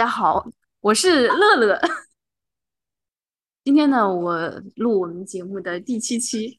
[0.00, 0.46] 大家好，
[0.80, 1.78] 我是乐乐。
[3.62, 6.58] 今天呢，我录我们节目的第七期，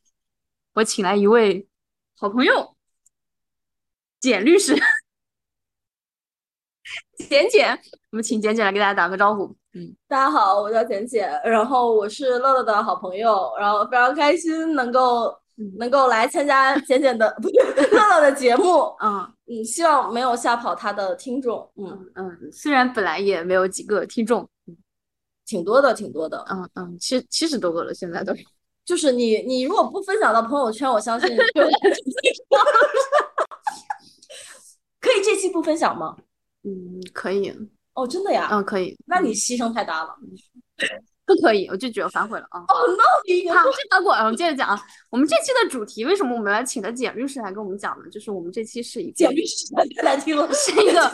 [0.75, 1.67] 我请来一位
[2.15, 2.75] 好朋友，
[4.19, 4.75] 简律师，
[7.27, 7.73] 简简，
[8.11, 9.57] 我们请简简来给大家打个招呼。
[9.73, 15.35] 嗯，大家好，我叫简简，然后我是乐乐的好朋友，然后非常开心能够
[15.79, 17.35] 能够来参加简简的
[17.91, 18.95] 乐乐的节目。
[19.01, 21.69] 嗯嗯，希望没有吓跑他的听众。
[21.75, 24.47] 嗯嗯，虽然本来也没有几个听众。
[25.43, 28.33] 挺多的，挺多的，嗯嗯，七七十多个了，现在都，
[28.85, 31.35] 就是你你如果不分享到朋友圈，我相信就
[35.01, 36.15] 可以这期不分享吗？
[36.63, 37.53] 嗯，可以。
[37.95, 38.47] 哦，真的呀？
[38.49, 38.97] 嗯，可以。
[39.05, 40.15] 那你牺牲太大了。
[41.35, 42.59] 不可以，我就觉得反悔了啊！
[42.61, 44.81] 哦，，no，好，结果我们接着讲啊。
[45.09, 48.09] 我们这期的主题为什么我们来请的简律师来跟我们讲呢？
[48.09, 51.11] 就是我们这期是一个简律师太难听了，是一个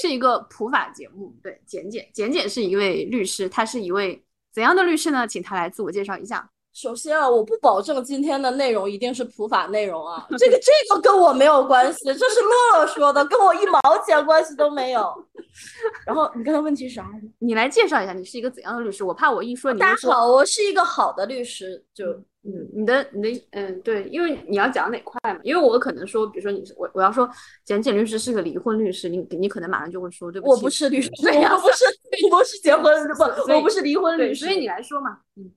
[0.00, 1.34] 是一个普法节目。
[1.42, 5.26] 对，简简简简是一位律师，他是一位怎样的律师呢？
[5.26, 6.50] 请他来自我介绍一下。
[6.76, 15.10] 首先啊，我不保证今天的内容一定是普法内容啊， 这个这个跟我没有关系，这是乐乐说的，跟我一毛钱关系都没有。
[16.06, 17.10] 然后你刚才问题是啥？
[17.38, 19.02] 你来介绍一下，你是一个怎样的律师？
[19.02, 19.78] 我怕我一说你。
[19.80, 21.82] 大家好，我是一个好的律师。
[21.94, 22.10] 就
[22.42, 25.40] 嗯，你的你的嗯，对，因为你要讲哪块嘛？
[25.42, 27.26] 因为我可能说，比如说你是我，我要说
[27.64, 31.84] 简简律师是个离婚律师，你你可能马上就会说，对不起，我不是律 师，我不是
[32.30, 35.50] 我不是结婚不，我不是离婚律师，所以你来说嘛，嗯。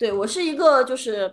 [0.00, 1.32] 对我是一个就是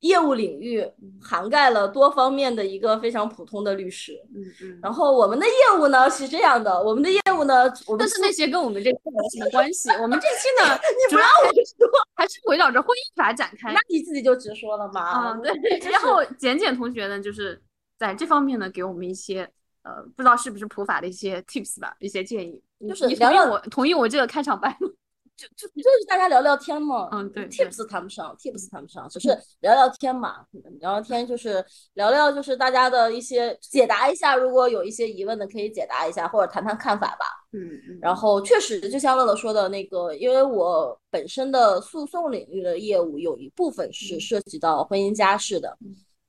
[0.00, 0.84] 业务领域
[1.22, 4.80] 涵盖了多方面的一个非常普通的律师，嗯嗯。
[4.82, 8.98] 然后我们的业务呢是这样的，我们的业务呢，但是那些跟我们这没
[9.32, 9.88] 什么关系。
[9.92, 10.74] 我们这期呢，
[11.08, 13.72] 你不让我说，还是围绕着婚姻法展开。
[13.72, 15.30] 那你自己就直说了嘛。
[15.30, 15.78] 嗯，对。
[15.90, 17.62] 然后简简同学呢，就是
[17.96, 19.48] 在这方面呢，给我们一些
[19.84, 22.60] 呃，不知道是不是普法的一些 tips 吧，一些建议。
[22.86, 24.88] 就是你同意我同意我这个开场白吗？
[25.36, 29.28] 就就就是大家聊聊天嘛，嗯对，tips 谈不上，tips 谈不上，只是
[29.60, 30.46] 聊聊天嘛，
[30.80, 31.64] 聊聊天就是
[31.94, 37.98] 聊聊就是大家的一些解答一下，如果有一些疑问的可以解答一下，或者谈谈看法吧，嗯嗯。
[38.00, 45.76] 然后确实就像乐乐说的那个，因为我本身的诉讼领域的业务有一部分是涉及到婚姻家事的，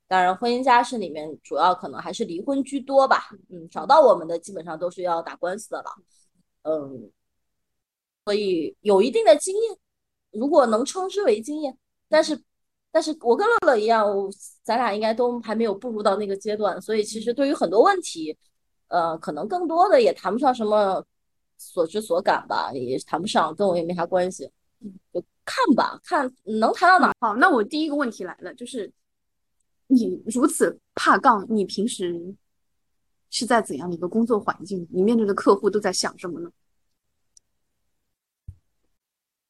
[0.08, 5.90] 当然婚姻家事里面主要可能还是离婚居多吧，嗯，找到我们的基本上都是要打官司的了，
[6.62, 7.08] 嗯。
[8.26, 9.78] 所以有一定的经验，
[10.32, 11.78] 如果能称之为经验，
[12.08, 12.36] 但是，
[12.90, 14.04] 但是我跟乐乐一样，
[14.64, 18.36] 咱俩应该都还没有步入到那个阶段，所以其实对于很多问题，
[18.88, 21.04] 呃，可能更多的也谈不上什么
[21.56, 24.50] 所知所感吧，也谈不上，跟我也没啥关系，
[25.12, 27.12] 就看吧，看能谈到哪。
[27.20, 28.92] 好，那我第一个问题来了，就是
[29.86, 32.34] 你如此怕杠，你平时
[33.30, 34.84] 是在怎样的一个工作环境？
[34.90, 36.50] 你面对的客户都在想什么呢？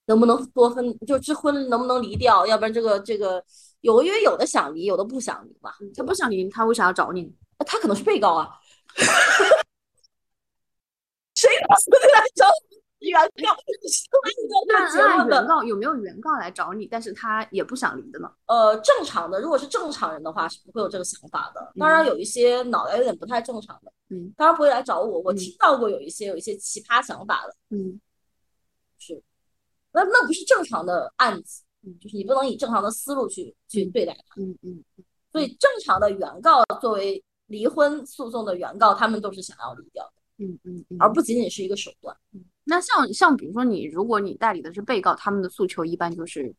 [0.06, 0.98] 能不能多分？
[1.06, 2.46] 就这婚能不能离掉？
[2.46, 3.42] 要不然这个这个
[3.80, 5.76] 有，因为有的想离，有的不想离吧。
[5.94, 7.34] 他不想离，他为啥要找你？
[7.66, 8.48] 他可能是被告啊。
[11.34, 12.46] 谁告诉你来找
[13.00, 13.54] 原告？
[14.68, 16.86] 那 原告有没有原告来找你？
[16.86, 18.32] 但是他也不想离的呢？
[18.46, 21.72] 呃，正常的，如果是正常人的话，是不会有这个想法的。
[21.78, 25.20] 当然，有一些脑袋有点不太正常的，嗯，当然不会来找我。
[25.20, 28.00] 我听到过有一些有一些奇葩想法的，嗯，
[28.98, 29.22] 是。
[29.96, 34.84] 那那不是正常的案子，嗯，就是你不能以正常的思路去去对待它，嗯嗯。
[35.32, 42.14] 所以正常的原告作为离婚诉讼的原告，他们都是想要离掉的，嗯嗯，而不仅仅是一个手段。
[42.64, 46.54] 那像像比如说你，如果你代理的是被告，他们的诉求一般就是。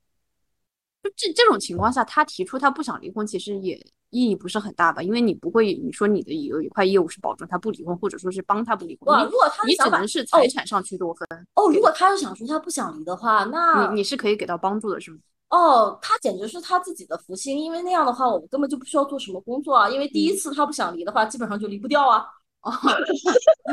[1.03, 3.75] 就这这种情况下，他提出他不想离婚，其实也
[4.09, 5.01] 意义不是很大吧？
[5.01, 9.23] 因为你不会，你说你的有一块业务是保证他不离婚，或者说是帮他不离婚。
[9.25, 11.27] 如果他你只能是财产上去多分。
[11.55, 15.17] 哦，如果他是想说他不想离的话，那你你是可以给到帮助的，是吗？
[15.49, 19.89] 哦，他简直是他自己的福星，因为那样的话，我们根本就不需要做什么工作啊。
[19.89, 22.25] 因为第一次他不想离的话，基本上就离不掉啊。
[22.63, 22.71] 哦，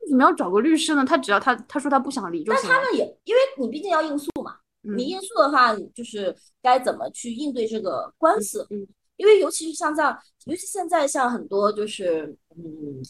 [0.00, 1.04] 为什么要找个律师呢？
[1.04, 2.62] 他只要他他说他不想离就行。
[2.68, 4.56] 但他们也，因为你毕竟要应诉嘛。
[4.84, 8.66] 你应诉的话，就是该怎么去应对这个官司？
[8.70, 8.86] 嗯，
[9.16, 13.02] 因为尤其是像这样，尤其现在像很多就是嗯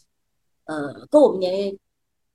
[0.64, 1.78] 呃跟我们年龄比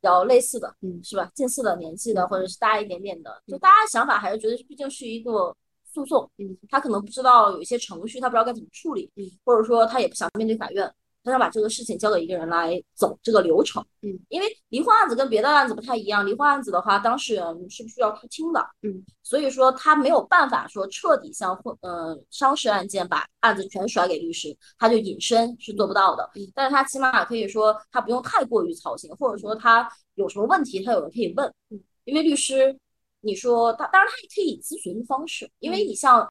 [0.01, 1.29] 较类似的，嗯，是吧？
[1.33, 5.55] 近似的年纪的，或者是大一点点的，就大家想法还是觉得毕竟是一个
[5.91, 10.93] 诉讼，嗯，他可能不知道有一些程序，他不知道该怎么处理，嗯，或者说他也不想面对法院，
[11.23, 13.85] 他想把这个事情交给一个人来走这个流程。
[14.01, 18.65] 嗯，因为离婚案子跟别的案子不太一样，离婚案子的话，当事人是不需要出庭的。
[18.81, 26.29] 嗯，所以说他没有办法说彻底像婚呃商事案件把案子全甩给律师，他就隐身是做不到的。
[26.35, 31.53] 嗯，但是他起码可以说他不用太过于操心，或者说他有什么问题，他有人可以问。
[31.69, 32.75] 嗯，因为律师，
[33.19, 36.27] 你说他当然他也可以以咨询的方式，因为你像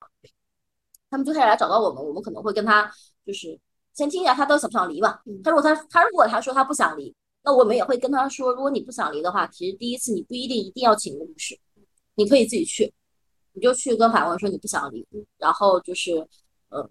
[1.11, 2.91] 他们最开始来找到我们，我们可能会跟他
[3.27, 3.61] 就是。
[3.99, 5.21] 先听一下他到底想不想离吧。
[5.43, 7.13] 他如果他他如果他说他不想离，
[7.43, 11.59] 那我们也会跟他说，如果你不想离的话，其实第一次你不一定一定要请个律师，
[12.15, 12.95] 你可以自己去，
[13.55, 15.05] 你就去跟法官说你不想离，
[15.37, 16.17] 然后就是
[16.71, 16.89] 嗯，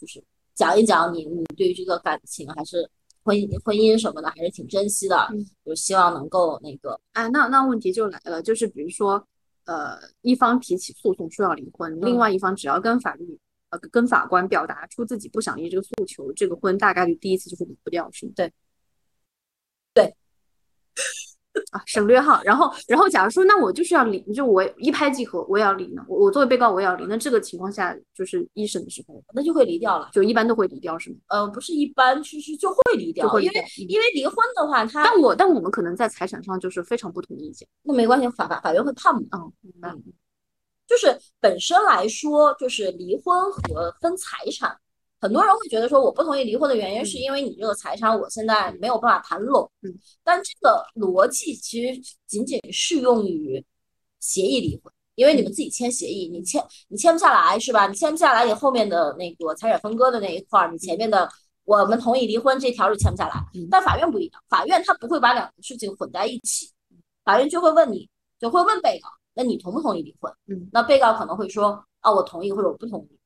[0.00, 0.22] 就是
[0.54, 2.88] 讲一讲你你对于这个感情还是
[3.24, 5.28] 婚姻婚姻什么的还是挺珍惜的，
[5.66, 6.96] 就希望能够那个。
[7.14, 9.26] 哎，那那问题就来了，就是比如说
[9.64, 13.36] 呃，一方提起诉讼说要离婚，另外一方只要跟法律。
[13.70, 18.32] 呃，跟法官表达出自己不想离这个诉求，这个婚大概率第一次就是离不掉，是吗？
[18.34, 18.52] 对，
[19.94, 20.04] 对，
[21.70, 22.42] 啊，省略号。
[22.44, 26.04] 然后，然后，假如说那我就是要离，就我一拍即合，我也要离呢。
[26.08, 27.06] 我我作为被告，我也要离。
[27.06, 31.16] 那这个情况下，就是一审的时候，那就会离掉了，就一般都会离掉，是吗？
[31.28, 33.54] 呃，不是一般，其实就会离掉，因为
[33.88, 39.20] 因为离婚的话，他但我但我们可能在财产上就是非常不同意见，那没关系，法法法院会判嘛。
[39.32, 39.94] 嗯，明白。
[40.90, 44.76] 就是本身来说，就是离婚和分财产，
[45.20, 49.70] 很多人会觉得说，我不同意离婚的原因是因为你这个财产我现在没有办法谈拢。
[49.82, 49.94] 嗯，
[50.24, 53.64] 但这个逻辑其实仅仅适用于
[54.18, 57.86] 协议离婚，因为你们自己签协议，你签你签不下来是吧？
[57.86, 61.30] 你签不下来，你后面的那个财产分割的那一块，你前面的
[61.64, 63.34] 我们同意离婚这条就签不下来。
[63.70, 66.68] 但法院不一样，法院他不会把两个事情混在一起，
[67.22, 68.10] 法院就会问你，
[68.40, 69.08] 就会问被告。
[69.34, 70.32] 那你同不同意离婚？
[70.48, 73.18] 嗯，那被告可能会说，啊，我同意或者我不同意。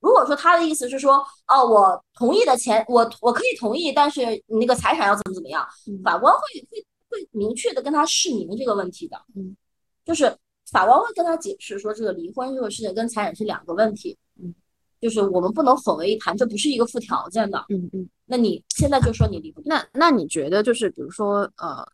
[0.00, 1.16] 如果说他的意思是说，
[1.48, 5.66] 哦，我同意的钱，我我可以同意，但是你那个财产要怎么怎么样，
[6.04, 6.40] 法官会
[6.70, 9.20] 会会明确的跟他释明这个问题的。
[9.34, 9.56] 嗯，
[10.04, 10.32] 就是
[10.70, 14.16] 法官会跟他解释说，这个离婚这个事情跟财产是两个问题。
[14.40, 14.54] 嗯，
[15.00, 17.64] 就是我们不能混为一谈，这不是一个附条件的。
[17.68, 19.60] 嗯嗯，那你现在就说你离不？
[19.64, 21.84] 那那你觉得就是比如说，呃，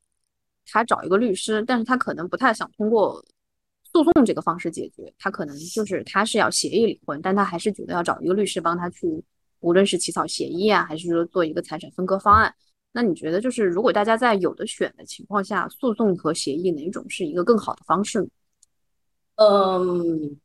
[0.67, 3.25] 他找一个律师，但是他可能不太想通过。
[3.94, 9.23] 诉讼这个方式解决，他可能就是他是要协议离婚，但他还是觉得要找一个律师帮他去，
[9.61, 12.52] 无论是起草协议啊，还是说做一个财产分割方案。
[12.91, 18.26] 那你觉得就是如果大家在有的选的情况下，诉讼和协议哪种是一个更好的方式呢？
[19.37, 20.41] 嗯，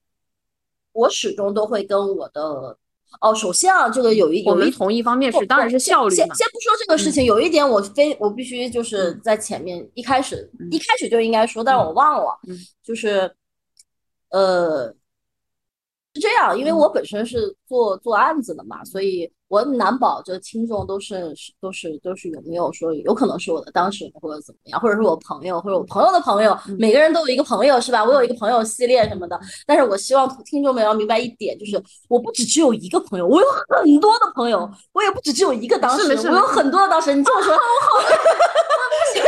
[0.92, 2.78] 我始终都会跟我的
[3.22, 12.40] 哦，首先啊，这个有一我们从一方面是当然是效率先先不说这个事情，有一点我非我必须就是在前面一开始一开始就应该说，但是我忘了，
[12.84, 13.32] 就是
[14.32, 14.94] 呃。
[16.16, 28.06] 是这样，因为我本身是做做案子的嘛，所以我难保就听众都是都是都是有没有说有可能是我的当事人或者怎么样，或者是我朋友或者我朋友的朋友，每个人都有一个朋友是吧？
[28.06, 37.20] 我有一个朋友系列什么的，但是我希望听众们要明白一点，就是我不只只有一个朋友，我有很多的朋友，我也不只只有一个当事人，我有很多的当事人。
[37.20, 38.00] 你听我说， 好好，
[38.90, 39.24] 不行，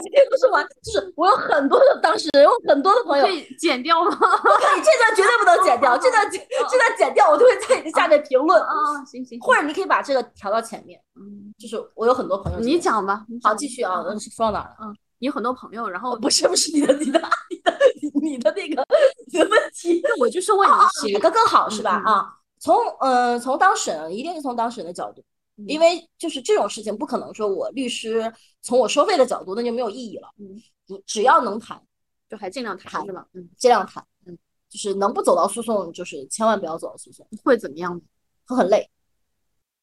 [0.00, 4.10] 这 不是玩，就是我有很多的当事人，有很多的朋友，可以剪掉吗？
[4.10, 9.04] 不可以，这段绝对不能剪掉，这段这段剪掉，我就会在你的下面评论啊。
[9.06, 11.00] 行行，或者你可以把这个调到前面。
[11.14, 13.24] 嗯，就是我有很多朋友，你讲吧。
[13.42, 14.76] 好，继续啊，说到哪了？
[14.82, 17.20] 嗯，你有很多朋友，然后不是不是你的你的
[17.50, 17.78] 你的
[18.22, 18.84] 你的那个
[19.32, 20.68] 你的问题，我就是问
[21.04, 22.02] 你哪个更好是吧？
[22.04, 22.28] 啊，
[22.58, 25.22] 从呃从当事人，一定是从当事人的角度。
[25.66, 28.30] 因为就是这种事情，不可能说我律师
[28.60, 30.28] 从我收费的角度，那就没有意义了。
[30.38, 30.54] 嗯，
[30.86, 31.82] 只只要能谈，
[32.28, 33.26] 就还尽量谈是吧？
[33.32, 34.04] 嗯，尽量谈。
[34.26, 34.36] 嗯，
[34.68, 37.26] 就是能不走到诉讼，就是千万不要走到诉讼。
[37.42, 38.00] 会怎么样？
[38.46, 38.88] 会很累，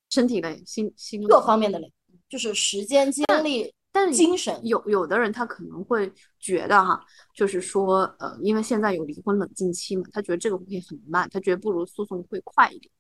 [0.10, 1.92] 身体累，心心各方面的累，
[2.30, 4.60] 就是时间、精力，但是精神。
[4.66, 7.04] 有有的人他可能会觉得哈，
[7.36, 12.92] 就是说呃，因为现在有离婚冷静期嘛，他觉得这个会很慢，他觉得不如诉讼会快一点。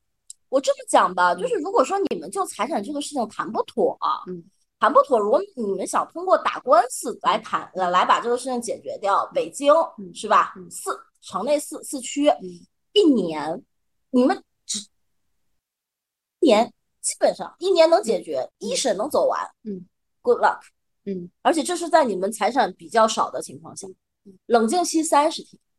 [0.54, 4.44] 我这么讲吧，就是如果说你们就财产这个事情谈不妥，嗯，
[4.80, 9.74] 谈不妥，如果你们想通过打官司来谈，来来把这个事情解决掉，北京
[10.14, 10.54] 是吧？
[10.70, 10.92] 四
[11.22, 12.32] 城内四四区，
[12.92, 13.64] 一年
[14.12, 14.80] 你们只
[16.40, 19.84] 一年基本上一年能解决，一审能走完，嗯
[20.22, 20.60] ，Good luck，
[21.06, 23.88] 嗯，而且这是在你们财产比较少的情况下，
[24.46, 25.73] 冷静期三十天，嗯，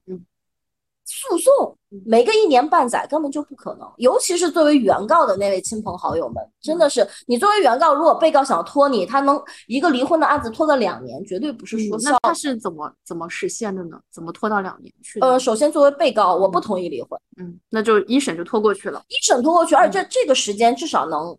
[1.07, 12.11] 诉讼没个一年半载根本就不可能，尤其是作为原告的那位亲朋好友们，真的是你作为原告，如果被告想拖你，他能一个离婚的案子拖个两年，绝对不是说笑。
[12.11, 13.99] 那他是怎么怎么实现的呢？
[14.11, 15.21] 怎么拖到两年去？
[15.21, 21.37] 呃，首先作为被告，我不同意离婚，嗯，那就一审就拖过去了，一审拖过去，而且这这个时间至少能。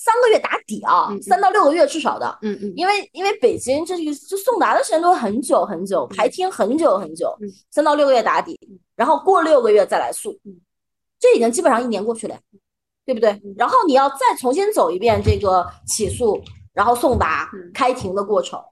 [0.00, 7.36] 三个月打底啊，三到六个月至少的，嗯嗯，因为因为北京这个就送达的时间都很久很久，排听很久很久，
[7.72, 8.56] 三到六个月打底，
[8.94, 10.38] 然后过六个月再来诉，
[11.18, 12.38] 这已经基本上一年过去了，
[13.04, 13.42] 对不对？
[13.56, 16.40] 然后你要再重新走一遍这个起诉，
[16.72, 18.62] 然后送达、开庭的过程，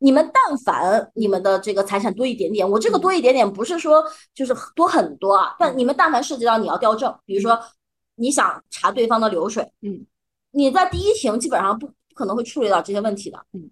[0.00, 4.04] 你们但凡你们的这个财产多一点点，我这个多一点点不是说
[4.34, 7.58] 就是多很多啊，但你们但凡涉及到你要调证，比如说
[8.16, 10.04] 你想查对方的流水，嗯。
[10.52, 13.70] 你在第一庭基本上不不可能会处理到这些问题的，嗯，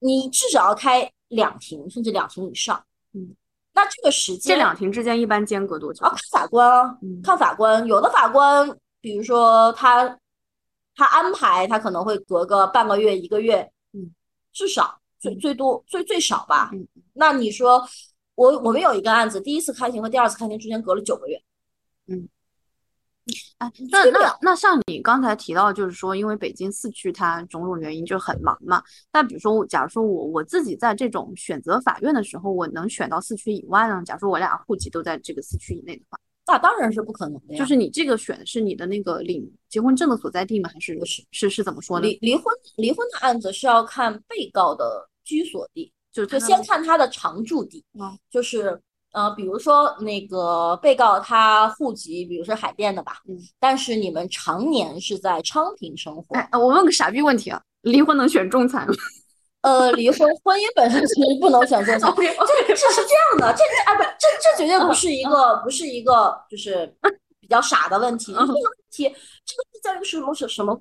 [0.00, 3.36] 你至少要开两庭，甚至两庭以上，嗯，
[3.74, 6.04] 那这个时间，这两庭之间一般间隔多久？
[6.06, 8.68] 啊，看法官，看法官，有的法官，
[9.00, 10.18] 比如说他
[10.94, 14.10] 他安排，他可能会隔个半个月、一个月，嗯，
[14.52, 15.34] 至少最。
[15.36, 17.86] 最多最最少吧，嗯，那你说
[18.36, 21.42] 我我们有一个案子，第一次开庭和第二次开庭之间隔了九个月，
[22.06, 22.28] 嗯。
[23.58, 28.80] 哎，那那那像你刚才提到，就是说，因为北京四区它种种原因就很忙嘛。
[29.12, 34.00] 那比如说，假如说我我自己在这种选择法院的时候，我能选到四区以外呢？
[34.06, 36.16] 假如说我俩户籍都在这个四区以内的话，
[36.46, 37.56] 那当然是不可能的。
[37.56, 40.70] 就是你这个选的是你的那个领结婚证的所在地吗？
[40.72, 42.06] 还是是是是怎么说呢？
[42.06, 42.44] 离离婚
[42.76, 47.84] 离婚的案子是要看被告的居所地，就就先看他的常住地，
[48.30, 48.80] 就是。
[49.16, 56.36] 呃，比如说那个被告他户籍，比如说海淀的吧，嗯，但是你们常年是在昌平生活。
[56.36, 58.92] 哎，我问个傻逼问题啊，离婚能选仲裁吗？
[59.62, 66.94] 呃，离婚婚姻本身其实不能选仲裁， 这这是这样的，这啊不，这这绝对不是一个不是一个就是
[67.40, 68.56] 比较傻的问题，这个问
[68.90, 69.04] 题
[69.46, 70.78] 这个是在于是什么什什么？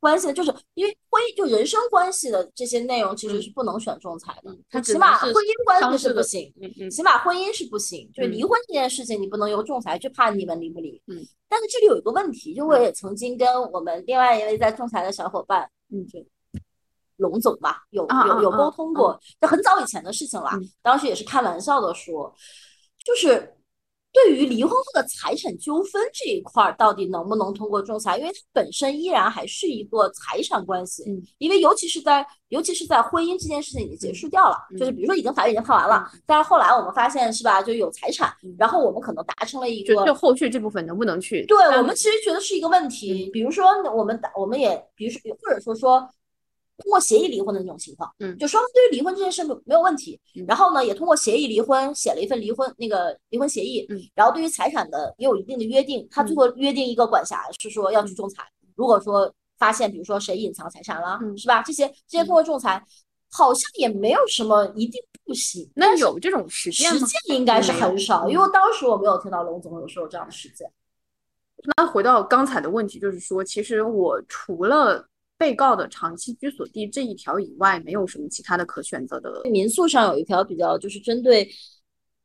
[0.00, 4.56] 关系的，就是因为婚姻就人生关系的这些内容，其实是不能选仲裁的。
[4.70, 6.52] 他起码婚姻关系是不行，
[6.90, 8.10] 起码婚姻是不行。
[8.14, 11.02] 就是离婚这件事情，你不能由仲裁去判你们离不离。
[11.06, 11.26] 嗯。
[11.48, 16.24] 但是这里有一个问题，就我也曾经跟我们另外一位在仲裁的小伙伴，嗯，就
[17.16, 20.50] 龙总吧，有有有沟通过，就很早以前的事情了。
[20.82, 22.34] 当时也是开玩笑的说，
[23.04, 23.54] 就是。
[24.24, 28.18] 对于离婚后的财产纠纷这一块儿，到底能不能通过仲裁？
[28.18, 31.04] 因为它本身依然还是一个财产关系。
[31.06, 41.46] 嗯，因为尤其是在尤其是在婚姻这件事情已经结束掉了，就是比如说已经法院已经判完了，但是后来我们发现是吧，就有财产，然后我们可能达成了一个，就后续这部分能不能去？
[41.46, 43.30] 对我们其实觉得是一个问题。
[43.32, 46.08] 比如说我们我们也，比如说或者说说。
[46.78, 58.44] 通过协议离婚的那种情况，嗯，就双方对于离婚这件事没没有问题，然后呢，也通过协议离婚，写了一份离婚那个离婚协议，嗯，然后对于财产的也有一定的约定，他最后约定一个管辖是说要去仲裁，
[58.76, 61.62] 如果说发现比如说谁隐藏财产了，是吧？
[61.62, 62.80] 这些这些通过仲裁，
[63.28, 65.68] 好像也没有什么一定不行。
[65.74, 70.70] 那有这种实践实践应该是很少，因为当时我没有听到龙总有说有这样的实践。
[71.76, 75.08] 那回到刚才的问题，就是说，其实我除了。
[75.38, 79.42] 被告的长期居所地这一条以外，没有什么其他的可选择的。
[79.50, 81.48] 民诉上有一条比较，就是针对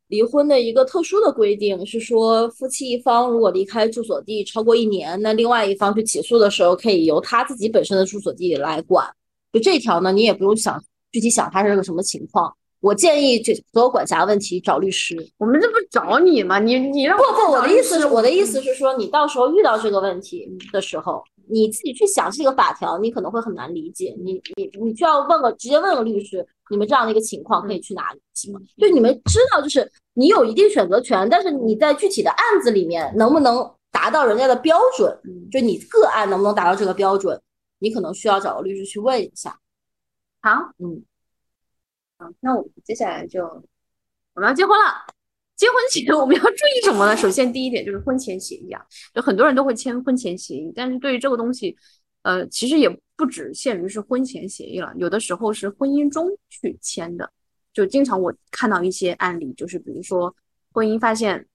[0.07, 9.07] 离婚的一个特殊的规定，是说夫妻一方如果离开住所地超过一年，那另外一方去起诉的时候，可以由他自己本身的住所地来管。
[9.51, 12.51] 就这条呢，你也不用想具体想它是个什么情况。
[12.83, 15.15] 我建议这所有管辖问题找律师。
[15.37, 16.59] 我们这不找你吗？
[16.59, 21.23] 你你让不不，我的意思是，我的意思是说，你到时候遇到这个问题的时候。
[21.49, 24.15] 你自己去想这个法条，你可能会很难理解。
[24.23, 28.21] 你你你就要问个直接问个律师，你们这样的一个情况可以去哪里？
[28.33, 35.19] 行吗就你们知道，就是你有一定选择权，但是你在具体的案子里面能不能达到人家的标准？
[35.51, 37.37] 就你个案能不能达到这个标准？
[37.79, 39.59] 你可能需要找个律师去问一下。
[40.41, 41.03] 好，嗯，
[42.39, 43.43] 那我们接下来就
[44.33, 45.05] 我们要结婚了。
[45.55, 47.15] 结婚前 我们要注意什么呢？
[47.15, 51.77] 首先，第一点就是婚前协议啊，就很多人都会签婚前协议，但是对于这个东西，
[52.23, 57.31] 呃，其实也不只限于是婚前协议了，有的时候是婚姻中去签的。
[57.71, 60.35] 就经常我看到一些案例，就是比如说
[60.71, 61.45] 婚姻发现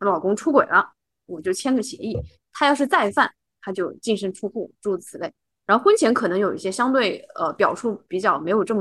[0.00, 0.92] 老公出轨了，
[1.26, 2.18] 我就签个协议，
[2.52, 3.32] 他要是再犯，
[3.62, 5.32] 他就净身出户，诸如此类。
[5.64, 8.80] 然后婚前可能有一些相对呃表述比较没有这么。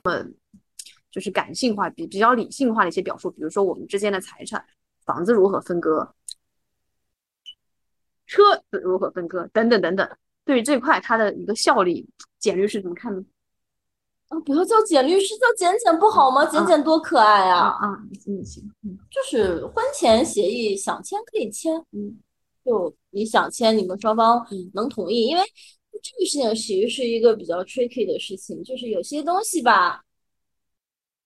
[1.15, 4.61] 就是感性化、比比较理性化的一些表述，比如说我们之间的财产、
[5.05, 6.13] 房子如何分割、
[8.27, 10.05] 车子如何分割等等等等。
[10.43, 12.05] 对于这块，它的一个效力，
[12.37, 13.23] 简律师怎么看呢？
[14.27, 16.45] 啊，不要叫简律师，叫简简不好吗？
[16.47, 17.87] 简简多可爱啊啊！
[17.87, 22.19] 啊，嗯行，嗯就是婚前协议想签可以签，嗯
[22.65, 25.43] 就你想签，你们双方嗯能同意，因为
[26.03, 30.03] 这个事情其实是一个比较 tricky 的事情，就是有些东西吧，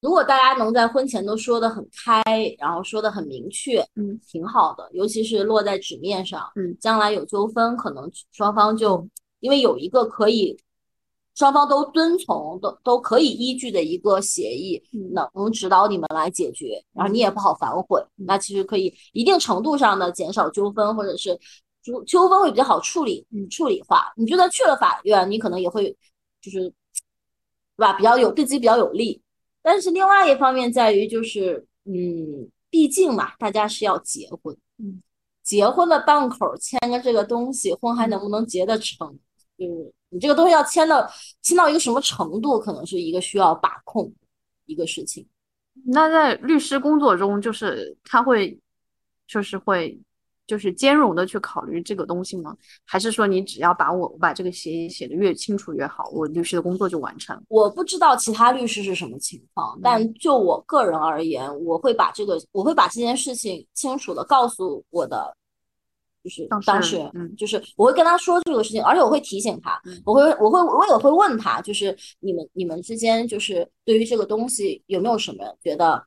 [0.00, 2.22] 如果大家能在婚前都说的很开，
[2.58, 9.06] 然后说的很明确，嗯，挺好的，尤其是落在纸面上，嗯，将来有纠纷，可能双方就
[9.40, 10.58] 因为有一个可以
[11.34, 21.38] 双方都遵从、都都可以依据的一个协议，嗯能指导你们来解决，然后你也不好反悔，嗯那其实可以一定程度上的减少纠纷，或者是
[21.82, 24.12] 纠纠纷会比较好处理，嗯处理化。
[24.16, 25.94] 你就算去了法院，你可能也会
[26.40, 26.60] 就是，
[27.76, 27.92] 对吧？
[27.92, 29.20] 比较有对自己比较有利。
[29.62, 35.02] 但是另外一方面在于就是，嗯，毕竟嘛，大家是要结婚，嗯，
[35.42, 39.18] 结婚的档口签个这个东西，婚还能不能结得成？
[39.58, 41.06] 就是你这个东西要签到
[41.42, 44.10] 签到一个什么程度，可能是一个需要把控
[44.66, 45.26] 一个事情。
[45.84, 48.58] 那在律师工作中，就是他会，
[49.26, 49.98] 就是会，
[50.50, 52.56] 就是兼容的去考虑这个东西吗？
[52.84, 57.42] 还是说你只要把我我把这个协议写的越清楚越好，我律师的工作就完成了？
[57.46, 65.32] 我不知道其他律师是什么情况，但就我个人而言，我会把这个，我会把这件事情清楚的告诉我的，
[66.24, 76.04] 就是当事人当事人，嗯就是我会跟他说这个事情，而且我会提醒他，嗯我会，我会，我也会问他，就是你们你们之间，就是对于这个东西有没有什么觉得，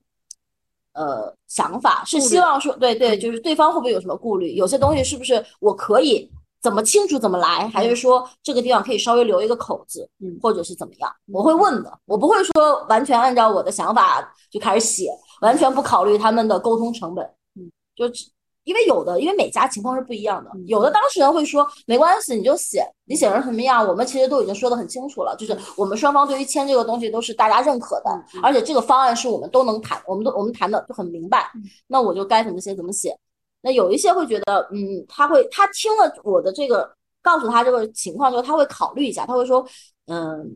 [0.94, 4.54] 呃，想法是希望说，对对，嗯就是对方会不会有什么顾虑？
[4.54, 6.30] 有些东西是不是我可以
[6.62, 11.12] 怎么清楚怎么来，还是说这个地方可以稍微留一个口子，嗯或者是怎么样？
[11.32, 15.10] 我会问的，我不会说完全按照我的想法就开始写，
[15.42, 17.26] 完全不考虑他们的沟通成本。
[17.56, 18.26] 嗯，就只
[18.64, 33.16] 因为有的，因为每家情况是不一样的嗯，有的当事人会说没关系，你就写，你写成什么样，我们其实都已经说得很清楚了，就是我们双方对于签这个东西都是大家认可的而且这个方案是我们都能谈，我们都我们谈的就很明白嗯，那我就该怎么写怎么写。
[33.62, 39.66] 那有一些会觉得，嗯，他会他听了我的这个，告诉他这个情况之后，他会考虑一下，他会说，
[40.08, 40.54] 嗯，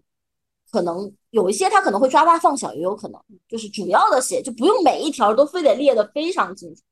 [0.77, 6.84] 可能有一些他可能会抓大放小，也有可能就是主要的写，就不用每一条都非得列得非常清楚。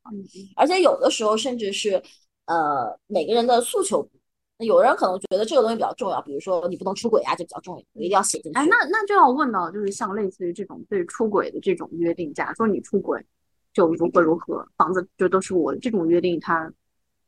[0.55, 2.01] 而且有的时候甚至是，
[2.45, 4.09] 呃，每个人的诉求
[4.57, 8.57] 有人可能觉得这个东西比较重要，比如说你不能出轨啊，就比较重要，我一定要写进去。
[8.57, 13.23] 哎，那那就要问到，就是像类似于这种对出轨的这种约定，假如说你出轨，
[13.71, 16.73] 就如何如何，房子就都是我的，这种约定它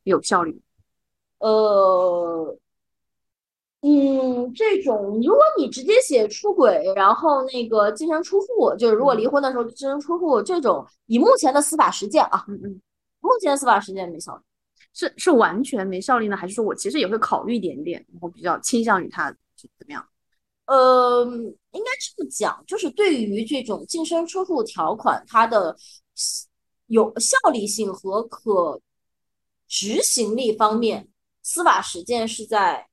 [0.02, 0.60] 有效率？
[1.38, 2.58] 呃，
[3.80, 12.80] 嗯，这种如果你直接写出轨，然后那个净身出户，就是如果离婚的时候就净身出户，这种以目前的司法实践啊，嗯嗯，
[13.20, 14.42] 目前司法实践没效力。
[14.94, 20.04] 是是完全没效力呢，还是说我其实也会考虑一点点，然后比较倾向于他怎么样？
[20.66, 25.76] 呃，应该这么讲，就是对于这种净身出户条款，它的
[26.86, 28.80] 有效力性和可
[29.68, 31.06] 执行力方面，
[31.44, 32.87] 司法实践是在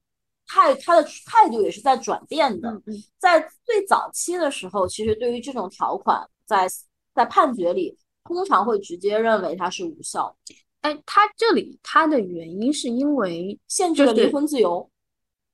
[0.48, 2.82] 态，他的态度也是在转变的。
[3.18, 6.68] 在最早期的时候，其实对于这种条款，在
[7.14, 10.36] 在判决里通常会直接认为它是无效，
[10.82, 14.90] 哎，他这里他的原因是因为限制了离婚自由。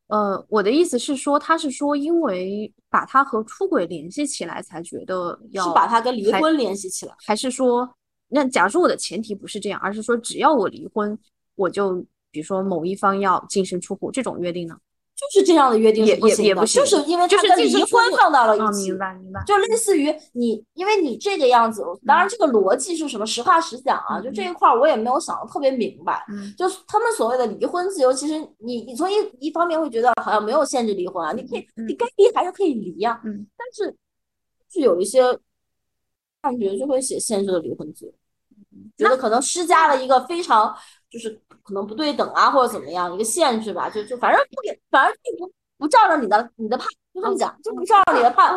[0.08, 7.16] 呃，我的意思是说，他是说，因为把他和出轨联系起来，才觉得要是把他跟离婚联系起来。
[7.26, 7.90] 还是说，
[8.28, 11.18] 那假如说我的前提不是这样，而是说只要我离婚，
[11.56, 14.76] 我就比如说某一方要净身出户这种约定呢？
[15.14, 18.98] 就是这样的约定也不行，也也不行就是因为就是它跟离婚放到了啊，一起明。
[18.98, 19.44] 白明白。
[19.46, 23.26] 就类似于你，因为你这个样子，当然这个逻辑是什么？
[23.26, 26.26] 实话实讲啊，嗯就这一块儿我也没有想的特别明白。
[26.30, 33.96] 嗯就是他们所谓的离婚自由，其实你你从一一方面会觉得好像没有限制离婚啊，你可以嗯你该离还是可以离呀、嗯但是
[34.74, 35.22] 是有一些
[36.42, 38.14] 判决就会写限制了离婚自由，
[38.98, 40.76] 觉得可能施加了一个非常
[41.12, 41.40] 就是
[41.72, 48.54] 可能不对等啊或者怎么样一个限制吧，就就反正不给，反正就不不照着你的你的判，就这么讲，就不照着你的判。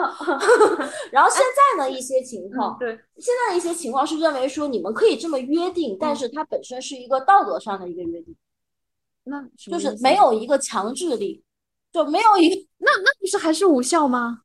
[1.12, 8.34] 然后现在呢一些情况，对，现在的一些情况是认为说你们可以这么约定，但是它本身是一个道德上的一个约定，
[9.22, 11.40] 那就是没有一个强制力，
[11.92, 14.40] 就没有一个那那不是还是无效吗？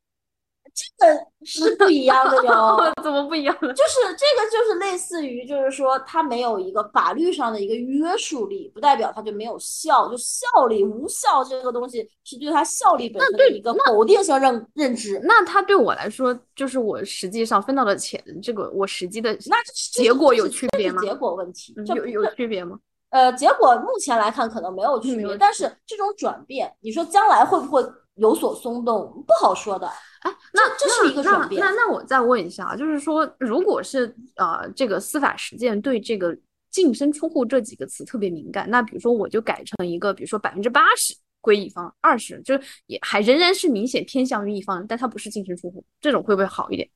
[0.73, 2.79] 这个是不一样的哟。
[3.03, 3.73] 怎么不一样呢？
[3.73, 10.09] 就是这个，就是类似于，就是说，它没有一个法律上的一个约束力，不代表它就没有效。
[10.09, 15.19] 就效力无效这个东西，是对它效力本身的一个否定性认认知。
[15.23, 19.57] 那它对我来说，就是我实际上分到的钱，这个我实际的那
[19.93, 21.01] 结果有区别吗？
[21.01, 22.77] 结果问题，有有区别吗？
[23.11, 27.83] 呃，结果目前来看可能没有区别，但是这种转变，你说将来会不会
[28.15, 29.89] 有所松动，不好说的。
[30.21, 31.61] 哎，那这是一个转变。
[31.61, 36.37] 那那我再问一下啊，就是说，如果是呃这个司法实践对这个
[36.69, 46.89] 净身出户这几个词特别敏感，那比如说我就改成一个，比如说百分之八十归一方，二十就是也还仍然是明显偏向于一方，但它不是净身出户，这种会不会好一点？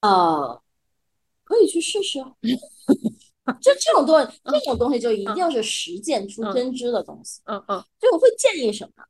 [0.00, 0.62] 呃，
[1.44, 2.32] 可以去试试啊。
[3.60, 7.42] 就这种东西，这种东西就一定是实践出真知的东西。
[7.44, 9.04] 嗯嗯，就我会建议什么？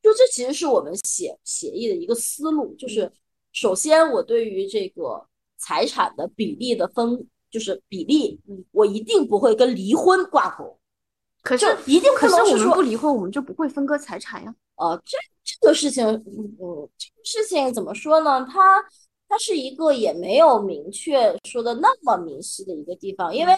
[0.00, 3.10] 嗯，就这其实是我们写协议的一个思路，就是
[3.52, 8.40] 首先我对于这个财产的比例的分，就是比例，
[8.72, 10.78] 我一定不会跟离婚挂钩。
[11.42, 14.54] 可是一定可是我们不离婚，我们就不会分割财产呀。
[14.76, 18.46] 呃，这这个事情，嗯，这个事情怎么说呢？
[18.50, 18.84] 它。
[19.32, 23.54] 它是一个也没有明确说的那么明晰的一个地方，因为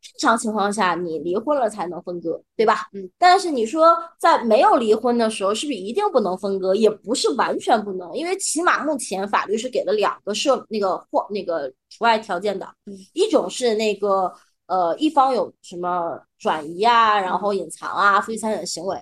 [0.00, 2.88] 正常情况下你离婚了才能分割，对吧？
[2.92, 3.10] 嗯。
[3.18, 6.74] 但是你说在没有离婚的时候，是不是一定不能分割？
[6.74, 12.68] 也不是完全不能，因为起码目前法律是给了两个设那个或那个除外条件的，
[13.12, 14.32] 一种是那个
[14.66, 18.96] 呃一方有什么转移啊，然后隐藏啊，夫妻财产行为。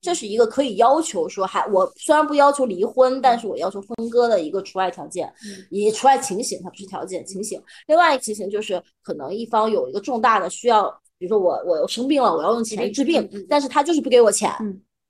[0.00, 5.28] 这是一个可以要求说，还我虽然不要求离婚，但是我要求分割的一个除外条件，
[5.70, 7.60] 以除外情形，它不是条件，情形。
[7.88, 14.48] 另外一个情形就是，可能一方有一个重大的需要，比如说我我生病了，我要用钱治病，但是他就是不给我钱，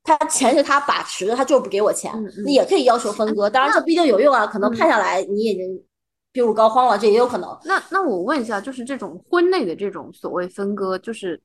[0.05, 2.11] 他钱是他把持的，他就是不给我钱，
[2.47, 3.51] 你也可以要求分割。
[3.51, 5.85] 当然这不一定有用啊，可能判下来你已经
[6.33, 7.55] 病入膏肓了，这也有可能。
[7.67, 11.39] 那那我问一下，就是这种婚内的这种所谓分割，就是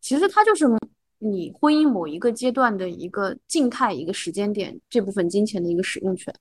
[0.00, 0.64] 其实它就是。
[1.18, 6.32] 你婚姻某一个阶段的一个静态一个时间点，这部分金钱的一个使用权，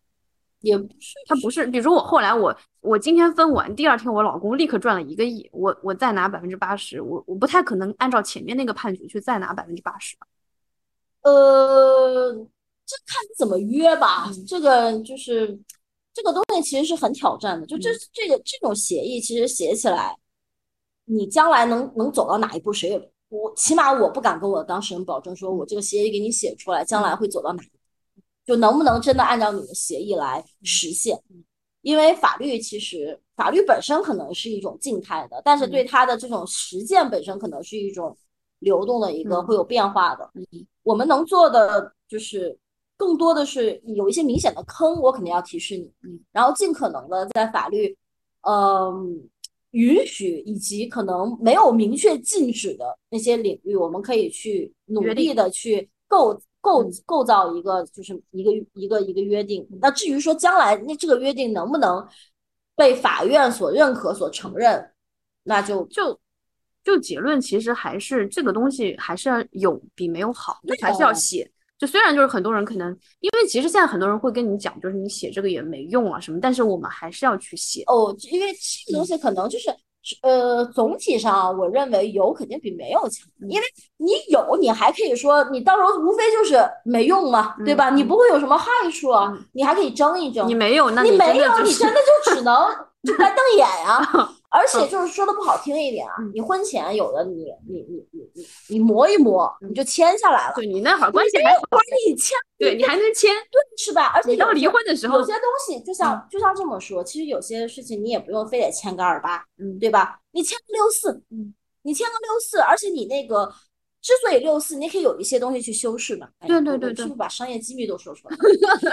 [0.61, 1.65] 也不是，它不是。
[1.67, 10.15] 比如我后来我我今天分完，第二天我老公立刻赚了一个亿，我我再拿百分之八十，我我不太可能按照前面那个判决去再拿百分之八十。
[11.23, 12.31] 呃，
[12.85, 14.31] 这看你怎么约吧。
[14.47, 15.59] 这个就是
[16.13, 17.65] 这个东西其实是很挑战的。
[17.65, 20.15] 就这这个这种协议，其实写起来，
[21.05, 23.11] 你将来能能走到哪一步，谁也。
[23.29, 27.63] 我起码我不敢跟我的当事人保证，说我这个协议给你写出来，将来会走到哪，
[28.45, 31.21] 就能不能真的按照你的协议来实现？
[31.81, 38.15] 因为法律其实法律本身可能是一种静态的，但是对它的这种实践本身可能是一种
[38.59, 40.29] 流动的一个会有变化的。
[40.83, 42.57] 我们能做的就是
[42.95, 45.91] 更多的是有一些明显的坑，我肯定要提示你，
[46.31, 47.97] 然后尽可能的在法律，
[48.41, 49.29] 嗯。
[49.77, 59.67] 允许以及可能没有明确禁止的那些领域，我们可以去努力的去构构构造一个，就是一个一个一个约定。
[59.79, 62.03] 那至于说将来那这个约定能不能
[62.75, 64.91] 被法院所认可、所承认，
[65.43, 66.19] 那就就
[66.83, 71.51] 就结论其实还是这个东西还是要有比没有好，那还是要写。
[71.79, 79.69] 就虽然就是很多人可能，因为其实现在很多人会跟你讲，就是你写这个也没用啊什么，但是我们还是要去写哦，因为这个东西可能就是，
[80.21, 83.65] 呃，总体上我认为有肯定比没有强，因为
[83.97, 87.89] 你有你还可以说你到时候无非就是没用嘛，对吧？
[87.89, 90.47] 你不会有什么害处啊，你还可以争一争。
[90.47, 92.55] 你没有，那你没有，你真的就只能
[93.03, 94.29] 就干瞪眼呀。
[94.49, 100.55] 而且就是说的不好听一点啊，你婚前有的你你你你你你磨一磨，你就签下来了。
[100.55, 104.05] 对你那会儿关系还会儿你签，对你还能签，对是吧？
[104.15, 110.19] 而且到离婚的时候，有些东西就像就像这么说，其实有些事情你也不用非得签个二八，嗯，对吧？
[110.31, 113.53] 你签个六四，嗯，你签个六四，而且你那个
[114.01, 116.29] 之所以六四，你可以有一些东西去修饰嘛。
[116.47, 118.35] 对对对对，是不是把商业机密都说出来？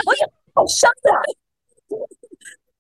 [0.07, 1.11] 我也好伤的。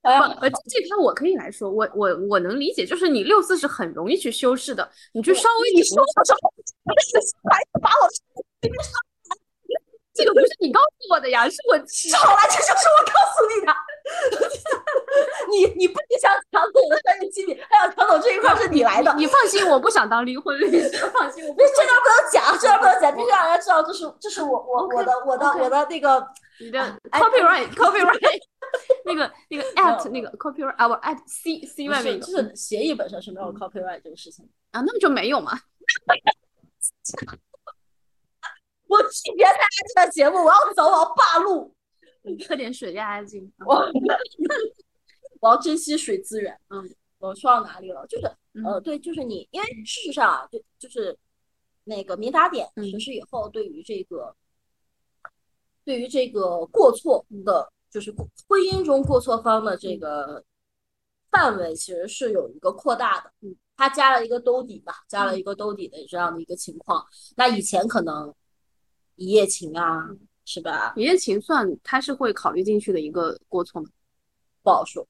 [0.04, 6.52] 呃，这条我可以来说，我我我能理解，就是你六四是很容易去修饰的，你就稍微你说什么，
[7.50, 8.08] 还把我
[10.14, 11.78] 这个不是你告诉我的呀，是我好
[12.34, 13.74] 了，这就是我告诉你的。
[15.50, 19.12] 你你不仅想抢走我的商业机密，还要抢走这一块是你来的。
[19.14, 26.24] 你放心，我不想当离婚律师，放心，我这段不能讲，这段不能讲，必须让人家知道这是这是我我我的我的我的那个
[26.60, 26.78] 你的
[27.10, 28.40] copyright copyright。
[29.04, 35.52] 那个那个 at 那个 copyright 啊，我 at c c 外面就是协议本身是没有 copyright 这个事情啊，那么就没有嘛？
[38.94, 41.74] 我去别参加这个节目，我要走，我要罢路。
[42.48, 43.52] 喝点水压压惊。
[43.66, 43.74] 我
[45.40, 46.58] 我要珍惜水资源。
[46.70, 48.06] 嗯，我说到哪里了？
[48.06, 48.30] 就是
[48.64, 51.16] 呃，对，就是你，因为事实上啊，就就是
[51.84, 54.34] 那个民法典实施以后，对于这个
[55.84, 57.70] 对于这个过错的。
[57.90, 58.12] 就是
[58.48, 60.42] 婚姻中过错方的这个
[61.30, 67.06] 范围其实是有一个扩大的，嗯，他加了一个兜底吧，加了一个兜底的这样的一个情况。
[67.36, 68.34] 那以前可能
[69.16, 70.02] 一夜情啊，
[70.44, 70.92] 是吧？
[70.96, 73.88] 一夜情算他是会考虑进去的一个过错吗？
[74.62, 75.06] 不好说，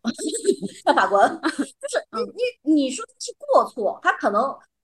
[0.84, 1.28] 看 法官。
[1.42, 4.42] 就是你你你说是过错，他可能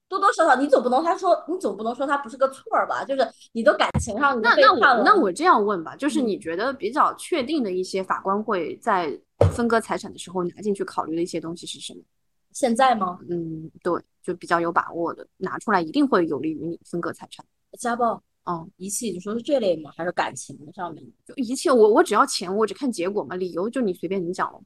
[0.09, 3.05] 多多少少你总不能他说你总不能说他不是个错儿吧？
[3.05, 9.19] 就是你的感情上你那那我那我这样问吧，就是嗯你觉得比较确定的一些法官会在
[9.55, 12.01] 分割财产的时候拿进去考虑的一些东西是什么？
[12.53, 13.19] 现在吗？
[13.29, 17.45] 嗯，对，就比较有把握的，拿出来一定会有利于你分割财产。
[17.79, 19.93] 家暴、哦，遗弃，你说是这类吗？
[19.97, 21.05] 还是感情上面？
[21.25, 24.61] 就一切我我只要钱，我只看结果嘛，理由就你随便你讲了。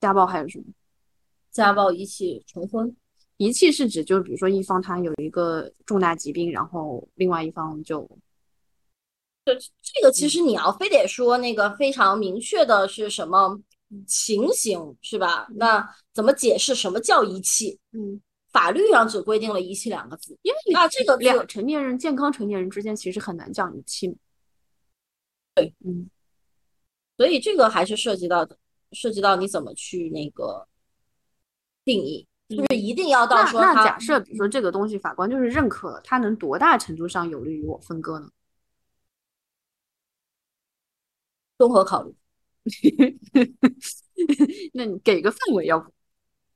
[0.00, 0.64] 家暴还有什么？
[1.50, 2.96] 家暴、遗弃、重婚，
[3.36, 8.08] 遗弃是指就是比如说一方他有一个重大疾病，然后另外一方就
[9.44, 13.60] 这这个其实你要非得说那个非常明确的是什么
[14.06, 15.48] 情形是吧？
[15.56, 17.78] 那怎么解释什么叫遗弃？
[17.92, 18.20] 嗯，
[18.52, 24.16] 法律上只规定了遗弃两个字，因为那这个两就成年人健康成年人之间其实很难讲遗弃。
[25.54, 26.08] 对，嗯，
[27.16, 28.56] 所以这个还是涉及到的，
[28.92, 30.66] 涉及到你怎么去那个
[31.84, 38.30] 定义，就是一定要到那那说假设比如说这个东西法官就是认可了，它能多大程度上有利于我分割呢？
[41.58, 42.14] 综合考虑，
[44.72, 45.92] 那你给个范围，要不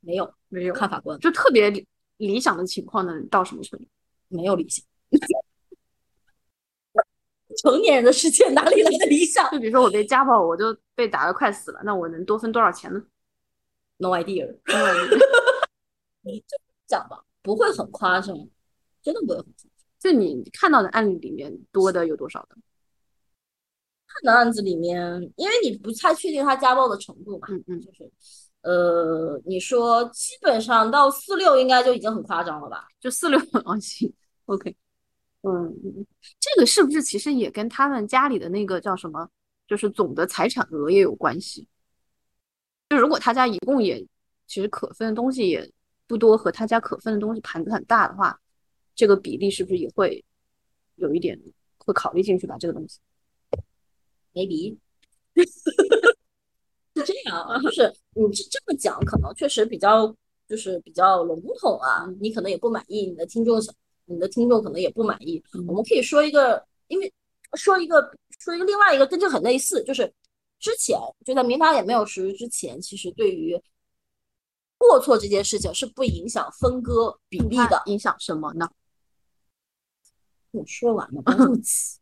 [0.05, 0.75] 没有没有？
[0.75, 1.87] 看法官就特别理
[2.19, 3.87] 理想的情况能到什么程度？
[4.29, 4.85] 没有理想。
[7.63, 13.01] 成年人的世界哪里来的理想就比如说我被家暴，我就被打得快死了，那我能多分多少钱呢
[13.99, 14.47] ？？No idea，
[16.23, 18.37] 你就 讲吧，不会很夸张，
[19.03, 19.71] 真的不会很夸张。
[20.01, 22.57] 就你看到的案例里面多的有多少的？
[24.09, 28.11] 看的案子里面，因为你不太确定他家暴的程度嘛，嗯嗯，就是
[28.65, 32.89] 呃，你说基本上到四六应该就已经很夸张了吧？
[32.99, 34.11] 就四六 哦行
[34.47, 34.75] ，OK，
[35.43, 36.07] 嗯，
[36.41, 39.29] 这个是不是其实也跟他们家里的那个叫什么，
[39.69, 41.69] 就是总的财产额也有关系？
[42.89, 44.01] 就如果他家一共也
[44.47, 45.71] 其实可分的东西也
[46.07, 48.41] 不多，和他家可分的东西盘子很大的话，
[48.95, 50.25] 这个比例是不是也会
[50.97, 51.39] 有一点
[51.77, 52.57] 会考虑进去吧？
[52.59, 52.99] 这个东西，
[54.33, 54.79] 没鼻。
[56.95, 60.15] 是这样啊，就是你这这么讲，可能确实比较
[60.49, 65.43] 就是比较笼统啊，你可能也不满意，你的听众想，你的听众可能也不满意。
[65.55, 67.13] 嗯我们可以说一个，因为
[67.55, 68.01] 说一个
[68.39, 70.13] 说一个另外一个跟这很类似，就是
[70.59, 73.61] 之前就在民法典没有实施之前，其实对于
[74.79, 77.83] 过错这件事情是不影响分割比例的。
[77.87, 78.69] 影响什么呢？
[80.53, 81.99] 我说完了，不要这么 急。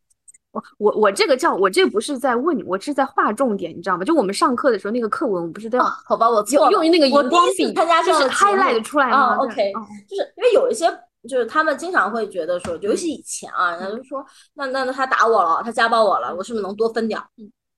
[0.53, 4.05] 我我我这个叫我这不是在问你，我是在划重点，你知道吗？
[4.05, 6.71] 就我们上课的时候那个课文，我们不是都要啊，好吧，我错了。
[6.71, 10.87] 用于那个我荧光笔参加这就是 highlight 出来吗？OK，哦就是因为有一些，
[11.29, 17.25] 就是他们经常会觉得说，尤其以前啊，人家就说，那那那他打我了，他家暴我了，我是不是能多分点儿？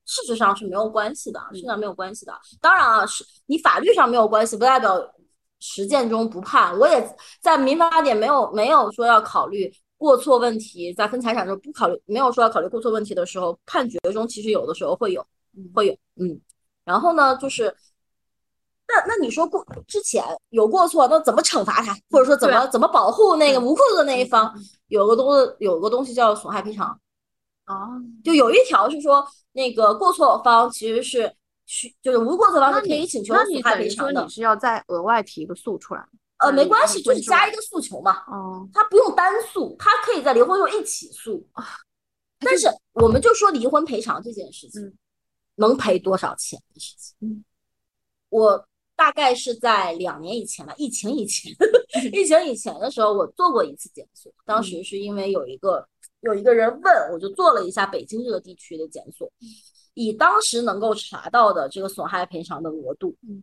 [0.06, 2.32] 事实上是没有关系的，事实上没有关系的。
[2.60, 5.00] 当然啊，是你法律上没有关系，不代表
[5.60, 6.78] 实践中不判。
[6.78, 9.72] 我也在民法典没有没有说要考虑
[10.04, 15.26] 过错问题，在分财产的时候不考虑，没有说要考虑过错问题的时候，判决中其实有的时候会有，
[15.72, 16.38] 会有，嗯。
[16.84, 17.74] 然后呢，就是
[18.86, 24.54] 那那你说过之前有过错，那怎么惩罚他，或者说怎么怎么保护那个无辜的那一方？
[24.88, 27.00] 有个东西有个东西叫损害赔偿，
[27.66, 27.88] 哦，
[28.22, 34.28] 就有一条是说那个过错方其实是需就是无过错方是可以请求那你损害等于说赔偿的你。
[34.28, 36.06] 是要再额外提一个诉出来？
[36.44, 41.46] 呃，没关系，就是加一个诉求嘛，哦，他不用单诉，他可以在离婚后一起诉。
[42.40, 44.98] 但是我们就说离婚赔偿这件事情，嗯
[45.56, 47.14] 能赔多少钱的事情。
[47.20, 47.44] 嗯，
[48.28, 51.52] 我大概是在两年以前吧，疫情以前，
[52.12, 54.32] 疫情以前的时候，我做过一次检索。
[54.44, 55.88] 当时是因为有一个
[56.22, 59.30] 有一个人问，我就做了一下北京这个地区的检索，
[59.94, 63.40] 以当时能够查到的这个损害赔偿的额度，嗯，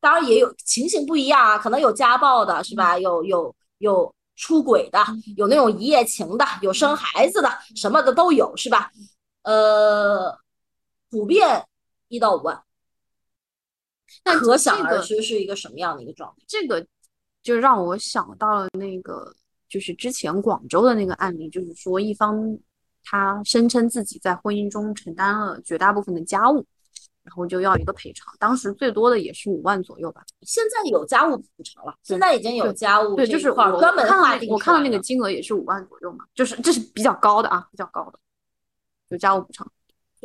[0.00, 2.98] 当然也有情形不一样啊，可能有家暴的是吧？
[2.98, 4.98] 有有有出轨的，
[5.36, 8.90] 有那种一夜情的，有生孩子的，什么的都有是吧？
[9.42, 10.38] 呃，
[11.10, 11.64] 普遍
[12.08, 12.62] 一到五万。
[14.24, 16.44] 那可想而知是一个什么样的一个状态。
[16.46, 16.86] 这个
[17.42, 19.34] 就让我想到了那个，
[19.68, 22.56] 就是之前广州的那个案例，就是说一方
[23.04, 26.64] 他声称自己在婚姻中承担了绝大部分的家务，
[27.28, 30.24] 然后就要一个赔偿，当时最多的也是五万左右吧。
[30.40, 38.18] 现在有家务补偿了，现在已经有家务对，就是我看到那划定我看到那个金额也是五万左右嘛，就是这是比较高的啊，比较高的，
[39.08, 39.70] 有家务补偿。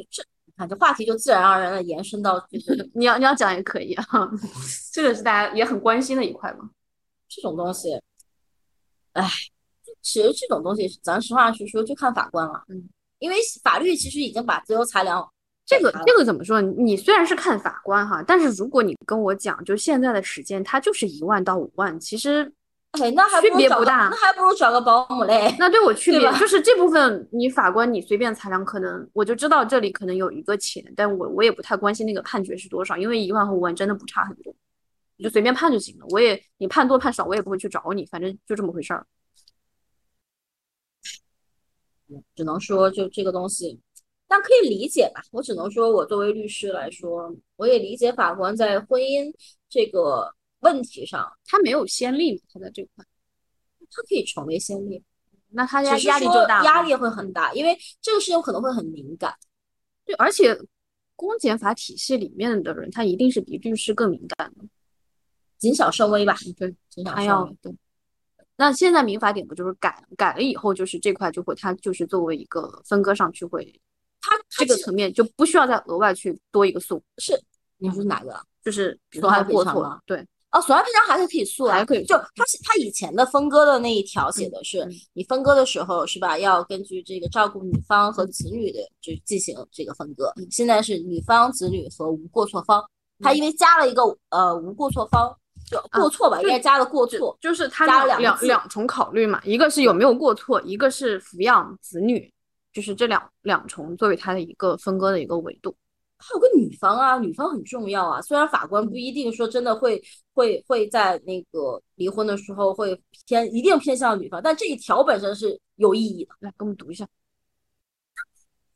[0.10, 4.06] 这你看这话题就自然而然的延伸到就是 你要你要讲也可以啊，
[4.94, 6.70] 这个是大家也很关心的一块嘛。
[7.28, 8.00] 这种东西，
[9.14, 9.28] 哎，
[10.02, 12.64] 其实这种东西，咱实话实说，就看法官了。
[12.70, 12.88] 嗯，
[13.18, 15.28] 因为法律其实已经把自由裁量
[15.66, 16.60] 这个这个怎么说？
[16.62, 22.52] 你虽然是看法官哈，但是如果你跟我讲，就现在的时间，它就是一万到五万，其实
[22.92, 25.56] 哎，那还区别不大那还不如找个保姆嘞。
[25.58, 34.54] 那对我区别就是这部分，你法官你随便裁量，可能我就知道这里可能有一个钱，但我我也不太关心那个判决是多少，因为一万和五万真的不差很多，
[35.16, 36.06] 你就随便判就行了。
[36.10, 39.06] 我也你判多判少，我也不会去找你，反正就这么回事儿。
[42.36, 43.80] 只能说就这个东西，
[44.28, 45.22] 但可以理解吧。
[45.32, 49.34] 我只能说，我作为律师来说，我也理解法官在婚姻
[49.70, 53.06] 这个问题上，他没有先例嘛，他在这块，
[53.92, 55.04] 他可以成为先例，
[55.50, 59.36] 那他压压力就大，压力会很大，因为这个事情可能会很敏感。
[60.06, 60.58] 对，而且
[61.16, 64.66] 公检法体系里面的人，他一定是比律师更敏感的。
[65.60, 67.58] 谨小慎微吧，对，谨小慎微。
[67.62, 67.74] 对。
[68.56, 70.04] 那现在民法典不就是改？
[70.18, 73.80] 改了以后，就是这块就会，它就是作为一个分割上去会，
[74.24, 77.38] 他这个层面就不需要再额外去多一个诉，是
[77.78, 78.34] 你说哪个？
[78.64, 90.32] 就是比如损害赔偿对，哦，损害赔偿还是可以诉啊，还可以就他是他以前的分割的那一条写的是嗯，你分割的时候是吧，要根据这个照顾女方和子女的就进行这个分割。
[90.38, 92.82] 嗯现在是女方、子女和无过错方，
[93.20, 95.38] 他因为加了一个呃无过错方，
[95.70, 97.38] 就过错吧，就应该加了过错。
[97.42, 102.32] 就是他加了两两重考虑嘛，一个是有没有过错，一个是抚养子女，
[102.74, 105.74] 就是这两两重作为它的一个分割的一个维度。
[106.18, 108.22] 还有个女方啊，女方很重要啊。
[108.22, 110.02] 虽然法官不一定说真的会
[110.34, 116.34] 会会在那个离婚的时候会偏一定偏向女方，但这一条本身是有意义的。
[116.40, 117.06] 来，给我们读一下。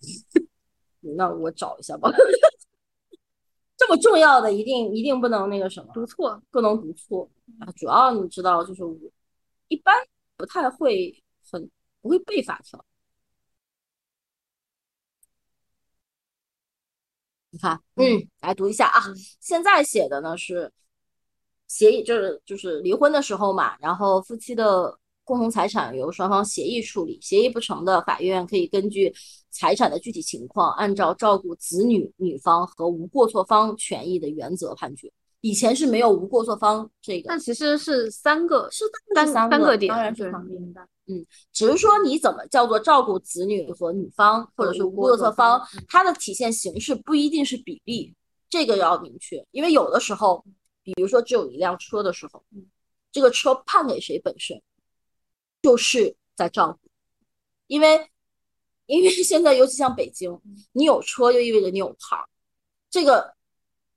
[1.15, 2.11] 那我找一下吧。
[3.77, 7.29] 这么重要的，一定一定不能那个什么，读错，不能读错
[7.59, 7.71] 啊。
[7.77, 8.97] 主要你知道，就是我
[9.69, 9.95] 一般
[10.35, 11.69] 不太会很
[12.01, 12.83] 不会背法条。
[17.49, 19.01] 你看，嗯，来读一下啊。
[19.39, 20.71] 现在写的呢是
[21.67, 29.13] 协议，就是就是离婚的时候嘛，然后夫妻的共同财产由双方协议处理，协议不成的，法院可以根据
[29.49, 35.11] 财产的具体情况，按照照顾子女女方和无过错方权益的原则判决。
[35.41, 38.83] 以前是没有无过错方这个但，其实是三个，是
[39.15, 40.87] 三个点当然是对方面的。
[41.07, 48.13] 嗯，只是说你怎么叫做照顾子女和女方，或者是无过错方，它的体现形式不一定是比例，
[48.49, 49.45] 这个要明确。
[49.51, 50.43] 因为有的时候，
[50.83, 52.43] 比如说只有一辆车的时候，
[53.11, 54.61] 这个车判给谁本身
[55.61, 56.89] 就是在照顾，
[57.67, 58.09] 因为
[58.85, 60.39] 因为现在尤其像北京，
[60.73, 62.27] 你有车就意味着你有牌儿，
[62.89, 63.36] 这个。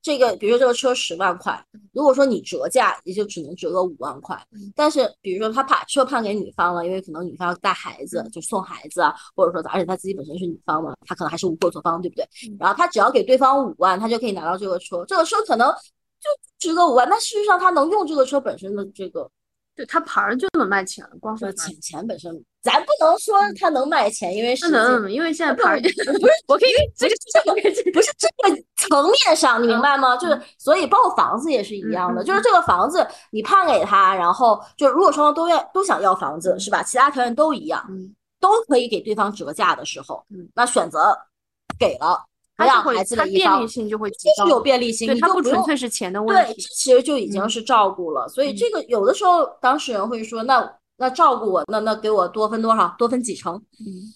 [0.03, 4.41] 这个，比如说这个车十万块，如果说你折价，也就只能折个五万块。
[4.75, 12.27] 但是，比如说他把车判给女方了，因为可能女方要带孩子，就送孩子啊，或者说，而且他自己本身是女方嘛，他可能还是无过错方，对不对？
[12.59, 15.05] 然后他只要给对方五万，他就可以拿到这个车。
[15.07, 19.31] 这个车可能就值个五万，但事实上他能用这个车本身的这个
[19.77, 27.55] 对他牌儿就能卖钱了，光是钱钱本身，咱不能说他能卖钱，因为实际那能，因为现在牌不是我可以直接这个
[27.91, 30.15] 不是这个层面上，你明白吗？
[30.19, 36.83] 就是所以，包括房子也是一样的，就是这个房子你判给他，然后就如果双方都要都想要房子，是吧？
[36.83, 41.17] 其他条件都一样，嗯，都可以给对方折价的时候嗯，那选择
[41.79, 42.23] 给了
[42.59, 47.49] 培养孩子的一方他便利，性就会提高，这是有便利性，对，你就不用它不纯粹是钱的问对，这题，其实就已经嗯。
[47.49, 48.29] 是照顾了。
[48.29, 48.57] 所以嗯。
[48.57, 50.71] 这个有的时候当事人会说，那
[51.01, 53.57] 那照顾我，那那给我多分多少，多分几成？
[53.79, 54.13] 嗯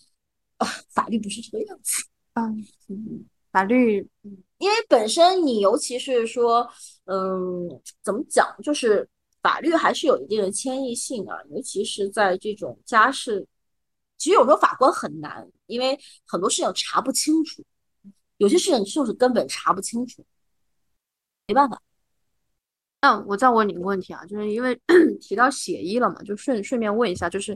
[0.91, 2.05] 法律不是这个样子。
[2.35, 4.07] 嗯嗯，法律
[4.59, 6.69] 因为本身你尤其是说，
[7.07, 9.09] 嗯，怎么讲，就是
[9.41, 13.47] 法律还是有一定的迁移性啊，尤其是在这种家事，
[14.19, 17.65] 其实有时候法官很难，因为很多事情查不清楚，
[18.37, 20.23] 有些事情就是根本查不清楚，
[21.47, 21.81] 没办法。
[23.05, 24.81] 那我再问你一个问题啊，就是因为
[25.21, 27.53] 提到协议了嘛，就顺顺便问一下，就是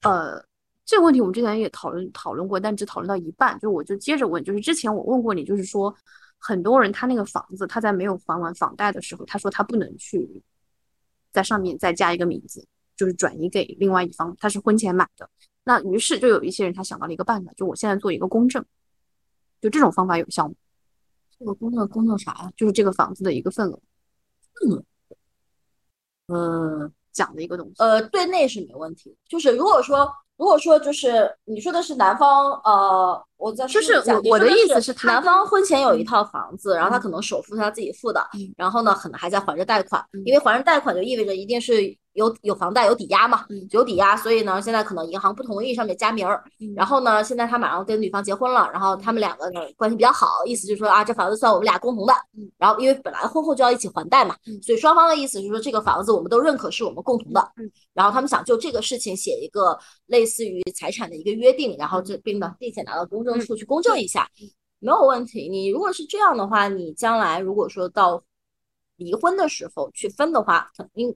[0.00, 0.42] 呃，
[0.86, 5.94] 这个问题我们之前也讨论讨论过，但只讨论到一半，就我就接着问，就是之前我问过你，就是说
[6.38, 10.42] 很多人他那个房子他在没有还完房贷的时候，他说他不能去
[11.30, 12.66] 在上面再加一个名字，
[12.96, 15.28] 就是转移给另外一方，他是婚前买的。
[15.62, 18.64] 那于是就有一些人他想到了一个办法，就我现在做一个公证，
[19.60, 20.54] 就这种方法有效吗？
[21.38, 22.50] 这个公证公证啥呀？
[22.56, 23.78] 就是这个房子的一个份额
[24.68, 24.84] 嗯
[27.12, 27.74] 讲的一个东西。
[27.78, 29.16] 呃，对内是没问题。
[29.28, 41.82] 就是如果说，如果说就是你说的是男方，呃，我在就是我我的意思是男方婚前有一嗯套房子，然后他嗯可能首付是他自己付的嗯，然后呢，可能还在还着贷款，嗯因为还着贷款就意味着一定是
[42.20, 46.44] 有有房贷有抵押嘛嗯，有抵押，所以呢，现在可能银行不同意上面加名儿，
[46.76, 64.28] 然后呢，现在他马上跟女方结婚了，然后他们两个呢关系比较好，意思就是说啊，这房子算我们俩共同的嗯，然后因为本来婚后就要一起还贷嘛嗯，所以双方的意思是说这个房子我们都认可是我们共同的嗯，然后他们想就这个事情写一个类似于财产的一个约定，然后这并呢并且拿到公证处去公证一下，
[64.78, 65.48] 没有问题。
[65.48, 68.22] 你如果是这样的话，你将来如果说到
[68.96, 71.14] 离婚的时候去分的话，肯定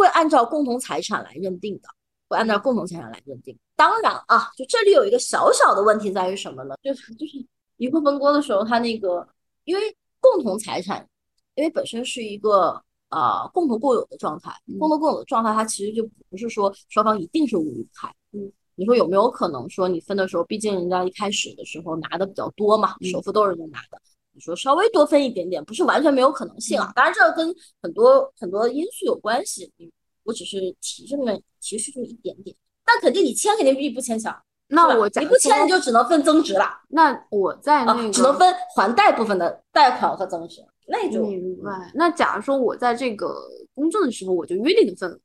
[0.00, 1.88] 会按照共同财产来认定的，
[2.26, 3.54] 会按照共同财产来认定。
[3.76, 6.74] 当然啊，就这里有一个小小的问题在于什么呢？
[6.82, 7.32] 就是就是
[7.76, 9.28] 离婚分割的时候，他那个
[9.64, 11.06] 因为共同财产，
[11.54, 18.08] 因为本身是一个呃共同共有的状态，共同共有的状态，它其实就不是说双方一定是五五开。
[18.32, 24.00] 嗯，你说有没有可能说你分的时候，毕竟人家一开始的时候拿的比较多嘛，嗯首付都是人家拿的。
[24.40, 26.90] 你说稍微多分一点点，不是完全没有可能性啊。
[26.96, 29.70] 当然，这个跟很多很多因素有关系。
[29.78, 29.90] 嗯
[30.22, 34.38] 我只是提这么提示这么一点点，但肯定你签肯定比不签强。
[34.68, 41.90] 那我你不签，你就只能分增值了那我在那啊，个只能分还贷部分的贷款和增值，那就明白。
[41.94, 43.34] 那假如说我在这个
[43.74, 45.18] 公证的时候，我就约定的份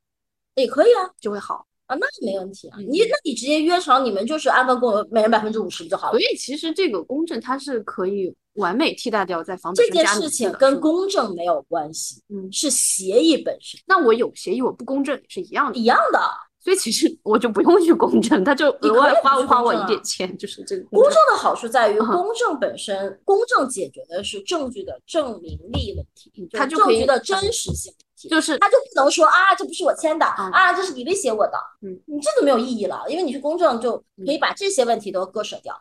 [0.54, 1.66] 也可以啊就会好。
[1.86, 2.78] 啊，那没问题啊。
[2.78, 6.20] 嗯你那你直接约成你们就是按份共有，每人百分之五十不就好了所？
[6.20, 16.18] 以其实这个公证它是可以完美替代掉在房本身这件事情跟公证没有关系，嗯是协议本身那我有协议我不公证也是一样的一，样的。
[16.58, 27.94] 所以其实我就不用去公证，他就 额外花花我一点钱，就是这个公证的好处在于，嗯公证本身，公证解决的是证据的证明力问题，是它就可以证据的真实性。
[28.16, 31.52] 就是他就不能说啊，这不是我签的嗯啊，这是你威胁我的，
[31.82, 35.78] 嗯，你这就没有意义了，因为你去公证就可以把这些问题都割舍掉。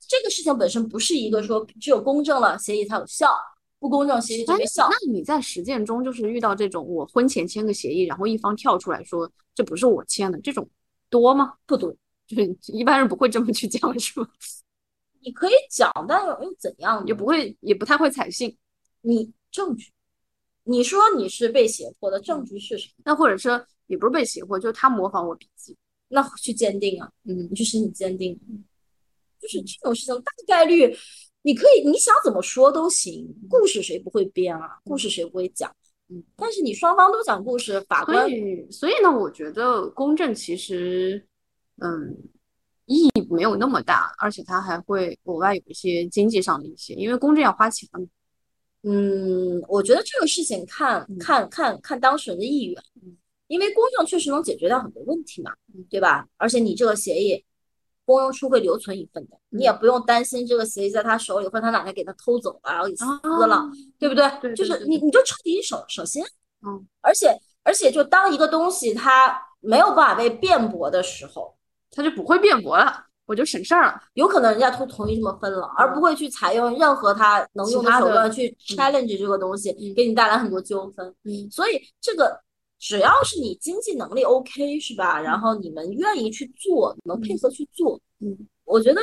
[0.00, 3.30] 这个事情本身不是一个说只有公证了协议才有效，
[3.78, 4.88] 不公证协议就哎没效。
[4.90, 10.68] 那你在实践中就是遇到这种我婚前签个协议，然后一方跳出来说这不是我签的这种
[11.10, 11.54] 多吗？
[11.66, 11.94] 不多，
[12.26, 14.26] 就是一般人不会这么去讲，是吗？
[15.20, 17.04] 你可以讲，但又又怎样呢？
[17.06, 18.56] 也不会，也不太会采信。
[19.02, 19.92] 你证据，
[20.68, 23.02] 你说你是被胁迫的证据是什么？
[23.06, 25.74] 那或者说也不是被胁迫，就是他模仿我笔记。
[26.08, 28.38] 那去鉴定啊，嗯你去申请鉴定，
[29.40, 30.94] 就是这种事情大概率，
[31.40, 34.78] 你可以你想怎么说都行，故事谁不会编啊？
[34.84, 35.74] 故事谁不会讲？
[36.10, 41.26] 嗯，但是你双方都讲故事，法所官以，所以呢，我觉得公证其实，
[41.78, 42.14] 嗯，
[42.84, 48.00] 意义没有那么大，而且它还会额外有一些经济上的一些，因为公证要花钱嘛。
[48.82, 51.18] 嗯，我觉得这个事情看嗯。
[51.18, 52.82] 看看看当事人的意愿，
[53.48, 55.52] 因为公证确实能解决掉很多问题嘛，
[55.90, 56.26] 对吧？
[56.36, 57.44] 而且你这个协议，
[58.04, 63.04] 公证处会留存一份的，你也不用担心这个协议在他手里，或者他哪天给他偷走了，然后给撕
[63.46, 64.28] 了，啊，对不对？
[64.40, 66.22] 对对就是对你你就彻底省省心，
[66.62, 71.56] 嗯，而且而且就当一个东西它没有办法被辩驳的时候，
[71.90, 74.02] 他就不会辩驳了，我就省事儿了。
[74.14, 79.92] 有可能人家都同意这么分了，而不会去采用任何他能用的手段去 challenge 这个东西，嗯。
[79.94, 81.14] 给你带来很多纠纷。
[81.24, 81.48] 嗯。
[81.50, 82.40] 所以这个
[82.78, 85.20] 只要是你经济能力 OK 是吧？
[85.20, 89.00] 然后你们愿意去做，能配合去做，嗯，我觉得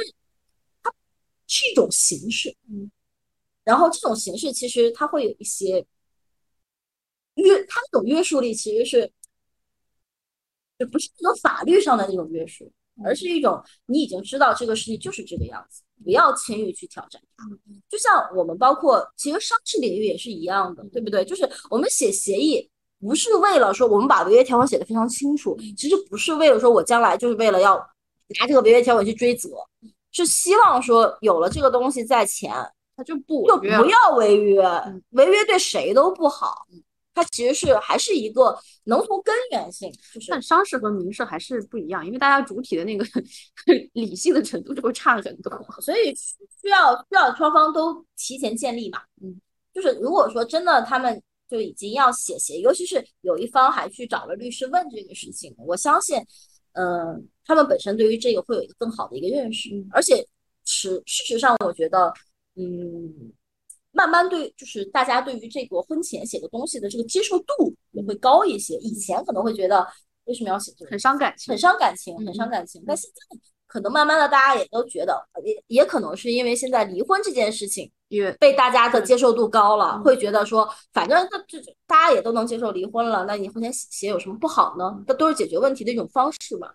[0.82, 0.92] 它
[1.46, 2.90] 是一种形式，嗯，
[3.64, 5.86] 然后这种形式其实它会有一些
[7.36, 9.12] 约，它那种约束力其实是
[10.80, 12.72] 就不是那种法律上的那种约束，
[13.04, 17.46] 而是一种你已经知道这个事情就是这个样子，不要轻易去挑战它。
[17.90, 21.26] 就像我们包括其实商事领域也是一样的，对不对？
[21.26, 22.70] 就是我们写协议。
[22.98, 27.76] 不是为了说我们把违约条款写得非常清楚，其实不是为了说我将来就是为了要
[28.40, 29.50] 拿这个违约条款去追责，
[30.12, 32.52] 是希望说有了这个东西在前，
[32.96, 36.66] 他就不就不要违约嗯，违约对谁都不好。
[37.16, 43.06] 它其实是还是一个能从根源性，就是但商事和民事还是不一样，因为大家主体的那个
[43.94, 45.50] 理性的程度就会差很多。
[45.82, 46.14] 所以
[46.62, 49.02] 需要需要双方都提前建立嘛。
[49.24, 49.40] 嗯，
[49.74, 56.18] 就是如果说真的他们就已经要写协议，尤其是有一方还去找了律师问这个事情，我相信，
[56.74, 60.18] 嗯、他们本身对于这个会有一个更好的一个认识，嗯而且
[60.66, 62.14] 实事实上，我觉得，
[62.56, 63.32] 嗯。
[63.96, 68.76] 慢慢对，就是大家对于这个婚前写的东西的这个接受度也会高一些。
[68.76, 69.88] 以前可能会觉得
[70.26, 71.58] 为什么要写这个，很伤感情很。
[71.58, 72.84] 伤感情，嗯很伤感情。
[72.86, 85.04] 但现在可能慢慢的，大家也都觉得，也也可能是因为现在离婚这件事情因为被大家的接受度高了，嗯会觉得说，反正这这大家也都能接受离婚了，那你婚前写写有什么不好呢？
[85.08, 86.70] 这都是解决问题的一种方式嘛。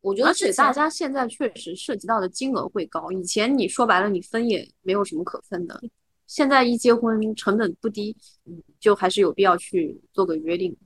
[0.00, 5.78] 我觉得而且大家现在确实涉及到的金额会高，以前你说白了你分也没有什么可分的，
[6.26, 10.76] 现在一结婚成本不低，嗯，就还是有必要去做个约定。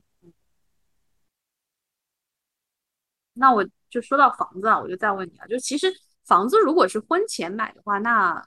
[3.33, 5.91] 那我就说到房子啊，我就再问你啊，就其实
[6.25, 8.45] 房子如果是婚前买的话，那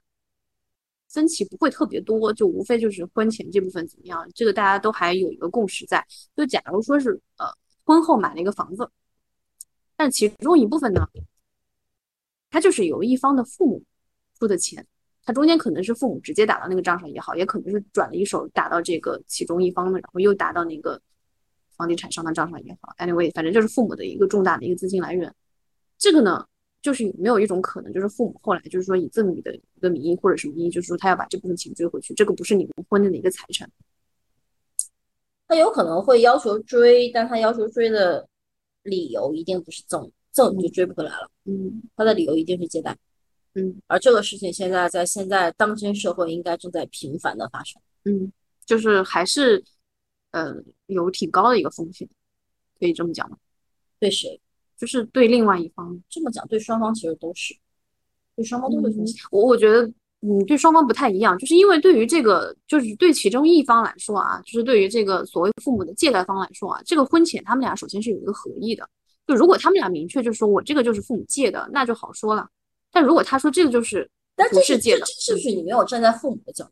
[1.09, 6.05] 分歧不会特别多，就无非就是婚前这部分怎么样，这个大家都还有一个共识在。
[6.37, 7.47] 就假如说是呃
[7.85, 8.89] 婚后买了一个房子，
[9.97, 11.09] 但其中一部分呢，
[12.51, 13.85] 它就是由一方的父母
[14.39, 14.87] 出的钱，
[15.25, 21.01] 它中间可能是父母直接打到那个账上也好，也可能是转了一手打到这个其中一方的，然后又打到那个
[21.77, 25.35] 房地产商的账上也好，anyway，反正就是父母的一个重大的一个资金来源。
[25.99, 26.47] 这个呢？
[26.83, 33.67] 就是有没有一种可能，就是父母后来就是说以赠与的一个名义或者什么名义，就是说他要把这部分钱追回去，这个不是你们婚内的一个财产，
[35.49, 38.29] 他有可能会要求追，但他要求追的
[38.83, 42.95] 理由一定不是赠赠就追不回来了，嗯，他的理由一定是借贷，
[43.55, 48.33] 嗯，而这个事情现在在现在当今社会应该正在频繁的发生，嗯，
[48.67, 49.63] 就是还是
[50.33, 50.53] 呃
[50.87, 52.09] 有挺高的一个风险，
[52.81, 53.37] 可以这么讲吗？
[54.01, 54.41] 对谁？
[54.77, 57.55] 就是对另外一方这么讲，对双方其实都是，
[58.35, 59.23] 对双方都是风险。
[59.31, 59.87] 我我觉得，
[60.23, 68.89] 嗯，对双方不太一样，就是因为对于这个，就是对其中一方来说啊，就是对于这个所谓父母的借贷方来说啊，这个婚前他们俩首先是有一个合意的，
[69.29, 72.49] 就如果他们俩明确就说我这个就是父母借的，那就好说了。
[72.95, 76.71] 但如果他说这个就是，但这是借的，是不是你没有站在父母的角度？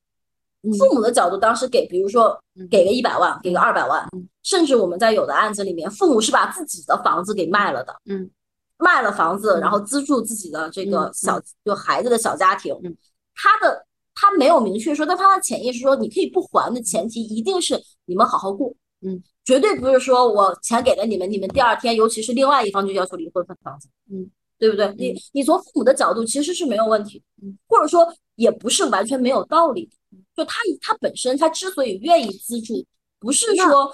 [0.79, 4.09] 父母的角度，当时给，比如说给个一百万，给个二百万，
[4.45, 8.31] 甚至我们在有的案子里面，父母是把自己的房子给卖了的，嗯，
[8.79, 12.97] 卖了房子，然后资助自己的这个小就孩子的小家庭，嗯，
[13.35, 24.31] 他的他没有明确说，但他的潜意识说，你可以不还的前提一定是你们好好过，嗯，绝对不是说我钱给了你们，你们第二天，尤其是另外一方就要求离婚分房子，嗯，
[24.63, 24.95] 对不对？
[24.97, 28.07] 你你从父母的角度其实是没有问题，嗯，或者说
[28.37, 29.91] 也不是完全没有道理。
[30.37, 32.87] 就他他本身他之所以愿意资助，
[33.19, 33.93] 不是说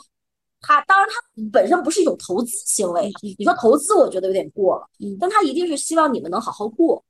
[0.60, 1.14] 他当然他
[1.50, 3.10] 本身不是一种投资行为。
[3.38, 4.86] 你说投资，我觉得有点过了，
[5.18, 7.02] 但他一定是希望你们能好好过。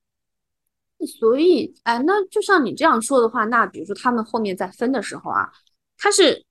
[1.05, 5.51] 所以，哎，那就像你这样说的话，那比如说他们后面在分的时候啊，
[5.97, 6.45] 他是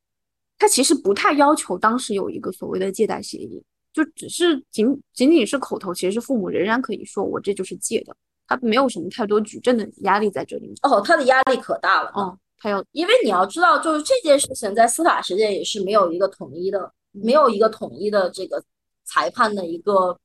[0.58, 3.64] 他其实不太要求当时有一个所谓的借贷协议，
[3.98, 10.76] 就只是仅仅仅是口头，其实父母仍然可以说我这就是借的，他没有什么太多举证的压力在这里面。
[10.84, 12.14] 哦，他的压力可大了。
[12.16, 18.64] 嗯，他要，因为你要知道，就是这件事情在司法实践也是没有一个统一的，没有一个统一的这个
[19.04, 20.16] 裁判的一个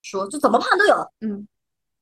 [0.00, 0.94] 说，就怎么判都有。
[1.22, 1.48] 嗯，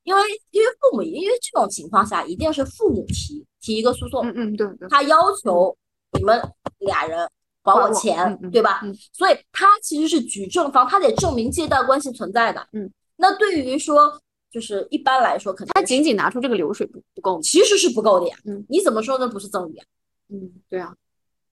[0.02, 4.26] 因为因为父母，因为这种情况下一定是父母提提一个诉讼。
[4.26, 5.74] 嗯嗯，对，他要求
[6.12, 6.38] 你们
[6.80, 7.26] 俩人
[7.62, 8.82] 还我钱，对吧？
[9.12, 12.66] 所以他其实是举证方，他得证明借贷关系存在的。
[12.72, 14.20] 嗯，那对于说。
[14.50, 18.36] 就是一般来说，可能他仅仅拿出这个流水不不够，其实是不够的呀。
[18.46, 19.28] 嗯，你怎么说呢？
[19.28, 19.84] 不是赠与啊？
[20.30, 20.94] 嗯，对啊，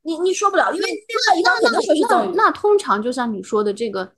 [0.00, 0.94] 你你说不了，因为另
[1.28, 2.34] 外一方可能说是赠与。
[2.34, 4.10] 那通常就像你说的这个，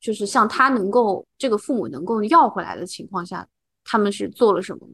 [0.00, 3.44] 就是像他能够这个父母能够要回来的情况下，
[3.82, 4.86] 他们是做了什么？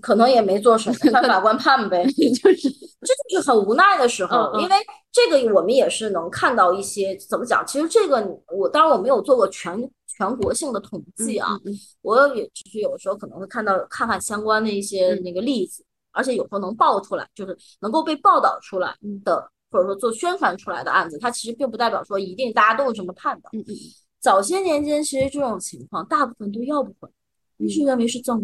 [0.00, 2.04] 可能也没做什么，看法官判呗。
[2.10, 4.74] 就是这就是很无奈的时候，因为
[5.12, 7.66] 这个我们也是能看到一些怎么讲。
[7.66, 8.24] 其实这个
[8.56, 9.90] 我当然我没有做过全。
[10.08, 11.50] 全国性的统计啊，
[12.00, 23.50] 我也只是有时候可能会看到看看相关的一些那个例子，而且有时候能爆出来，就是能够被报道出来的，或者说做宣传出来的案子，它其实并不代表说一定大家都是这么判的。
[24.18, 27.10] 早些年间其实这种情况大部分都要不回，
[27.58, 28.42] 一是认为是赠。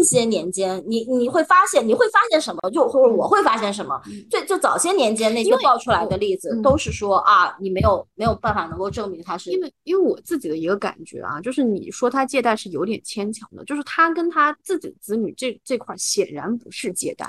[0.00, 2.70] 这些年间，你你会发现，你会发现什么？
[2.70, 4.00] 就或者我会发现什么？
[4.30, 9.50] 最就早些年间那些爆出来的例子，都是说啊，你没有没有办法能够证明他是。
[9.50, 17.26] 因为因为我自己的一个感觉啊，就是你说他借贷是有点牵强的，就是他跟他自己的子女这这块显然不是借贷。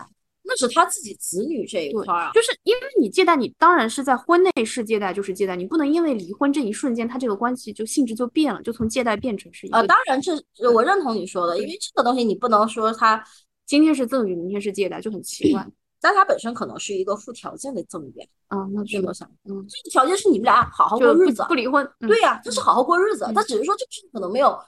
[0.52, 9.82] 那是他自己子女这一块啊，就是因为你借贷，你当然是在婚内是借贷，就是借贷，你不能因为离婚这一瞬间，他这个关系就性质就变了，就从借贷变成是一啊。
[9.84, 10.34] 当然这
[10.74, 13.24] 我认同你说的，因为这个东西你不能说他
[13.66, 15.66] 今天是赠与，明天是借贷，就很奇怪。
[16.04, 21.88] 但他本身可能是一个附条件的赠与啊，那是我想，嗯，这个条件是你们俩好好过日子，不离婚。
[22.00, 24.60] 对呀，就是好好过日子，他只是说这个事情可能没有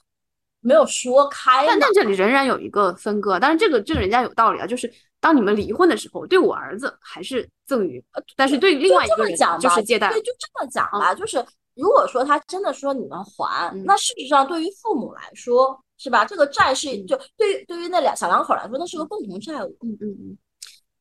[0.61, 1.65] 没有说开。
[1.67, 4.93] 但但这里仍然有一个分割，但是这个这个人家有道理啊，就是。
[5.23, 8.03] 当你们离婚的时候，对我儿子还是赠与，
[8.35, 10.09] 但是对另外一个人就是借贷。
[10.09, 11.15] 对，就这么讲吧。
[11.15, 11.37] 就是
[11.75, 16.25] 如果说他真的说你们还，那事实上对于父母来说，是吧？
[16.25, 19.69] 这个债是就对于对于那两小两口来说，那是个共同债务。
[19.79, 20.37] 嗯嗯嗯。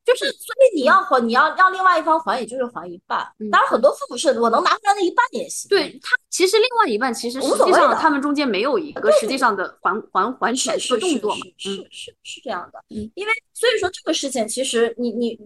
[0.05, 3.19] 就是，所以你要还，你要让另外一方还，也就是还一半。
[3.51, 5.69] 当然，很多父母是我能拿回来那一半也行。
[5.69, 11.45] 对他，其实另外一半其实实际上他们中间没有一个实际上的还还还钱的动作嘛。
[11.57, 12.83] 是是是这样的。
[12.89, 15.39] 嗯，因为所以说这个事情其实你你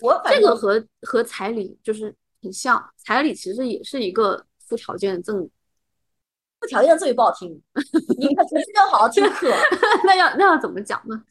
[0.00, 4.44] 我这个和和彩礼就是很像，彩礼其实也是一个。
[4.68, 5.46] 附条件赠，
[6.58, 7.60] 附条件赠与不好听，
[8.16, 9.52] 你可是要好好听课。
[10.02, 11.22] 那要那要怎么讲呢？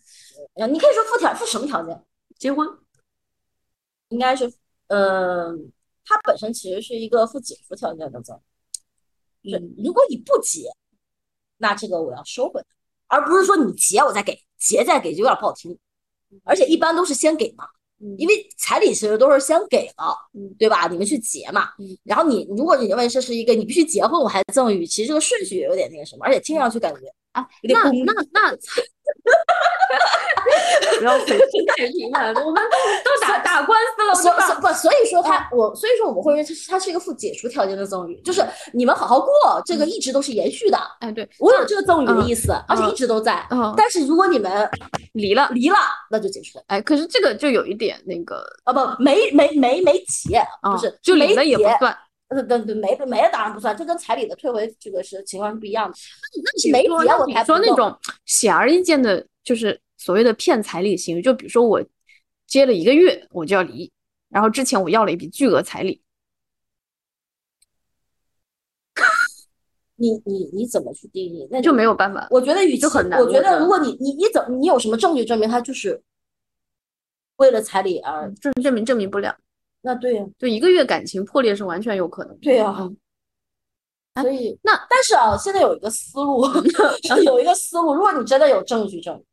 [0.58, 2.00] 呃，你可以说附条附什么条件？
[2.42, 2.68] 结婚。
[4.10, 4.52] 应该是，
[4.88, 5.72] 嗯，
[6.04, 8.36] 它本身其实是一个附解除条件的赠，
[9.44, 10.72] 就是如果你不结，
[11.58, 12.66] 那这个我要收回来，
[13.06, 15.78] 而不是说你结我再给，结再给就有点不好听，
[16.44, 17.68] 而且一般都是先给嘛。
[18.18, 20.18] 因为彩礼其实都是先给了，
[20.58, 20.88] 对吧？
[20.88, 21.70] 你们去结嘛，
[22.04, 27.02] 然后你如果你认为这是一个你必须结婚我还赠与，其实这个顺序也有点那个什么，而且听上去感觉
[27.34, 28.58] 啊，那那那。
[31.00, 32.62] 不要粉心 太平了，我们
[33.04, 39.30] 都都打打官司了，所不，所以说他我，所以说我们会认为他是一个附解除条件的赠与，就是你们好好过，
[39.66, 40.78] 这个一直都是延续的。
[41.00, 43.46] 哎，对我有这个赠与的意思，而且一直都在。
[43.50, 44.70] 嗯但是如果你们
[45.14, 45.78] 离了，离了，
[46.10, 46.64] 那就解除了。
[46.68, 51.98] 哎，可是这个就有一点那个啊，不，没没没没结，不是就离了也不算。
[52.32, 55.98] 对对对，没没了当然不算，这跟彩礼的退回这个是情况是不一样的。
[56.44, 59.80] 那你没结我才说那种显而易见的，就是。
[60.04, 61.80] 所谓的骗彩礼行为，就比如说我
[62.48, 63.92] 接了一个月我就要离，
[64.30, 66.02] 然后之前我要了一笔巨额彩礼，
[69.96, 71.48] 你你你怎么去定义？
[71.52, 72.28] 那就没有办法。
[72.32, 72.62] 我觉得。
[72.62, 76.02] 我觉得如果你你你怎你有什么证据证明他就是
[77.36, 79.38] 为了彩礼而证证明证明不了？
[79.82, 82.38] 那对呀，就一个月感情破裂是完全有可能。
[82.38, 82.90] 对呀，
[84.22, 86.46] 所以那但是啊，现在有一个思路，
[87.26, 89.24] 有一个思路，如果你真的有证据证明。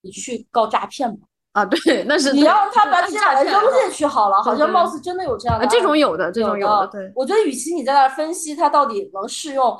[0.00, 1.26] 你去告诈骗吧。
[1.52, 5.66] 啊，对，那是你让他把这俩人扔进去好了，好像貌似真的有这样的。
[5.66, 6.86] 这种有的，这种有的。
[6.86, 9.76] 对，我觉得与其你在那分析他到底能适用，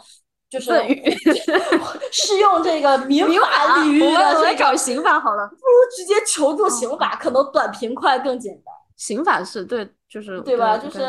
[0.51, 0.73] 就是
[2.11, 8.75] 适用这个民法领域的，我来找刑法好了，不如直接求助刑法，可能短平快更简单。
[8.99, 10.77] 刑法是对，就是对吧？
[10.77, 11.01] 就是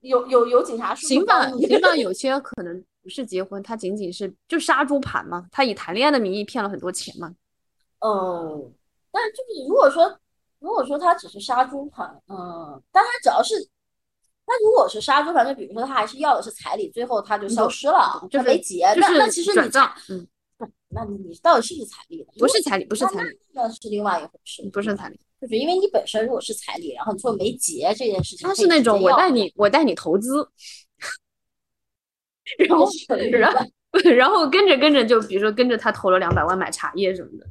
[0.00, 7.34] 有有有警察刑法刑法有些可能不是结婚，他仅仅是就杀猪盘嘛，他以谈恋爱的名义骗了很多钱嘛。
[7.98, 8.72] 嗯，
[9.10, 10.18] 但就是如果说，
[10.60, 13.60] 如果说他只是杀猪盘，嗯，但他只要是，
[14.46, 20.24] 他如果是杀猪盘，就比如说他还是要的是彩礼，最后他就消失了，就没结，那那其实你账，嗯，
[20.90, 22.24] 那你你到底是不是彩礼？
[22.38, 30.48] 不是彩礼，不是彩礼，那是另外一回事，不是彩礼，就是因为你本身如果是彩礼，然后你最后没结这件事情，他是那种我带你我带你投资，
[32.58, 32.86] 然后
[33.32, 33.66] 然后
[34.16, 37.46] 然后跟着跟着就比如说跟着他投了两百万买茶叶什么的。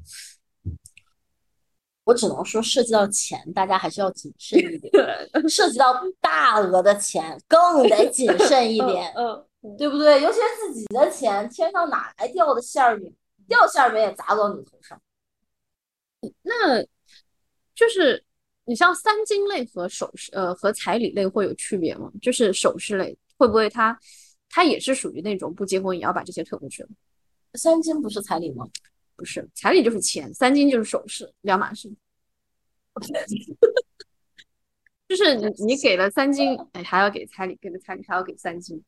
[2.03, 4.91] 我只能说，涉及到钱，大家还是要谨慎一点。
[5.49, 9.43] 涉及到大额的钱，更得谨 慎一点，嗯，
[9.75, 10.21] 对不对？
[10.21, 13.11] 尤其是自己的钱，天上哪来掉的馅儿饼？
[13.47, 15.01] 掉馅儿饼也砸到你头上。
[16.43, 16.86] 那
[17.76, 18.23] 就是
[18.63, 22.11] 你像三金类和首饰，呃，和彩礼类会有区别吗？
[22.21, 23.97] 就是首饰类会不会它
[24.49, 26.89] 它也是属于那种不结婚也要把这些退回去的？
[27.53, 28.67] 三金不是彩礼吗？
[29.15, 31.91] 不是彩礼就是钱，三金就是首饰，两码事。
[35.07, 38.82] 就是你你给了三金，哎，还要给彩礼，给了彩礼还要给三金，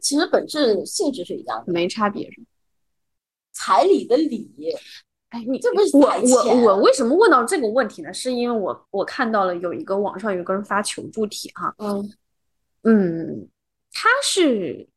[0.00, 2.46] 其实本质性质是一样的，没差别是吗？
[3.52, 4.50] 彩礼的礼，
[5.34, 8.12] 哎，你这不是我我我为什么问到这个问题呢？
[8.14, 12.12] 是因为我我看到了有一个网上有个人发求助帖哈，嗯
[12.82, 13.48] 嗯，
[13.92, 14.88] 他是。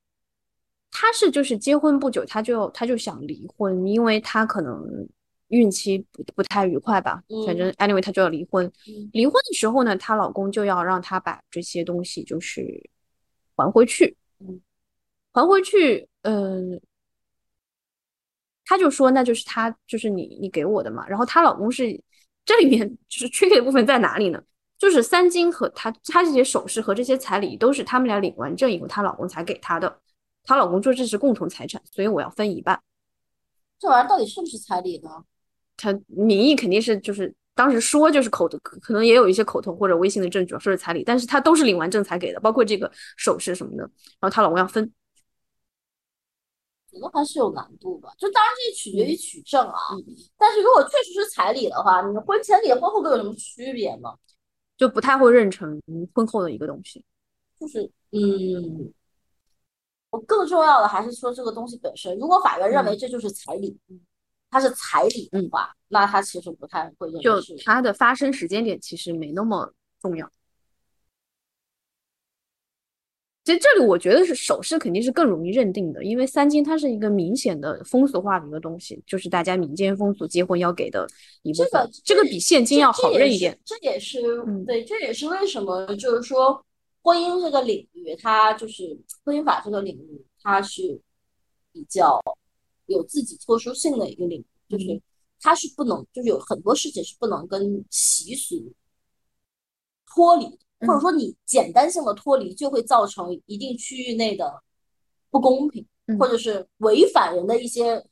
[0.89, 5.07] 他是就是结婚不久，他就他就想离婚，因为他可能
[5.49, 8.71] 孕期不不太愉快吧，反正 anyway 他就要离婚。
[9.11, 12.89] 离婚的时候呢，她老公就要让她把这些东西就是
[13.55, 14.17] 还回去，
[15.33, 16.07] 还回去。
[16.23, 16.81] 嗯，
[18.67, 21.07] 他就说那就是她就是你你给我的嘛。
[21.07, 21.99] 然后她老公是
[22.45, 24.43] 这里面 就是缺的部分在哪里呢？
[24.77, 29.99] 就是三金和她她这些首饰和这些彩礼都是他们俩领完证以后，她老公才给她的。
[30.43, 32.79] 她老公说这是共同财产，所以我要分一半。
[33.79, 35.09] 这玩意儿到底是不是彩礼呢？
[35.75, 43.83] 他名义肯定是就是当时说就是口头，可能也有一些口头或者微信的证据说是彩礼，但是他都是领完证才给的，包括这个首饰什么的。
[43.83, 44.91] 然后她老公要分，
[46.97, 48.11] 可能还是有难度吧。
[48.17, 49.77] 就当然这取决于取证啊。
[50.37, 54.15] 但是如果确实是彩礼的话，你婚前礼婚后都有什么区别吗？
[54.75, 55.81] 就不太会认成
[56.13, 57.03] 婚后的一个东西。
[57.59, 58.93] 就是嗯。
[60.09, 63.77] 我更重要的还是说这个东西本身，如果法院认为这就是彩礼，
[64.49, 67.21] 它是彩礼的话，那它其实不太会认。
[67.21, 67.35] 就
[67.65, 69.69] 它的发生时间点其实没那么
[69.99, 70.25] 重要。
[73.47, 81.07] 其实这里我觉得是首饰肯定是更容易认定的，因为三金它是一个明显的风俗化的一个东西，就是大家民间风俗结婚要给的
[81.43, 83.57] 一部分，这个比现金要好认一点。
[83.63, 84.21] 这也是
[84.65, 86.61] 对，这也是为什么就是说。
[87.03, 90.99] 婚姻这个领域，它就是婚姻法这个领域，它是
[91.71, 92.19] 比较
[92.87, 95.01] 有自己特殊性的一个领域，就是
[95.39, 98.73] 它是不能，就是有很多事情是不能跟习俗
[100.05, 104.61] 脱离，或者说你简单性的脱离，就会造成一定区域内的
[105.29, 105.85] 不公平，
[106.19, 108.05] 或者是违反人的一些，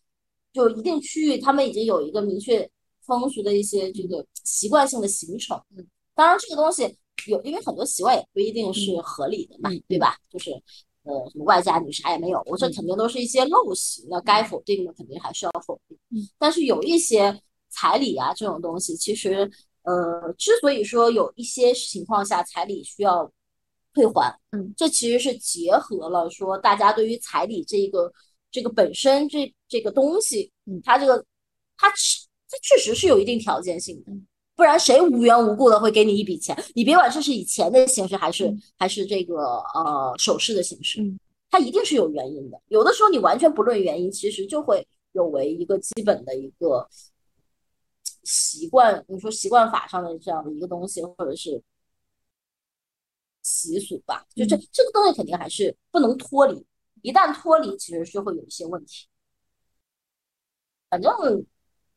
[0.54, 2.70] 就一定区域他们已经有一个明确
[3.02, 5.62] 风俗的一些这个习惯性的形成。
[5.76, 6.98] 嗯，当然这个东西。
[7.28, 10.16] 有，因为很多习惯也不一定是合理的嘛，对吧？
[10.30, 10.52] 就是，
[11.04, 15.98] 呃，什么外嫁女啥也没有，我这肯定都是一些陋习，那该否定的肯定还是要否定。
[16.38, 19.50] 但是有一些彩礼啊这种东西，其实，
[19.86, 23.32] 呃，之所以说有一些情况下彩礼需要
[23.94, 28.12] 退还，嗯，这其实是结合了说大家对于彩礼这个
[28.52, 31.24] 这个本身这这个东西，嗯，它这个
[31.78, 34.12] 它它确实是有一定条件性的。
[34.56, 36.58] 不然谁无缘无故的会给你一笔钱？
[36.74, 39.36] 你别管这是以钱的形式，还是还是这个
[39.74, 41.02] 呃首饰的形式，
[41.50, 42.58] 它一定是有原因的。
[42.70, 46.88] 有的时候你完全不论原因，其实就会有违一个基本的一个
[48.26, 49.06] 习惯。
[49.08, 51.64] 你说习惯法上的这样的一个东西，或者是
[53.42, 56.66] 习俗吧，就这这个东西肯定还是不能脱离。
[57.02, 59.08] 一旦脱离，其实是会有一些问题。
[60.90, 61.46] 反正。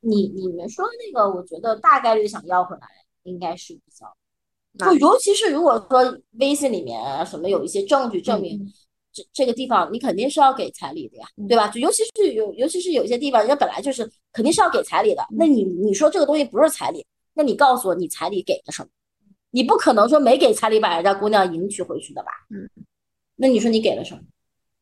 [0.01, 2.87] 你你们说的那个，我觉得大概率想要回来，
[3.25, 4.17] 应该是比较，
[4.79, 8.73] 就尤其是如果说微信里面什么有一些证据证明
[9.23, 11.69] 这这个地方，你肯定是要给彩礼的呀，对吧？
[11.69, 17.05] 就尤其是有尤其是有一些地方，人家本来就是肯定是要给彩礼的，那你你说这个东西不是彩礼，
[17.35, 18.89] 那你告诉我你彩礼给了什么？
[19.51, 22.31] 你不可能说没给彩礼把人家姑娘迎娶回去的吧？
[22.51, 22.69] 嗯，
[23.37, 24.21] 那你说你给了什么？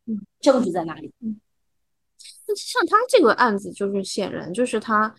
[0.06, 1.12] 嗯，证据在哪里？
[1.20, 1.40] 嗯。
[2.48, 5.12] 那像他这个案子，就是显然就是他，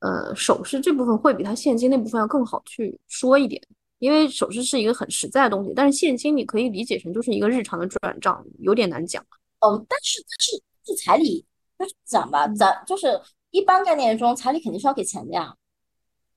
[0.00, 3.62] 呃，首饰这部分会比他现金那部分要更好去说一点，
[4.04, 9.24] 因为首饰是一个很实在的东西，但是现金你可以理解成就是一个日常的转账，有点难讲。
[9.60, 11.42] 哦，但是但是这彩礼，
[11.78, 13.18] 那讲吧，咱就是
[13.50, 15.56] 一般概念中，彩礼肯定是要给钱的呀。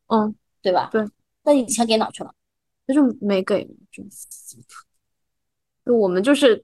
[0.08, 0.88] 嗯，对吧？
[0.94, 1.06] 对。
[1.44, 2.34] 那你钱给哪去了？
[2.86, 4.02] 那就没给，就
[5.86, 6.64] 就我们就是。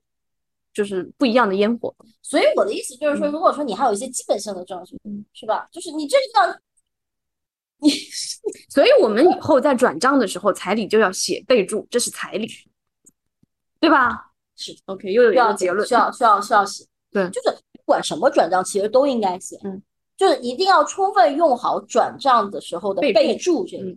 [0.76, 4.97] 就是不一样的烟火，所以我的意思就是说，如果说你还有一些基本性的证据，
[5.32, 5.70] 是吧？
[5.72, 6.60] 就是你这个，你，
[8.69, 12.47] 所以我们以后在转账的时候，彩礼就要写备注，这是彩礼，
[13.79, 14.31] 对吧？
[14.55, 19.81] 是，OK，又有一个结论，需要需要需要写，对，就是不管什么转账，其实都应该写，嗯，
[20.15, 23.95] 就是一定要充分用好转账的时候的备注，这个，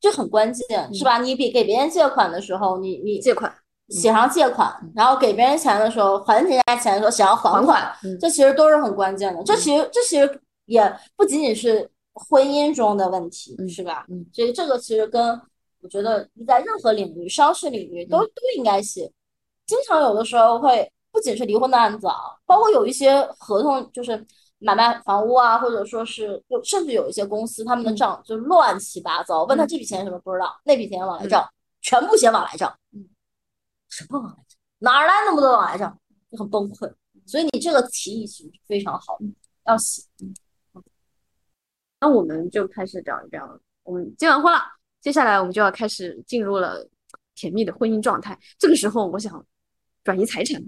[0.00, 1.18] 这很关键，是吧？
[1.18, 3.54] 你比给别人借款的时候，你你借款。
[3.90, 9.44] 写上借款，然后给别人钱的时候，还人家钱的时候，想要还款，这其实都是很关键的。
[9.44, 14.06] 这其实这其实也不仅仅是婚姻中的问题，是吧？
[14.32, 15.40] 所以这个其实跟
[15.80, 19.12] 我觉得你在任何领域，商事领域都都应该写。
[19.66, 22.14] 经常有的时候会不仅是离婚的案子啊，
[22.46, 24.24] 包括有一些合同，就是
[24.58, 31.46] 买卖房屋啊，或者说是就甚至有一些公司他们的账就乱七八糟，问他这笔钱什么不知道，那笔钱往来账
[31.82, 32.74] 全部写往来账。
[32.92, 33.08] 嗯
[33.88, 34.58] 什么往来账？
[34.78, 35.98] 哪儿来那么多往来账？
[36.30, 36.92] 就很崩溃。
[37.26, 39.18] 所以你这个提议其实非常好，
[39.66, 40.02] 要写。
[42.04, 44.60] 那我们就开始聊一聊，我们结完婚了，
[45.00, 46.86] 接下来我们就要开始进入了
[47.34, 48.38] 甜蜜的婚姻状态。
[48.58, 49.42] 这个时候，我想
[50.04, 50.60] 转移财产。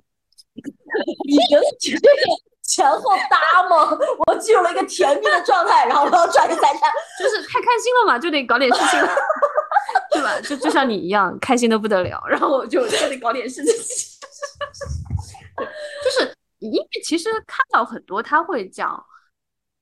[0.55, 2.23] 你觉得这个
[2.63, 3.99] 前后搭吗？
[4.27, 8.99] 我进入了一个甜蜜的状态，然后我要转移财产， 就是太开心了嘛，就得搞点事情。
[10.13, 10.41] 对吧？
[10.41, 13.75] 就就像你一样，开心的不得了，然后我就就得搞点事情。
[15.55, 15.67] 对，
[16.03, 19.05] 就是因为其实看到很多他会讲，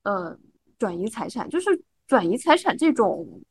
[0.03, 0.37] 呃，
[0.77, 3.41] 转移财产，就是转移财产这种，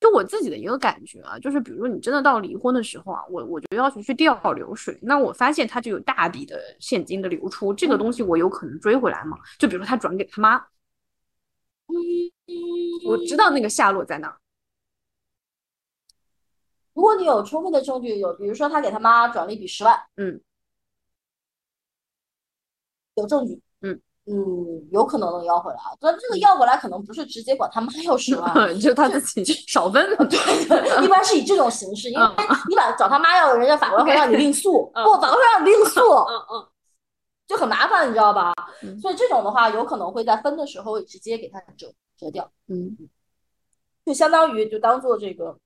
[0.00, 9.38] 就我自己的一个感觉啊，就是比如说你真的到离婚的时候啊，我我就要求去调流水，那我发现他就有大笔的现金的流出，这个东西我有可能追回来吗？
[9.58, 10.66] 就比如说他转给他妈，
[13.06, 14.38] 我知道那个下落在哪。
[16.94, 20.40] 如果你有充分的证据，有比如说他给他妈转了一笔十万，嗯，
[23.14, 23.60] 有证据，
[24.26, 25.78] 嗯嗯，有可能能要回来。
[26.00, 30.04] 但这个要回来可能不是直接管他妈要十万，就他自己少分。
[30.28, 32.26] 对，一般是以这种形式，因为
[32.68, 36.68] 你把找他妈要，人家法官会让你另诉， 不，法官会让你另诉，嗯嗯，
[37.46, 38.52] 就很麻烦，你知道吧？
[39.00, 42.96] 所以这种的话，有可能会在分的时候直接给他折折掉，嗯，
[44.04, 45.56] 就相当于就当做这个。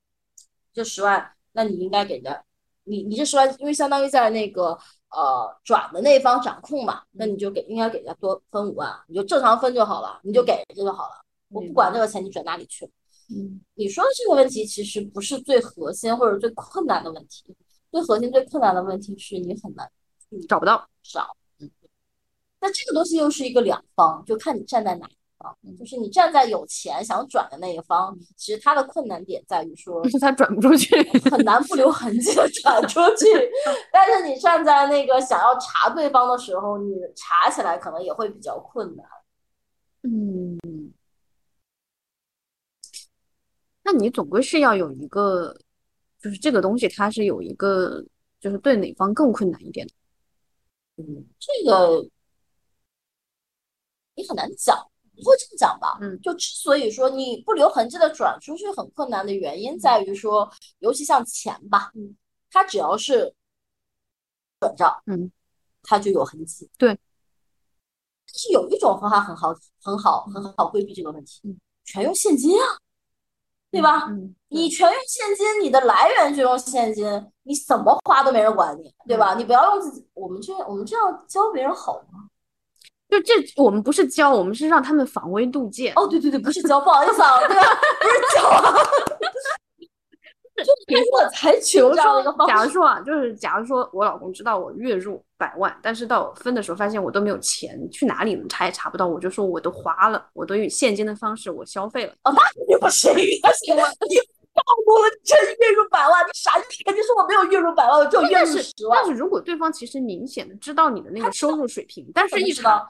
[0.74, 2.44] 这十万，那你应该给的，
[2.84, 4.78] 你你这十万，因为相当于在那个
[5.16, 12.84] 呃转的那一方掌控嘛，那你就给应该给他多分五万，你就正常分就好了，你就给人家就好了，我不管这个钱你转哪里去。
[13.30, 17.56] 嗯，你说的这个问题其实不是最核心或者最困难的问题，
[17.90, 19.90] 最核心、最困难的问题是你很难
[20.46, 20.86] 找不到。
[21.02, 21.34] 找。
[22.60, 25.56] 那这个东西又是一个两方，就看你站在哪一方。
[25.78, 30.96] 就是你站在有钱想转的那一方，其实他的困难点在于说是他转不出去，
[31.30, 33.26] 很难不留痕迹的 转出去。
[33.92, 39.06] 但是你站在那个想要查对方的时候，你查起来可能也会比较困难。
[40.02, 40.58] 嗯，
[43.82, 45.56] 那你总归是要有一个，
[46.20, 48.04] 就是这个东西它是有一个，
[48.40, 49.92] 就是对哪方更困难一点的。
[50.96, 52.08] 嗯，这个。
[54.18, 54.74] 你很难讲，
[55.22, 55.98] 不会这么讲吧？
[56.00, 62.16] 嗯，就之所以说你不留痕迹的转出去很困难的原因在于说，尤其像钱吧，嗯，
[62.50, 63.34] 它只要是
[64.60, 65.30] 转账，嗯，
[65.82, 66.68] 它就有痕迹。
[66.78, 66.88] 对，
[68.26, 72.66] 但是有一种方法很好，很好，很好规避这个问题，嗯，全用现金啊，
[73.70, 74.06] 对吧？
[74.08, 77.04] 嗯，你全用现金，你的来源就用现金，
[77.42, 79.34] 你怎么花都没人管你，对吧？
[79.34, 82.28] 你不要用自己，我们这我们这样教别人好吗？
[83.08, 85.92] 就这，我们不是教，我们是让他们防微杜渐。
[85.96, 87.62] 哦，对对对，不是教，不好意思啊，对吧？
[88.00, 88.74] 不是教啊，
[90.56, 102.12] 就比如说才比如说，假如说说啊，就是假如说我老公知道我月入百万，但是到分的时候发现我都没有钱，去哪里查也查不到，我就说我都花了，我都用现金的方式我消费了。
[102.24, 104.16] 哦，那肯定不行，不行了，你
[104.56, 108.98] 暴露了，你真月入百万，你傻，你肯定说我没有月入百万，我只有月入十万。
[109.00, 112.88] 但是如果对方其实明显的知道你的那个收入水平，但是一知道。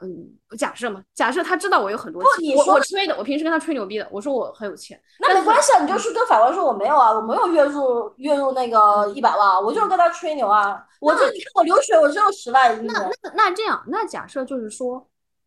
[0.00, 15.04] 嗯，假设嘛，假设他知道我有很多钱，我我吹的，我平时跟他吹牛逼的，我说我很有钱，那没关系啊，你就是跟法官说我没有啊，我没有月入月入那个一百万，我就是跟他吹牛啊，我这你看我流水我只有十万，那那那这样，那假设就是说，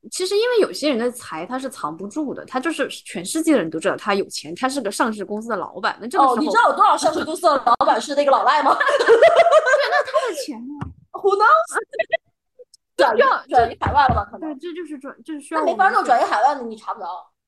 [0.10, 8.74] 其实因为有些人的财他是藏不住的，他就是全世界的人都知道他有钱，他是个上市公司的老板，那这个时候你知道有多少上市公司的老板是那个老赖吗？
[8.80, 9.16] 对，
[9.92, 10.74] 那他的钱呢？
[11.14, 11.78] Who knows？
[12.98, 14.26] 转移转移海外了吧？
[14.32, 15.60] 可能对，这就是转，就是需要。
[15.62, 17.08] 那没法弄，转移海外的你查不着，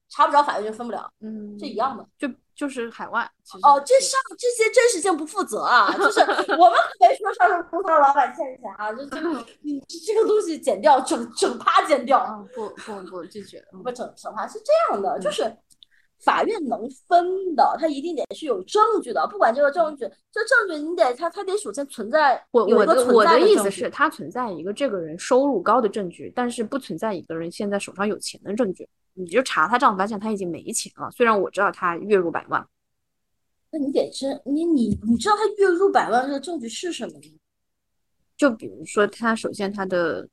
[0.10, 1.10] 查不着法院就分不了。
[1.22, 3.30] 嗯，这一样的，就就是海外。
[3.62, 5.91] 哦，这上这些真实性不负责啊！
[5.97, 6.20] 就是
[6.56, 12.26] 我们可没说上市公司的老板欠钱啊，就这个 你这个东西剪掉，整整趴剪掉。
[12.56, 13.64] 不不不，拒绝。
[13.84, 15.43] 不整整趴是这样的，就是。
[16.24, 19.28] 法院能分的，他一定得是有证据的。
[19.28, 22.42] 不管这个证据，这证据你得他他得首先存在。
[22.52, 28.88] 我我的我的意思是，他存在一个这个人收入高的证据，但是不存在一个人现在手上有钱的证据。
[29.14, 31.12] 你就查他账，发现他已经没钱了。
[31.12, 32.66] 虽然我知道他月入百万，
[33.72, 37.26] 那你得知你你你知道他月入百万这个证据是什么吗？
[38.38, 40.28] 就比如说，他首先他的。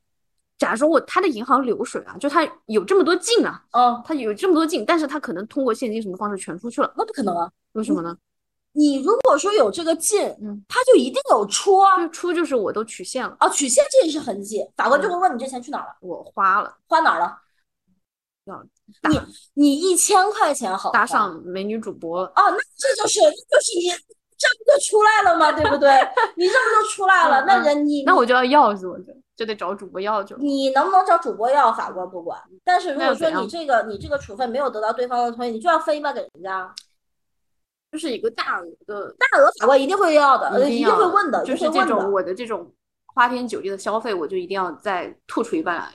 [0.61, 7.49] 假如说我他的银行流水啊，就他有这么多进啊，嗯，他有这么多进，但是他可能通过现金什么方式全出去了，那不可能啊？
[7.71, 8.15] 为什么呢？
[8.73, 15.87] 你如果说有这个进，嗯，他就一定有出啊，就出就是我都取现了啊，取现这也是痕迹，法官就会问你这钱去哪了？
[15.99, 17.35] 我花了，花哪了？
[18.45, 18.63] 要
[19.09, 19.19] 你
[19.55, 23.89] 你一千块钱好打赏美女主播哦，那这就是就是你
[24.37, 25.51] 这不就出来了吗？
[25.51, 25.89] 对不对？
[26.37, 27.43] 你这不就出来了？
[27.47, 29.11] 那人你那我就要要死我就。
[29.41, 31.73] 就得找主播要就，你能不能找主播要？
[31.73, 32.39] 法官不管。
[32.63, 36.71] 但是如果说你这个你这个处分没有得到对方的同意，你就要分一半给人家，
[37.91, 42.71] 就是一个大额的，大额法官一定会要的，一定会问的，就是这种我的这种
[43.07, 45.91] 花天酒地的消费，我就一定要再吐出一半来，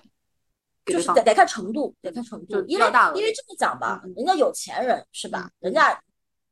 [0.85, 5.49] 就是得得看程度，得看程度，因为因为这么讲吧，人家有钱人是吧？
[5.61, 5.97] 人家。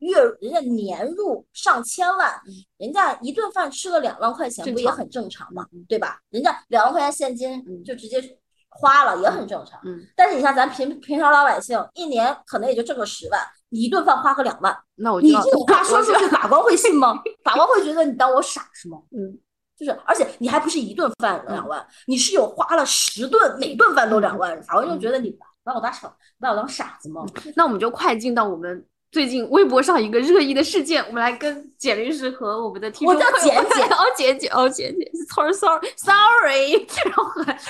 [0.04, 2.40] 月人家年入上千万，
[2.78, 5.66] 人家一顿饭吃个两万块钱，不也很正常吗？
[5.88, 6.20] 对吧？
[6.30, 8.22] 人家两万块钱现金就直接
[8.68, 9.80] 花了，也很正常。
[9.84, 10.00] 嗯。
[10.16, 13.40] 但是你像咱平平常老百姓，一年可能也就挣个十万，
[13.70, 17.20] 你一顿饭花个两万，那我你这种话说出去，法官会信吗？
[17.42, 18.98] 法官会觉得你当我傻是吗？
[19.10, 19.38] 嗯。
[19.76, 27.26] 就是，而且你还不是一顿饭两万，你是有花了十顿，每顿饭都两万，法官就觉得你把我当傻，把我当傻子吗？
[27.56, 28.86] 那我们就快进到我们。
[29.14, 36.72] 最近微博上一个热议的事件，我们来跟简律师和我们的听众，我叫 简简，哦简简， 哦简简，sorry sorry sorry，
[37.04, 37.22] 然后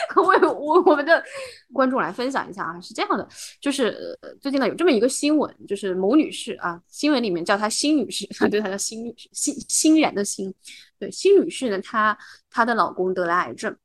[0.08, 1.22] 和为我我们的
[1.70, 3.28] 观众来分享一下啊，是这样的，
[3.60, 10.50] 就是最近呢有这么一个新闻，就是某女士啊，新闻里面叫她辛女士， 对她叫辛女士，欣欣然的欣，
[10.98, 12.16] 对辛女士呢，她
[12.50, 13.76] 她的老公得了癌症，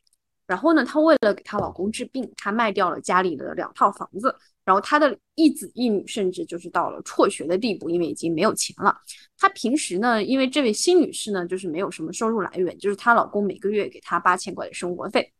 [0.48, 4.34] 然后呢，她为了给她老公治病，她卖掉了家里的两套房子。
[4.70, 8.96] 然后她的一子一女甚至就是到了辍学的地步，因为已经没有钱了。
[9.36, 15.34] 她平时呢，因为这位新女士呢，就是没有什么收入来源，就是她老公每个月给她八千块的生活费，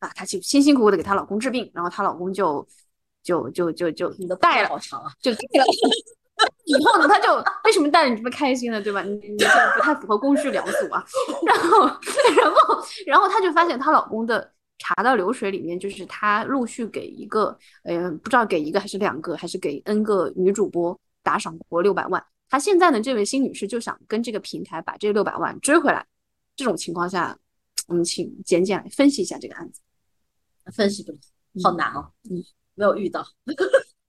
[0.00, 2.68] 啊，她就辛辛苦苦的给她老公治病，然后她老公就
[3.22, 5.64] 就就就就你的带了，好长啊，就带了，
[6.66, 7.34] 以后呢，他就
[7.64, 8.82] 为什么带着你这么开心呢？
[8.82, 9.00] 对吧？
[9.02, 9.46] 你你这
[9.76, 11.02] 不太符合公序良俗啊。
[11.46, 11.86] 然后，
[12.36, 22.22] 然后，然后她就发现她老公的查到流水里面，就是他陆续给一个，呃，不知道给一个还是两个，还是给 N 个女主播打赏过六百万。
[22.48, 26.04] 他现在呢，这位新女士就想跟这个平台把这六百万追回来。
[26.56, 27.36] 这种情况下，
[27.88, 29.80] 我们请简简来分析一下这个案子。
[30.72, 31.18] 分析不了，
[31.62, 32.12] 好难哦。
[32.30, 32.42] 嗯，
[32.74, 33.26] 没有遇到。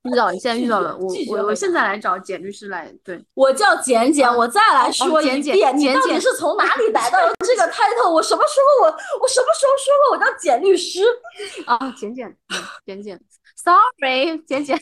[0.05, 0.95] 遇到，你现在遇到了。
[1.01, 2.93] 我我我现在来找简律师来。
[3.03, 8.11] 对，我叫简简，我再来说一遍，你到底是从哪里来到 这个 title？
[8.11, 8.91] 我什么时候我
[9.21, 11.01] 我什么时候说过我叫简律师？
[11.65, 12.37] 啊，简简，
[12.85, 13.19] 简简
[13.55, 14.79] ，sorry，简简，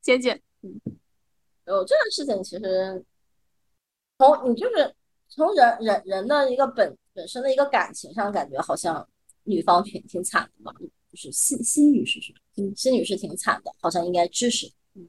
[0.00, 0.40] 简简。
[0.62, 0.80] 嗯，
[1.66, 3.04] 有这个事情，其实
[4.18, 4.94] 从你就是
[5.28, 9.06] 从人人人的一个本本身的一个感情上，感觉好像
[9.42, 10.72] 女方挺挺惨的嘛。
[11.14, 12.38] 就是新新女士是吧？
[12.56, 14.70] 嗯，新女士挺惨的，好像应该支持。
[14.94, 15.08] 嗯，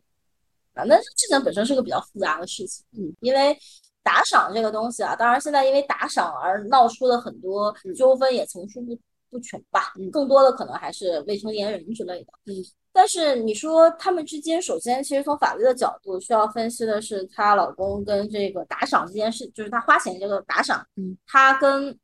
[0.73, 2.85] 啊，那这事情本身是个比较复杂的事情。
[2.97, 3.57] 嗯，因为
[4.03, 8.97] 打赏这个东西啊，当然现在因为打赏而闹出的很多纠纷也层出不
[9.29, 9.93] 不穷吧。
[9.99, 12.33] 嗯，更多的可能还是未成年人之类的。
[12.45, 12.53] 嗯，
[12.91, 21.97] 但是你说他们之间，首先其实从法律的角度需要分析的是，她老公跟这个打赏这件事，就是她花钱这个打赏，嗯，他跟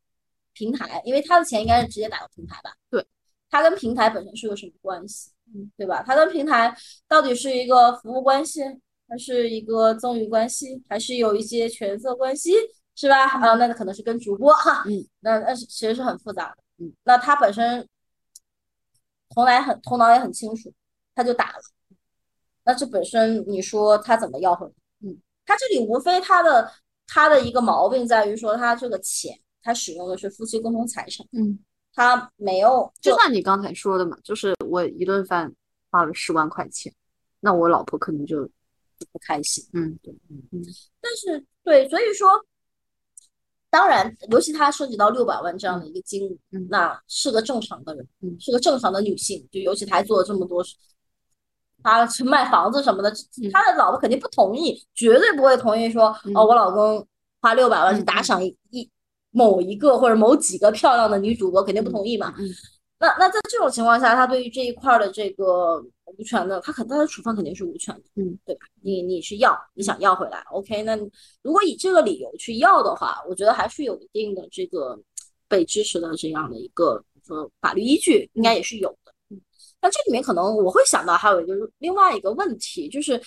[0.54, 2.74] 平台，因为他的钱应该是直接打到平台吧？
[2.90, 3.06] 对。
[3.52, 5.30] 它跟平台本身是个什么关系？
[5.54, 6.02] 嗯，对吧？
[6.02, 6.74] 它跟平台
[7.10, 8.62] 到底是一个服务关系，
[9.10, 12.54] 还是一个赠与关系，还是有一些权色关系，
[12.96, 13.26] 是吧？
[13.26, 17.86] 啊，那可能是跟主播哈，嗯，那那是其实是很复杂的，嗯，那他本身
[19.28, 20.74] 头脑很头脑也很清楚，
[21.14, 21.62] 他就打了，
[22.64, 24.72] 那这本身你说他怎么要回来？
[25.02, 26.72] 嗯，他这里无非他的
[27.06, 31.60] 他的一个毛病在于说他这个钱他使用的是夫妻共同财产，嗯。
[31.94, 35.54] 他没有，就像你刚才说的嘛，就是我一顿饭
[35.90, 36.94] 花了十万块钱，
[37.42, 38.50] 那我老婆可能就
[39.12, 39.64] 不开心。
[39.74, 40.64] 嗯，对，嗯嗯。
[41.02, 42.30] 但是对，所以说，
[43.70, 48.08] 当然，尤其他涉及到六百万这样的一个金额，那是个正常的人，
[48.40, 50.64] 是个正常的女性，就尤其他还做了这么多，
[51.84, 53.12] 他去卖房子什么的，
[53.52, 57.06] 他的老婆肯定不同意，绝对不会同意说，哦，我老公
[57.42, 58.90] 花六百万去打赏一一。
[59.32, 62.34] 某一个或者某几个漂亮的女主播肯定不同意嘛？
[63.00, 68.68] 那那在这种情况下，他对于这一块的这个无权的，他肯他的处分肯定是无权的，嗯，对吧？
[68.84, 70.84] 你你是要你想要回来，OK？
[70.84, 70.96] 那
[71.42, 74.96] 如果以这个理由去要的话，我觉得还是有一定的这个
[75.48, 79.12] 被支持的这样的一个说法律依据，应该也是有的。
[79.32, 79.42] 嗯，
[79.82, 83.20] 那这里面可能我会想到还有一个另外一个问题，就是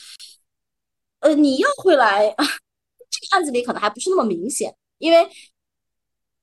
[1.19, 2.33] 呃，你要回来，
[3.11, 5.29] 这个案子里可能还不是那么明显，因为。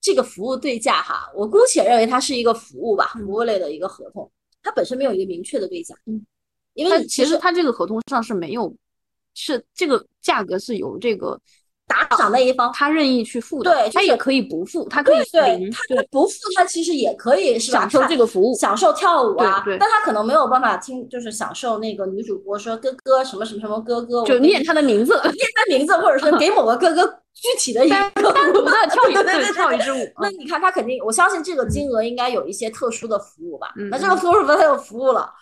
[0.02, 4.30] 这个服务对价哈，我姑且认为它是一个服务吧，服务类的一个合同，
[4.62, 6.26] 它本身没有一个明确的对价，嗯，
[6.74, 8.74] 因为其实它这个合同上是没有，
[9.32, 11.40] 是这个价格是由这个。
[11.84, 19.64] 打赏那一方，他任意去付的，对他也可以不付，他可以对，他不付，他其实也可以享受这个服务，享受跳舞啊。
[19.66, 29.98] 但他可能没有办法听，就是享受那个女主播说哥哥什么什么什么哥哥，就念他的名字，念他名字，或者是给某个哥哥具体的一个单独的跳 一对跳一支舞。
[30.20, 33.72] 那你看他肯定，我相信这个金额应该有一些特殊的服务吧？
[33.90, 35.32] 那这个服务是不是他有服务了？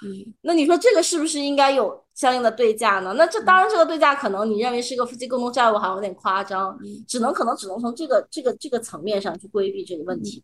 [0.42, 2.00] 那你说这个是不是应该有？
[2.12, 3.14] 相应的对价呢？
[3.16, 6.59] 那这当然，这个对价可能你认为是一个夫妻共同债务，好像有点夸张。
[7.06, 10.42] 只能可能只能从这个这个这个层面上去规避这个问题。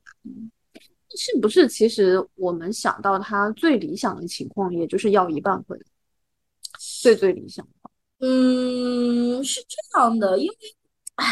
[1.17, 1.69] 是不是？
[1.69, 5.85] 其实我们想到他最理想的情况，也就是要一半回来，
[6.79, 7.67] 最最理想。
[8.19, 10.57] 嗯，是这样的，因为，
[11.15, 11.25] 唉。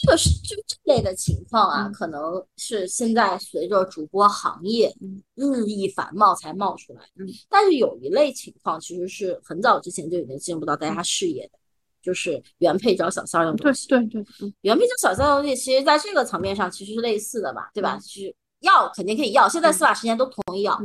[0.00, 4.94] 这个是就这类的情况啊，可能是现在随着主播行业
[5.34, 7.00] 日益繁茂才冒出来。
[7.16, 11.57] 嗯，但是有一类情况其实是很早之前就已经进入到大家视野的，
[12.02, 13.88] 就是原配找小三儿的东西。
[13.88, 17.98] 对对对，原配找小三的东西，其实在这个层面上其实是类似的吧，对吧？
[18.00, 20.80] 是要肯定可以要，现在司法实践都同意要。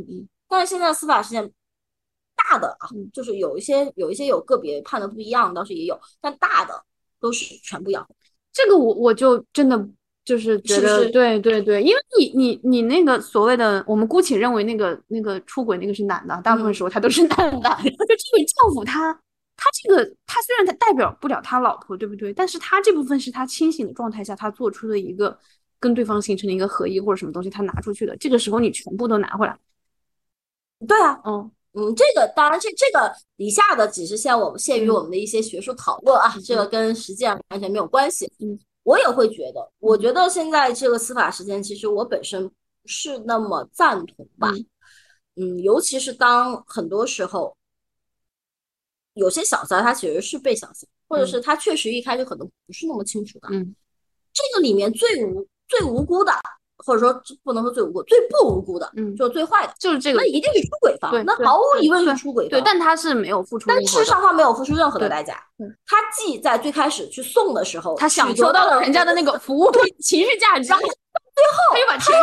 [0.48, 1.52] 但是现在司法实践
[2.36, 6.84] 大的啊，就是有一些有一些有个别判的不一样，倒是也有，但大的
[7.20, 8.08] 都是全部要。
[8.52, 9.88] 这个我我就真的
[10.24, 17.70] 就是觉得，对对对，因为你你你那个所谓的，我们姑且认为那个那个出轨那个是男的，大部分时候他都是男的。
[17.82, 19.20] 就这个丈夫他
[19.64, 22.34] 他这个他虽然他代表不了他老婆，对不对？
[22.34, 25.38] 但是他这部分是他清醒的状态下他做出的一个
[25.80, 28.18] 跟对方形成的一个合一或者什么东西，他拿出去的。
[28.18, 29.58] 这个时候你全部都拿回来。
[30.86, 31.52] 对啊，嗯。
[31.76, 38.32] 嗯，这个当然，这这个以下的只是限我们限于我们的一些学术讨论啊，这个跟实践完全没有关系。
[38.38, 42.54] 嗯，我也会觉得，我觉得现在这个司法实践，其实我本身不
[42.86, 44.52] 是那么赞同吧。
[45.36, 47.58] 嗯，尤其是当很多时候，
[49.16, 53.48] 有些小三他其实是被小三，或者是他确实一开始可能不是那么清楚的。
[53.52, 53.76] 嗯，
[54.34, 56.32] 这个里面最无最无辜的，
[56.78, 62.50] 或者说不能说最无辜，最不无辜的，嗯就是最坏的，就是这个那一定是出轨方对，对那毫无疑问是出轨方。
[62.50, 70.74] 对，但他是没有付出但事实上他没有付出任何的代价对，他既在最开始去送的时候，他享受到了了人家的那个服务情绪价值，
[71.36, 72.16] 最后他又把钱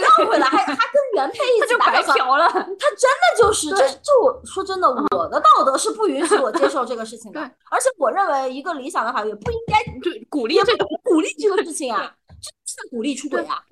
[0.00, 2.48] 要回来，还还跟原配一他就白起打小三，嫖了。
[2.48, 13.62] 他真的就是这，就我说真的，我的道德是不允许我接受这个事情的对，而且我认为一个理想的法律不应该对，鼓励也这个，鼓励这个事情啊，这是鼓励出轨啊，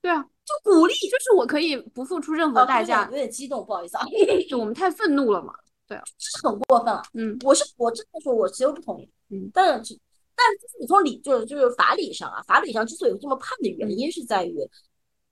[0.00, 4.06] 对啊，就鼓励就是我可以不付出任何呃代价有，点激动，不好意思啊，
[4.48, 5.52] 就我们太愤怒了嘛。
[5.88, 7.00] 这是很过分了。
[7.14, 9.08] 嗯我是我真的说，我其实不同意。
[9.30, 9.96] 嗯，但是
[10.36, 14.58] 但就是你从理就是就是法理上啊，法理上之所以有这么判的原因是在于，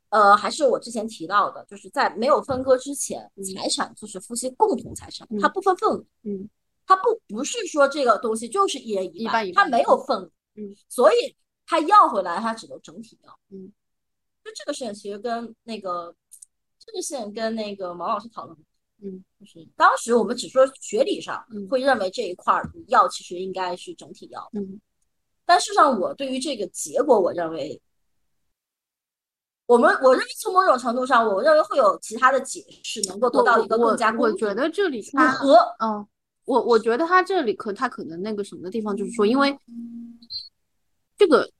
[0.08, 6.04] 呃，还是我之前提到的，就是在没有分割之前，嗯财产就是夫妻共同财产，嗯它不分份额。
[6.22, 6.48] 嗯，
[6.86, 10.30] 它不不是说这个东西就是一人一半，它没有份额。
[10.56, 11.36] 嗯，所以
[11.66, 13.38] 他要回来，他只能整体要。
[13.50, 13.72] 嗯，
[14.44, 16.14] 就这个事情其实跟那个
[16.78, 18.56] 这个事情跟那个毛老师讨论。
[19.02, 24.80] 嗯，就是当时我们只说学理上嗯会认为这一块儿要其实应该是整体要，嗯
[25.44, 27.80] 但事实上我对于这个结果，我认为，
[29.66, 35.56] 我们我认为从某种程度上，我认为会有其他的解释能够得到一个更加我公平觉得这里符他合。
[35.80, 36.06] 嗯，
[36.44, 39.58] 我我觉得他这里可他可能那个什么的地方，就是说，因为
[41.16, 41.50] 这个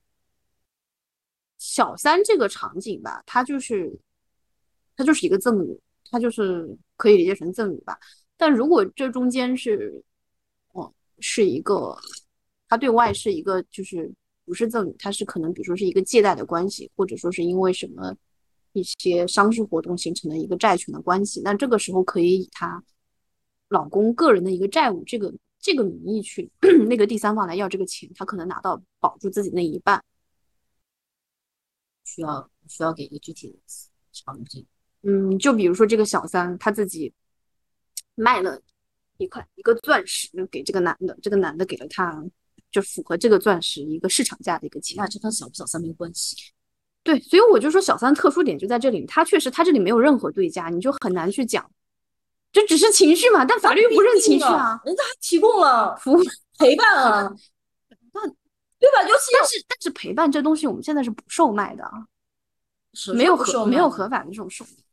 [1.59, 3.91] 小三这个场景吧，它就是
[4.97, 5.81] 它就是一个赠与，
[6.11, 7.99] 它就是可以理解成赠与吧。
[8.37, 10.03] 但如果这中间是，
[10.73, 11.97] 哦，是一个，
[12.75, 14.13] 他对外是一个就是
[14.45, 18.13] 不是赠与，他是可能比如说是一个借贷的关系，或者说是因为什么
[18.73, 22.83] 一些商事活动形成的一个债权的关系，那这个时候可以以他
[23.69, 26.51] 老公个人的一个债务这个这个名义去
[26.89, 30.03] 那个第三方来要这个钱，他可能拿到保住自己那一半。
[32.03, 33.59] 需要需要给一个具体的
[34.13, 34.67] 场景。
[35.03, 37.13] 嗯，就比如说这个小三他自己
[38.17, 38.61] 卖了
[39.17, 42.25] 一块一个钻石给这个男的，这个男的给了他
[42.75, 44.97] 就符合这个钻石一个市场价的一个钱。
[44.97, 46.35] 那这跟小不小三没关系。
[47.05, 51.71] 对，所以我就说小三特殊点就在这里，他确实他这里没有任何对价，你就很难去讲，
[52.51, 56.21] 这只是情绪嘛，但法律不认情绪啊，人家还提供了服务。
[56.59, 57.35] 陪伴啊，
[58.13, 58.27] 那
[58.79, 59.03] 对吧？
[59.09, 62.07] 尤其但是但是陪伴这东西我们现在是不售卖的啊，
[62.93, 64.84] 是没有合没有合法的这种售卖。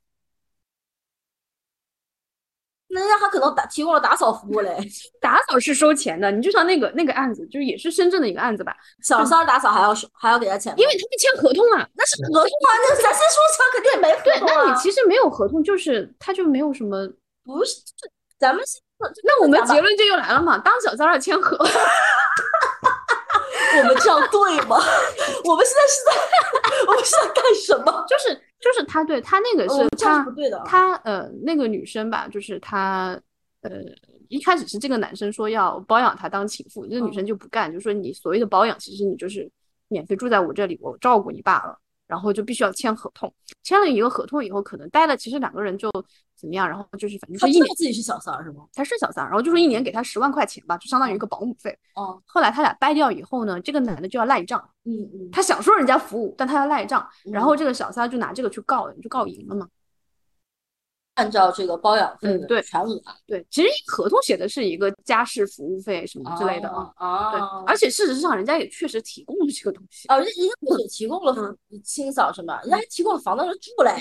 [2.93, 4.77] 那人家还可能打提供了打扫服务嘞，
[5.21, 14.63] 打扫是收钱的，你就像那个那个案子，就是也是深圳的一个案子吧，小三儿打扫还要收还要给他钱，因为他们签合同啊，那是合同啊，那咱先说清，肯定没合对，同啊。
[14.65, 17.07] 那你其实没有合同，就是他就没有什么。
[17.43, 18.07] 不是，这
[18.39, 18.79] 咱们是
[19.23, 21.67] 那我们结论就又来了嘛，当小三儿要签合同，
[23.79, 24.77] 我们这样对吗？
[25.45, 26.11] 我们现在是在
[26.87, 28.05] 我们是在干什么？
[28.07, 30.63] 就是就是他对他那个是他不对的啊。
[30.65, 33.19] 他呃那个女生吧，就是他
[33.61, 33.71] 呃
[34.29, 39.49] 一开始是这个男生说要包养她当情妇，这个女生就不干，就说你所谓的包养，其实你就是
[39.89, 41.77] 免费住在我这里，我照顾你罢了。
[42.11, 43.33] 然后就必须要签合同，
[43.63, 45.89] 签了一个合同以后，可能待了，其实两个人就
[46.35, 48.65] 怎么样，然后就是反正他说一年自己是小三儿是吗？
[48.73, 51.73] 他是小三，然后就说一年给他十万块钱吧，就相当于一个保姆费。
[51.95, 59.65] 哦，后来他俩掰掉以后呢，这个男的就要赖账，嗯嗯，他想说人家服务，但他要赖账，然后嗯这个小三就拿这个去告，就告赢了嘛。
[61.21, 66.91] 按照这个包养费对全额啊对，其实合同写的是一个家事服务费什么之类的啊。
[66.95, 67.31] 啊。
[67.31, 70.07] 对啊，而且事实上人家也确实提供了这个东西。
[70.07, 71.33] 哦，人人家不仅提供了
[71.69, 73.91] 嗯清扫什么，人家还提供了房子住嘞。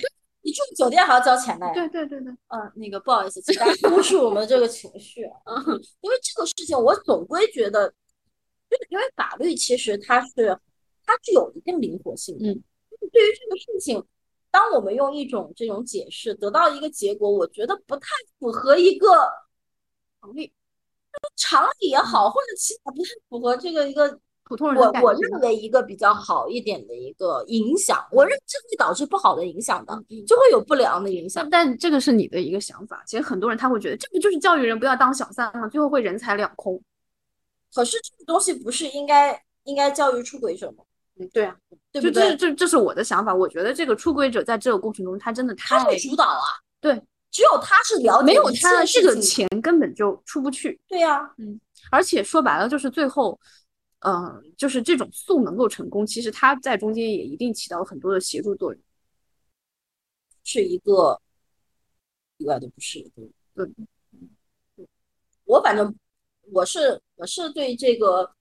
[0.43, 1.71] 你住酒店还要交钱嘞。
[1.75, 5.61] 对对对对，嗯，那个不好意思，请大家忽视我们这个情绪啊，
[6.01, 7.87] 因为这个事情我总归觉得，
[8.71, 10.59] 就是因为法律其实它是
[11.05, 12.49] 它是有一定灵活性的。
[12.49, 12.65] 嗯，
[13.13, 14.03] 对于这个事情，
[14.51, 19.09] 当我们用一种这种解释得到一个结果，我觉得不太符合一个
[20.21, 20.53] 常理，
[21.37, 31.67] 常理也好，或者起码不太符合这个一个普通人我我认为一个比较好一点的一个影响，我认为这会导致不好的影响的，嗯就会有不良的影响但。
[31.67, 35.69] 但这个是你的一个想法，其实很多人他会觉得这不就是教育人不要当小三吗？
[35.69, 36.83] 最后会人财两空。
[37.73, 40.83] 可是这个东西不是应该应该教育出轨者吗？
[41.21, 41.55] 嗯，对啊，
[41.93, 42.37] 对对就这？
[42.37, 43.35] 这这是我的想法。
[43.35, 46.47] 我觉得这个出轨者在这个过程中，他真的他太是主导啊，
[46.81, 46.95] 对，
[47.31, 50.81] 只有他是了解没有他这个钱根本就出不去。
[50.89, 51.31] 对呀、
[51.91, 53.39] 而且说白了，就是最后，
[53.99, 58.83] 嗯、就是这种诉能够成功，其实他在中间也一定起到很多的协助作用。
[60.43, 61.21] 是一个
[62.39, 62.99] 意外的不是。
[63.15, 64.87] 对对
[65.45, 65.95] 我反正
[66.53, 68.33] 我是我是对这个，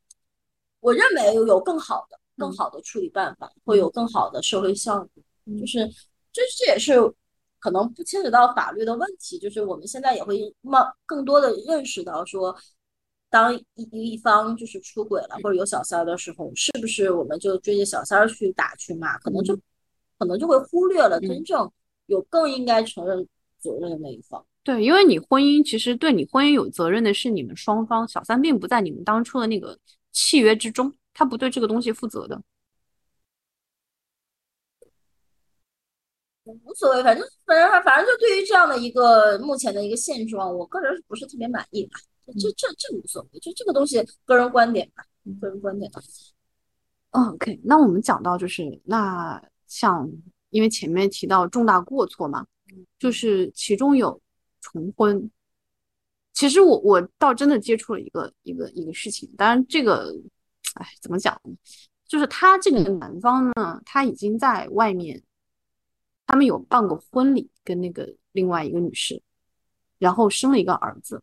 [0.79, 5.23] 我认为有更好的、更好的处理办法，会有更好的社会效果。
[5.59, 5.87] 就是
[6.31, 6.93] 这这也是
[7.59, 12.55] 可能不牵扯到法律的问题，就是我们现在也会慢更多的认识到说，
[13.29, 19.55] 当一一方就是出轨了或者有小三儿的时候，是不是我们就追着小三儿去打去骂，可能就
[20.17, 21.69] 可能就会忽略了真正
[22.05, 23.27] 有更应该承认
[23.59, 24.45] 责任的那一方。
[24.63, 29.77] 对，因为你婚姻其实对你婚姻有责任的是你们双方，小三并不在你们当初的那个
[30.11, 32.41] 契约之中，他不对这个东西负责的。
[36.65, 41.99] 无所谓，反正反正反正就对于这样的一个目前的一个现状，我个人是不是特别满意吧。
[42.39, 45.03] 这这这无所谓，就这个东西个人观点吧，
[45.39, 45.91] 个人观点。
[47.11, 50.09] OK，那我们讲到就是那像
[50.49, 52.45] 因为前面提到重大过错嘛，
[52.97, 54.19] 就是其中有
[54.61, 55.29] 重婚。
[56.33, 60.15] 其实我我倒真的接触了一个一个一个事情，当然这个，
[60.75, 61.55] 哎，怎么讲呢？
[62.07, 65.21] 就是他这个男方呢，他已经在外面。
[66.31, 69.19] 他们有办过婚礼，跟那个另外一个女士，
[69.97, 71.19] 然后生了一个儿子，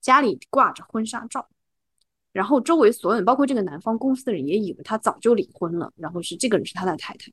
[0.00, 1.46] 家里挂着婚纱照，
[2.32, 7.30] 然后周围所有人，包括这个男方公司的人，也以为他早就离婚了，然后是这个人是他的太太。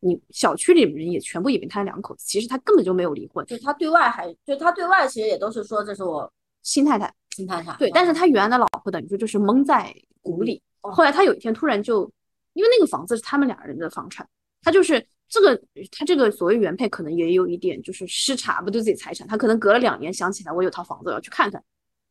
[0.00, 6.30] 你小区里人也全部以为他两口子，其实他根本就没有离婚，就他对外还就他对外其实也都是说这是我
[6.62, 7.74] 新太太，新太太。
[7.78, 10.62] 对，但是他原来的老婆等于说就是蒙在鼓里。
[10.80, 12.10] 后来他有一天突然就，
[12.52, 14.28] 因为那个房子是他们俩人的房产，
[14.62, 15.06] 他就是。
[15.30, 21.62] 这个他这个所谓原配可能也有一点就是失察，不对自己财产，他可能隔了两年想起来我有套房子要去看看，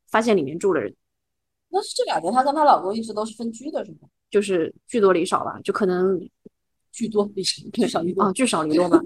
[0.08, 0.96] 发现里面住了人。
[1.70, 4.08] 那是这两年她跟她老公一直都是分居的，是吗？
[4.30, 6.30] 就是聚多离少吧，就可能
[6.94, 9.02] 聚多离少， 聚少离多啊，聚少离多吧。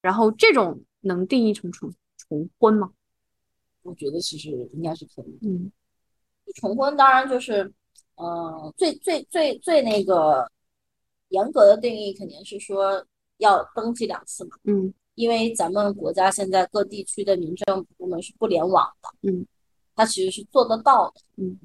[0.00, 2.92] 然后这种能定义成重重婚吗？
[3.82, 5.38] 我觉得其实应该是可以。
[5.42, 5.72] 嗯，
[6.54, 7.72] 重婚当然就是，
[8.16, 10.50] 嗯，最最最最那个。
[11.30, 13.04] 严格的定义肯定是说
[13.38, 19.44] 要登记两次嘛，嗯，因为咱们国家现在各地区的民政部门是不联网的，嗯，
[19.96, 21.58] 它其实是做得到的，嗯，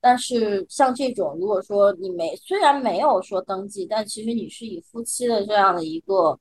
[0.00, 6.38] 但是像这种，如果说你没虽然没有说登记，但其实你是以夫妻的这样的一个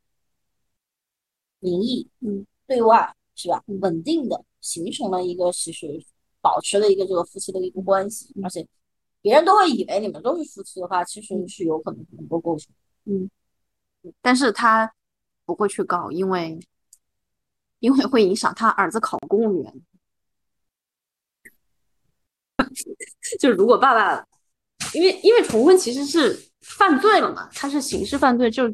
[1.59, 6.03] 名义，嗯，对外是吧，稳定的形成了一个其实
[6.41, 8.67] 保持了一个这个夫妻的一个关系，而且。
[9.27, 12.73] 别人都会以为你们都是夫妻的话，其实是有可能能够构成。
[13.03, 13.29] 嗯，
[14.21, 14.89] 但是他
[15.43, 16.57] 不会去告，因为
[17.79, 19.81] 因为会影响他儿子考公务员。
[23.37, 24.25] 就如果爸爸，
[24.93, 28.69] 因为因为重婚其实是犯罪了嘛，他是刑事犯罪，就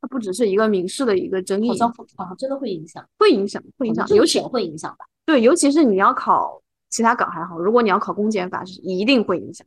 [0.00, 1.70] 他不只是一个民事的一个争议。
[1.70, 5.04] 好像好像，真的会影响，会影响，会影响，尤其会影响吧？
[5.24, 6.61] 对，尤其是你要考。
[6.92, 9.66] 其他岗还好，如果你要考公检法，是一定会影响。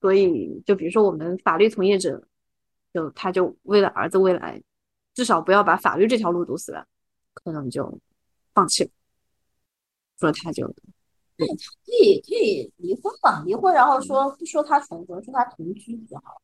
[0.00, 2.26] 所以，就比如说我们法律从业者，
[2.94, 4.60] 就他就为了儿子未来，
[5.12, 6.86] 至少不要把法律这条路堵死了，
[7.34, 8.00] 可能就
[8.54, 8.90] 放弃了。
[10.18, 11.44] 说他就，可
[12.02, 13.44] 以可以离婚嘛？
[13.44, 16.40] 离婚，然后说不说他重婚，说他同居就好了。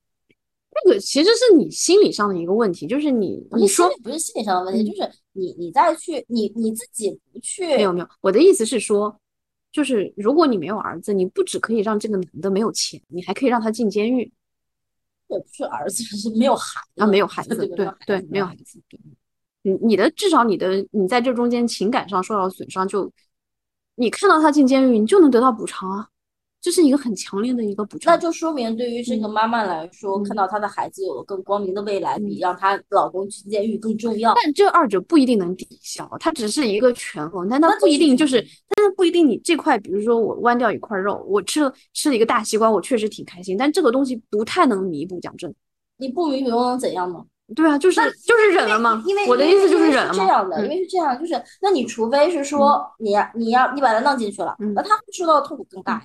[0.71, 7.65] 这个其实是你心理上的一个问题，就是你你说不是心理上的问题，就是你你再去你你自己不去。
[7.77, 9.19] 没有没有，我的意思是说。
[9.77, 14.33] 就是如果你没有儿子，你不只可以让这个男的没有钱，你还可以让他进监狱。
[15.29, 18.81] 也不是儿子，是没有孩啊，没有孩子，对对，没有孩子。
[19.61, 23.13] 你你的至少你的你在这中间情感上受到损伤，就
[23.97, 26.09] 你看到他进监狱，你就能得到补偿啊。
[26.67, 34.35] 这是一个很强烈的一个补偿，那就说明对于这个妈妈来说，看到她的孩子有了更光明的未来，比让她老公去监狱更重要。
[34.35, 38.45] 但这二者不一定能抵消，它只是一个权衡，但它不一定就是，
[38.75, 45.21] 但是不一定你这块，比如说我弯掉一块肉，我吃了吃了一个大西瓜，我确实挺开心，但这个东西不太能弥补。
[45.21, 45.55] 讲真，
[45.99, 47.25] 你不弥补又能怎样呢？
[47.55, 49.05] 对啊，就是就是忍了吗？
[49.07, 56.05] 因为我的意思就是忍了这样的，因为是这样，就是那你除非是说你你要你把它弄进去了，那他会受到的痛苦更大。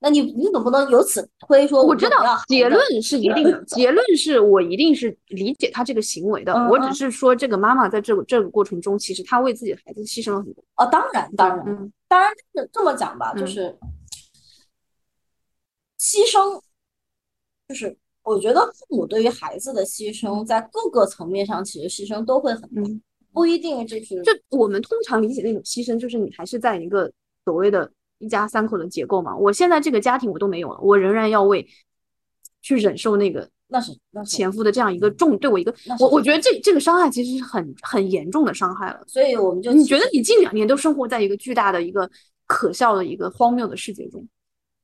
[0.00, 10.62] 那你你总不能由此推说，我知道结论是一定的，结论是我一定是理解他这个行为的，我只是说这个妈妈在这个这个过程中，其实她为自己的孩子牺牲了很多。
[10.76, 13.76] 哦，当然当然，当然是这么讲吧，就是
[15.98, 16.60] 牺牲，
[17.68, 22.82] 就是我觉得父母对于孩子的牺牲，在各个层面上其实牺牲都会很大，
[23.32, 24.22] 不一定就是。
[24.22, 27.10] 就我们通常理解那种牺牲，就是你还是在一个
[27.44, 27.90] 所谓的。
[28.18, 31.68] 一家三口的结构嘛，我现在这个家庭我都没有了，我仍然要为
[32.62, 33.92] 去忍受那个那是
[34.26, 39.04] 前夫的这样一个重对我一个，我我觉得这这个伤害其实是很很严重的伤害了。
[39.06, 42.10] 所以我们就你觉得你近两年都生活在一个巨大的一个
[42.46, 44.26] 可笑的一个荒谬的世界中。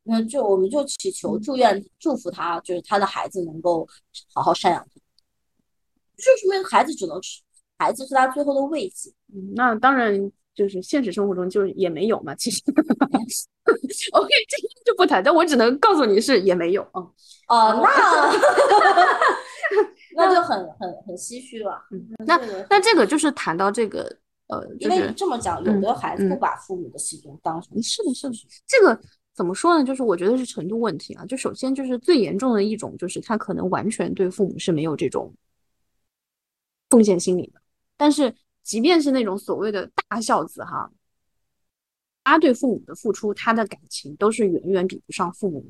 [0.07, 3.89] 那就我们就祈求祝愿祝福他，就是他的孩子能够
[4.35, 5.01] 好好赡养他，
[6.19, 7.41] 就是因为孩子只能是
[7.79, 9.11] 孩子是他最后的慰藉。
[9.35, 12.63] 嗯，那当然就是现实生活中就是也没有嘛，其实。
[14.13, 17.03] OK，这个就不谈，但我只能告诉你是也没有啊。
[17.49, 17.83] 哦，
[20.17, 21.83] 那 那就很很很唏嘘了。
[22.27, 22.39] 那
[22.71, 24.03] 那这个就是谈到这个
[24.49, 28.35] 呃，因为这么讲，有的孩子不把父母的行动当成是的，是的，
[28.67, 29.01] 这个。
[29.37, 29.85] 怎么说呢？
[29.85, 31.27] 就是我觉得是程度问题啊。
[31.27, 35.35] 就首先就是最严重的一种，就是他可能完全对父母是没有这种
[36.89, 37.61] 奉献心理的。
[37.97, 38.33] 但是
[38.65, 40.91] 即便是那种所谓的大孝子哈，
[42.25, 45.65] 他对父母的付出，他的感情都是远远比不上父母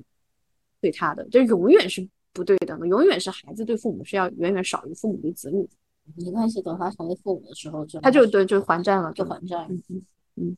[0.81, 5.69] 对他的，就永远是不对等的，永远是孩子对父母是要远远少于父母对子女。
[6.16, 9.66] 没关系，等他成为父母的时候，就他就对就还债了，就还债。
[9.69, 10.03] 嗯嗯
[10.37, 10.57] 嗯。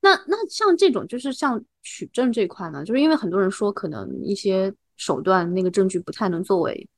[0.00, 6.88] 那那像这种就是像取证这块呢，就是因为很多人说可能一些手段那个证据不太能作为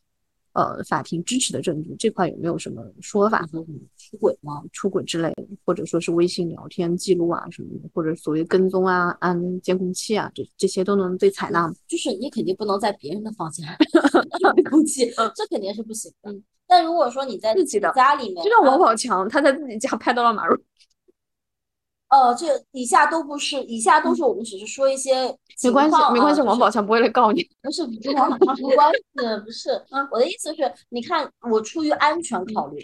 [0.53, 3.47] 呃法庭支持的证据，这块有没有什么说法？
[3.51, 3.65] 说
[3.97, 4.63] 出轨吗？
[4.73, 11.75] 出轨之类的，或者说是微信聊天记录啊什么的，或者所谓跟踪啊、安监控器啊，这这些都能被采纳吗？
[11.87, 13.67] 就是你肯定不能在别人的房间
[14.55, 16.35] 监控器，这肯定是不行的。
[16.67, 20.59] 但如果说你在自己的家里面，就像王宝强，他在自己家拍到了马蓉。
[22.09, 25.27] 呃，这以下都不是，以下都是我们只是说一些
[25.63, 27.47] 没关系，没关系，王宝强不会来告你。
[27.63, 29.01] 不是，跟王宝强没关系，
[29.45, 29.71] 不是。
[30.11, 32.79] 我的意思是，你看，我出于安全考虑，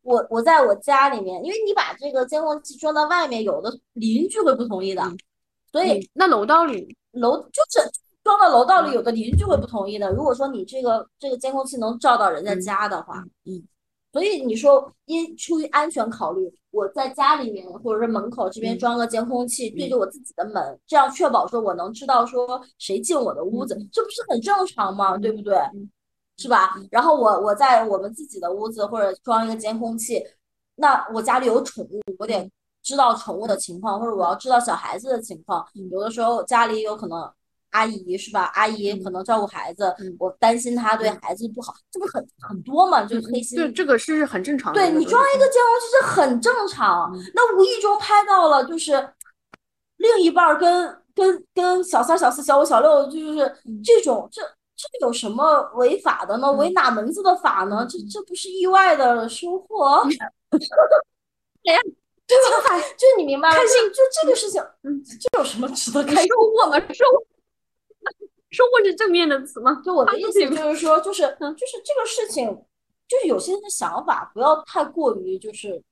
[0.00, 5.02] 我我在我家里面，因为你把这个监控器装到外面，有的邻居会不同意的，
[5.70, 7.90] 所以那楼道里楼就是
[8.24, 10.10] 装到楼道里，有的邻居会不同意的。
[10.10, 13.62] 如果说你这个这个监控器能照到人家家的话，嗯。
[14.12, 25.16] 所以你说，因出于安全考虑，我在家里面或者是门口这边装个监控器，对着我自己的门，这样确保说我能知道说谁进我的屋子，这不是很正常吗？
[25.16, 25.56] 对不对？
[26.36, 26.74] 是吧？
[26.90, 30.22] 然后我我在我们自己的屋子或者装一个监控器，
[30.76, 32.50] 那我家里有宠物，我得
[32.82, 35.64] 知道宠物的情况，或者我要知道小孩子的情况。
[35.90, 37.30] 有的时候家里有可能。
[37.70, 38.50] 阿姨是吧？
[38.54, 43.04] 阿姨可能照顾孩子，我担心她对孩子不好，这不很很多嘛？
[43.04, 43.58] 就是黑心。
[43.58, 44.80] 对，这个是很正常的。
[44.80, 48.92] 对你装一个监控器是很正常，那无意中拍到了，就是
[49.98, 54.42] 另一半跟跟跟小三、小四、小五、小六，就是这种，这
[54.76, 56.50] 这有什么违法的呢？
[56.52, 57.86] 违哪门子的法呢？
[57.88, 60.02] 这这不是意外的收获？
[61.68, 61.80] 哎呀，
[62.26, 62.36] 对
[62.66, 62.80] 吧？
[62.96, 63.54] 就你明白了？
[63.54, 66.28] 开心，就这个事情，嗯，这有什么值得开心？
[66.28, 66.78] 收获吗？
[66.94, 67.04] 收。
[68.50, 69.80] 收获是正面的词吗？
[69.84, 72.46] 就我的意思就是说，就是就是这个事情，
[73.06, 75.82] 就是有些人的想法不要太过于就是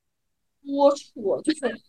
[0.65, 1.81] 龌龊，就是。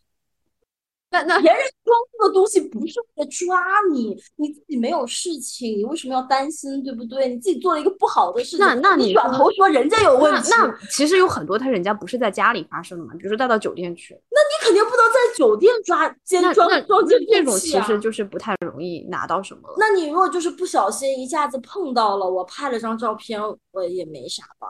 [1.13, 7.29] 那那别人装这个东西不是为了抓你，你自己没有事情，你为什么要担心，对不对？
[7.29, 19.75] 你自己做了一个不好的事情，那那你转头说人家有问题，那其实有很多他人家不是在家里发生的嘛，比如说带到酒店去，那你肯定不能在酒店抓奸装装监这种其实就是不太容易拿到什么了。
[19.79, 23.41] 那你如果就是不小心一下子碰到了，我拍了张照片，
[23.73, 24.69] 我也没啥吧。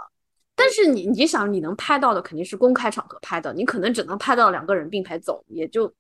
[0.57, 5.93] 但是你你想，你能拍到的肯定是公开场合拍的，你可能只能拍到两个人并排走，也就。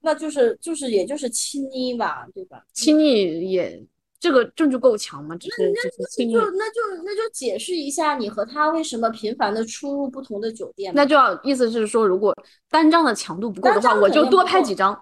[0.00, 2.62] 那就是就是也就是亲昵吧，对吧？
[2.72, 3.84] 亲昵也
[4.20, 5.36] 这个证据够强吗？
[5.36, 10.92] 只是只是亲昵，那就那就解释一下你和他为什么频繁的出入不同的酒店。
[10.94, 12.34] 那就要意思是说，如果
[12.70, 14.98] 单张的强度不够的话，我就多拍几张，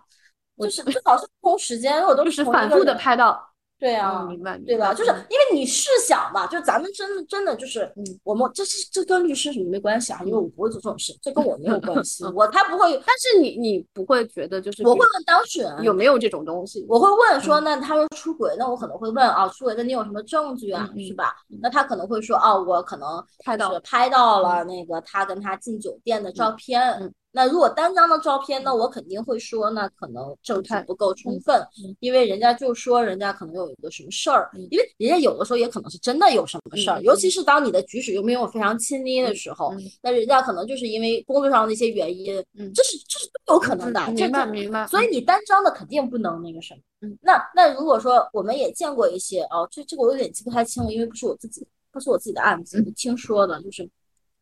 [0.59, 3.43] 就是最好是不同时间，我都是反复的拍到。
[3.79, 4.95] 对啊，明白，对吧？
[4.95, 10.21] 就是因为你试想吧，就咱们真的真的就是，嗯我们这是这跟律师什么没关系啊？
[10.25, 12.25] 因为我不会做这种事，这跟我没有关系。
[12.35, 20.89] 我他不会，但是你你不会觉得就是，我会问当事人有没有这种东西，我会问说，那他说出轨，那我可能会问啊，出轨那你有什么证据啊？
[21.07, 21.37] 是吧？
[21.61, 27.13] 那他可能会说，哦，我可能拍到拍到了那个他跟他进酒店的照片。
[27.37, 28.75] 那如果单张的照片呢？
[28.75, 31.63] 我肯定会说，那可能证据不够充分，
[32.01, 39.71] 因为人家就说人家可能有一个什么事儿，因为人家有的时候也可能是真的有什么事儿，尤其是当你的举止又没有非常亲昵的时候，
[40.03, 42.43] 那人家可能就是因为工作上的一些原因，
[42.75, 44.87] 这是这是都有可能的，明白明白。
[44.87, 46.81] 所以你单张的肯定不能那个什么。
[47.21, 53.87] 那那如果说我们也见过一些哦，这这个我有点记不太清了，因为不是我自己不是我自己的案子，听说的就是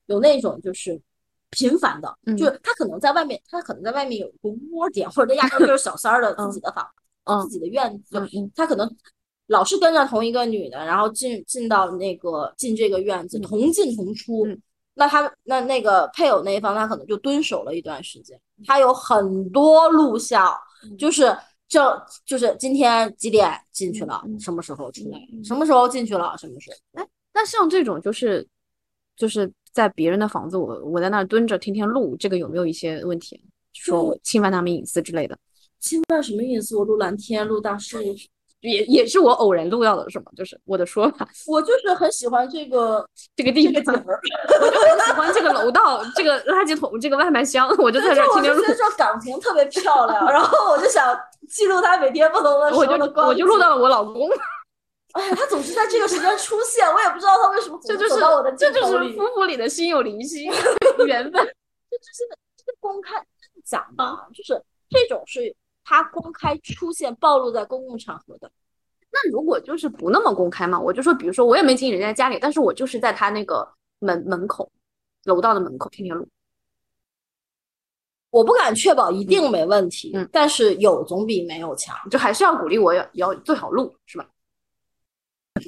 [0.06, 1.02] 有那种就是。
[1.54, 6.86] 频繁的，就是他可能在外面，他可能在外面有一个窝点，或者他压根就是小三儿的自己的房，
[7.44, 8.20] 自己的院子，
[8.54, 8.96] 他可能
[9.46, 14.46] 老是跟着同一个女的，然后进进到那个进这个院子，同进同出。
[14.96, 20.56] 那他那那个配偶那一方，他可能就蹲守了一段时间，他有很多录像，
[20.96, 21.36] 就是
[21.66, 27.02] 这就是今天几点进去了，什么时候出来，什么时候进去了，什么时候。
[27.02, 28.46] 哎那像这种就是
[29.16, 33.38] 就是在别人的房子，我我在那儿蹲着天天录，这个有没有一些问题？
[33.72, 35.36] 说我侵犯他们隐私之类的？
[35.80, 36.76] 侵犯什么隐私？
[36.76, 37.98] 我录蓝天，录大树。
[38.60, 40.24] 也也是我偶然录到的，是吗？
[40.34, 43.06] 就是我的说法，我就是很喜欢这个
[43.36, 48.62] 这个地方，我就很喜欢这个楼道、这个垃圾桶、这个外卖箱，我就在这天天录。
[48.62, 51.14] 我觉得这岗亭特别漂亮，然后我就想
[51.46, 54.30] 记录他每天不同的时候的光我就录到了我老公。
[55.18, 60.44] 哎呀，他总是在这个时间出现，我也不知道他为什么这就是我的这就是夫妇里的心有灵犀，
[61.06, 61.32] 缘分。
[61.90, 63.14] 这就是这个公开
[63.64, 64.60] 讲嘛，就是
[64.90, 65.54] 这种是。
[65.86, 68.50] 他公开出现暴露在公共场合的，
[69.12, 73.68] 那如果就是不那么公开嘛，我就说，比如说我也没进人家家里，但是我就是在他那个
[73.98, 74.72] 门门口、
[75.24, 76.26] 楼道的门口天天录。
[78.30, 84.26] 我不敢确保一定没问题，嗯，但是有总比没有强，就还是要鼓励我要要最好录，是吧？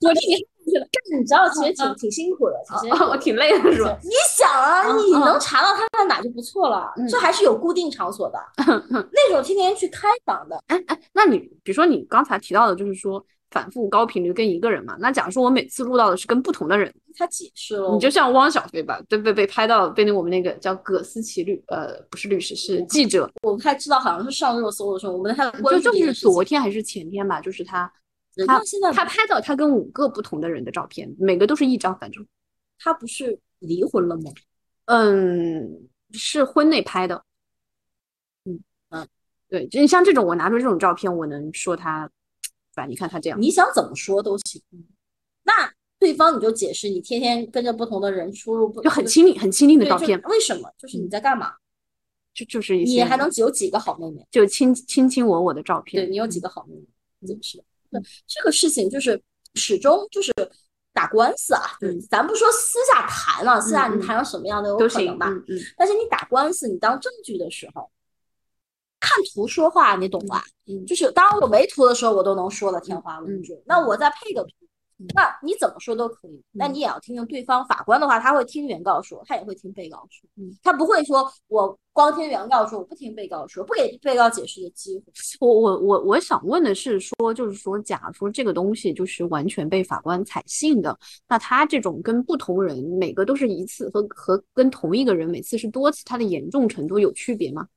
[0.00, 0.46] 我替你。
[0.70, 3.98] 但是你知道，其实挺挺辛苦的，其实我挺累的，是吧？
[4.02, 10.62] 你想啊，你能查到他在哪就不错了，这还是有固定场所的，那种天天去开房的。
[10.66, 27.92] 哎哎，那你比如说你刚才提到的，就是说反复高频率跟一个人嘛，那假如说我每次录到的是跟不同的人，他解释了，你就像汪小菲吧，对被被拍到被那我们那个叫葛思琪律，呃，不是律师，是记者，我不太知道，好像是上热搜的时候，我们还就就是昨天还是前天吧，就是他。
[28.46, 32.24] 他现在他拍到他跟五个不同的人的照片，每个都是一张，反正
[32.78, 34.30] 他不是离婚了吗？
[34.84, 37.20] 嗯，是婚内拍的。
[38.44, 38.60] 嗯
[38.90, 39.08] 嗯，
[39.48, 42.08] 对，就像这种，我拿出这种照片，我能说他，
[42.78, 42.86] 吧？
[42.86, 44.62] 你看他这样，你想怎么说都行。
[45.44, 50.70] 那对方你就解释，你天天跟着不同的人出入，就很亲密、很亲密的照片，为什么？
[50.78, 51.52] 就是你在干嘛？
[52.32, 54.24] 就就是你还能有几个好妹妹？
[54.30, 57.26] 就亲亲亲我我的照片，对你有几个好妹妹？
[57.26, 57.58] 解释。
[57.90, 59.20] 对这个事情，就是
[59.54, 60.32] 始终就是
[60.92, 67.90] 打官司啊，嗯，咱不说私下谈了，私下你谈成什么样的有可能吧，嗯，但是你打官司，你当证据的时候，
[69.00, 70.42] 看图说话，你懂吧？
[70.66, 74.50] 嗯，就是当我没图的时候，我都能说的天花乱坠，那我再配个图。
[75.14, 80.28] 那你怎么说都可以，那你也要听听对方法官的话，他会听原告说，他也会听被告说，
[80.60, 85.04] 他不会说我光听原告说，我不听被告说，不给被告解释的机会。
[85.38, 90.98] 我我我我想问的是，说就是说，假如说这个东西就是完全被法官采信的，
[91.28, 97.68] 那他这种跟不同人每个都是一次和和跟同一个人每次是多次，他的严重程度有区别吗？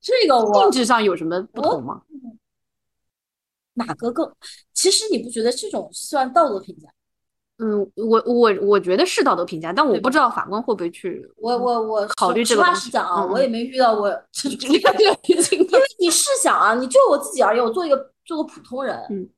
[0.00, 2.02] 这个我性质上有什么不同吗？
[3.74, 4.30] 哪个更？
[4.74, 6.88] 其实你不觉得这种算道德评价？
[7.58, 11.24] 嗯，我我我觉得是道德评价，但我不知道法官会不会去。
[11.36, 12.62] 我我我考虑这个。
[12.64, 14.92] 实话实讲啊，我也没遇到过 这种情况。
[14.98, 19.28] 因为你试想啊，你就我自己而言，我做一个做个普通人，嗯，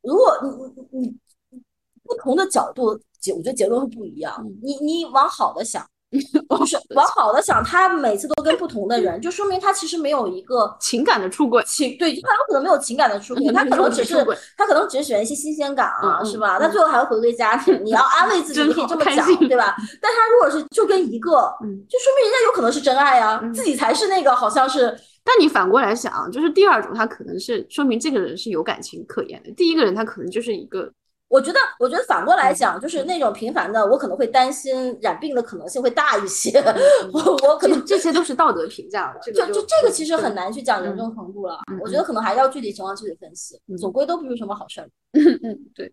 [0.00, 1.18] 如果你你
[1.50, 1.62] 你
[2.02, 4.44] 不同的角度结，我觉得结论会不一样。
[4.62, 5.86] 你你往好的想。
[6.58, 11.62] 就是往好的想，他每次都跟不同的人，就说明他其实没有一个 情感的出轨。
[11.66, 14.14] 情对，他有可能没有情感的出轨， 他可能只是
[14.56, 16.58] 他可能只是喜欢一些新鲜感啊，是吧？
[16.58, 17.78] 他最后还会回归家庭。
[17.84, 19.76] 你要安慰自己，你可以这么讲，对吧？
[20.00, 24.98] 但他如果是就跟一个，就说明人家有可能是真爱啊，自己才是那个好像是。
[25.24, 29.50] 但你反过来想，就是第二种，他可能是说明这个人是有感情可言的。
[29.52, 30.90] 第一个人他可能就是一个。
[31.28, 36.58] 我觉得，我觉得反过来讲，就是那种频繁的，我可能会担心染病的可能性会大一些。
[37.12, 41.58] 我我可能这些都是道德评价，就就这个其实很难去讲严重程度了。
[41.82, 44.88] 我觉得可能还是要具体情况具体分析，总归都不是什么好事儿。
[45.12, 45.92] 嗯嗯，对。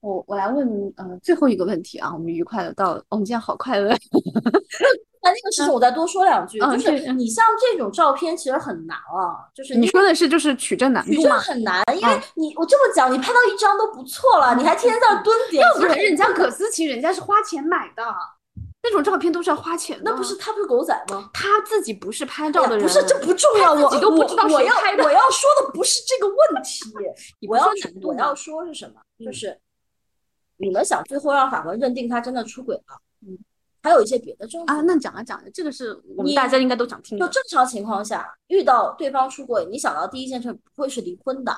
[0.00, 3.94] 我我来问呃最后一个问题啊，我们愉快的到，我们今天好快乐。
[5.22, 18.02] 那那个事情我再多说两句，就是你像这种照片其实很难啊，就是你说的是就是取证难取证很难，因为你我这么讲，你拍到一张都不错了，你还天天在那蹲点，要不然人家葛思琪人家是花钱买的，
[18.82, 21.28] 那种照片都是要花钱的，那不是他不是狗仔吗？
[21.34, 24.74] 他自己不是拍照的人，不是这不重要，我都不知道我要
[25.04, 26.90] 我要说的不是这个问题，
[27.46, 27.68] 我要
[28.02, 28.94] 我要说是什么？
[29.22, 29.54] 就是
[30.60, 33.38] 你们想最后让法官认定他真的出轨了，嗯。
[33.82, 37.18] 还有一些别的证据啊，那讲啊讲，这个是我们大家应该都想听。
[37.18, 41.56] 就正常情况下，遇到对方出轨，你想到第一件事不会是离婚的，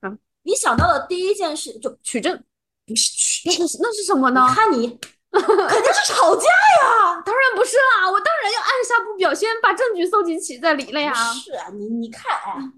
[0.00, 2.36] 嗯，你想到的第一件事就取证，
[2.84, 4.44] 不是取，那是那是什么呢？
[4.52, 4.88] 看你
[5.30, 11.14] 肯定是吵架呀，当然不是啦，我当然要按下不表，先把证据搜集齐再离了呀。
[11.14, 12.72] 是啊，你你看，哎，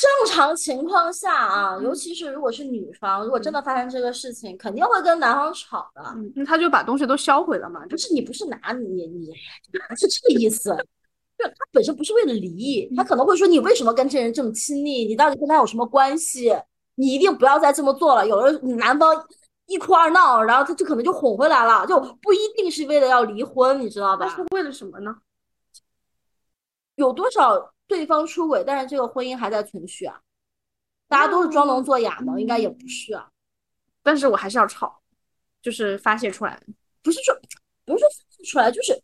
[0.00, 6.02] 正常情况下啊，尤其是如果是女方，如果真的发生这个事情，肯定会跟男方吵的。
[6.14, 9.26] 嗯，那他就把东西都销毁了嘛，就不是你不是拿你你
[9.88, 10.70] 不是这个意思，
[11.36, 15.04] 就他本身不是为了离，他可能会说你为什么跟这人这么亲密？
[15.04, 16.56] 你到底跟他有什么关系？
[16.94, 18.26] 你一定不要再这么做了。
[18.26, 19.26] 有的男方
[19.66, 24.28] 一哭二闹，然后他就可能就哄回来了，就不一定是为了要离婚，你知道吧？
[24.28, 25.16] 是为了什么呢？
[26.94, 30.20] 有多少对方出轨，但是这个婚姻还在存续啊？
[31.08, 32.38] 大家都是装聋作哑吗？
[32.38, 33.28] 应该也不是啊。
[34.02, 35.00] 但是我还是要吵，
[35.62, 36.60] 就是发泄出来，
[37.02, 37.34] 不是说
[37.84, 39.00] 不是说发泄出来，就是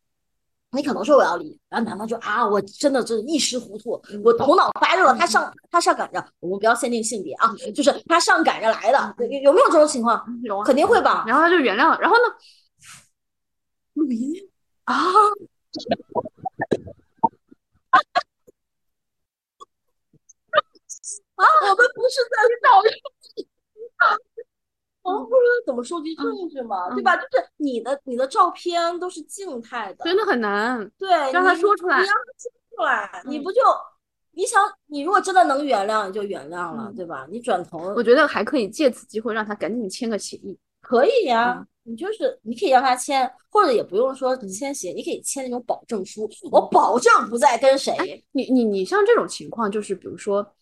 [0.70, 10.22] 你可能说我要离，然后男方就啊，我真的是一时糊涂，我头脑发热了，他上他上赶着，我们不要限定性别啊，就是他上赶着来的，有有没有这种情况？
[10.42, 11.24] 有，肯定会吧。
[11.26, 12.22] 然后他就原谅了，然后呢？
[13.94, 14.34] 录音
[14.84, 14.94] 啊。
[21.36, 22.80] 啊，我们不是在找
[25.02, 26.88] 我们不是怎么收集证据吗？
[26.94, 27.14] 对吧？
[27.16, 30.90] 就是你的你的照片都是静态的，真的很难。
[30.96, 33.60] 对，让他说出来，你让他说出来，你不就
[34.30, 37.26] 你想，你如果真的能原谅，你就原谅了，对吧？
[37.30, 41.66] 你转头，我觉得还可以借此机会让他赶紧签个协议，可以呀。
[41.82, 48.24] 你就是你可以让他签，或者也不用说签协，你可以签那种保证书，我保证不再跟谁。
[48.32, 50.53] 你你你像这种情况，就是比如说。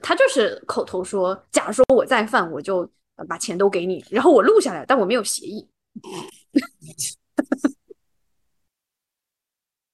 [0.00, 2.88] 他就是口头说，假如说我再犯，我就
[3.28, 5.68] 把钱都给你，然后我录下来，但我没有协议，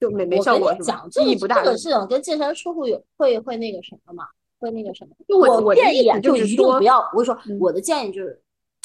[0.00, 0.74] 就没没效果。
[0.76, 1.62] 讲意义不大。
[1.62, 4.26] 这个事情跟健身出户有会会那个什么嘛？
[4.58, 5.14] 会那个什么？
[5.28, 7.08] 就我我建议就是说不要。
[7.14, 8.42] 我说我的建议就是，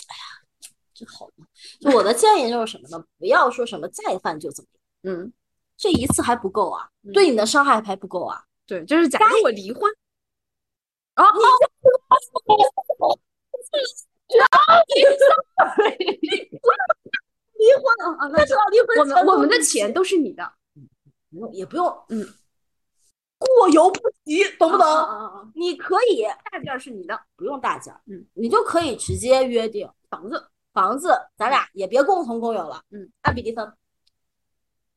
[0.07, 0.23] 哎呀，
[0.93, 1.45] 这好吗？
[1.79, 3.03] 就我的建议就是什么呢？
[3.17, 4.67] 不要说什么再犯就怎么
[5.09, 5.15] 样。
[5.17, 5.33] 嗯，
[5.77, 8.43] 这一次还不够啊，对你的伤害还不够啊。
[8.67, 9.83] 对，就是假如我离婚。
[11.15, 11.25] 啊！
[17.57, 18.27] 你离婚了啊？
[18.27, 20.51] 那知道离婚，我们我们的钱都是你的，
[21.31, 22.27] 不用也不用，嗯，
[23.37, 25.51] 过犹不及，懂不懂？
[25.55, 33.73] 你可以大件是你的，不用大件，嗯，你就可以直接约定房子，房子咱俩也别共同共有了，嗯，按比例分，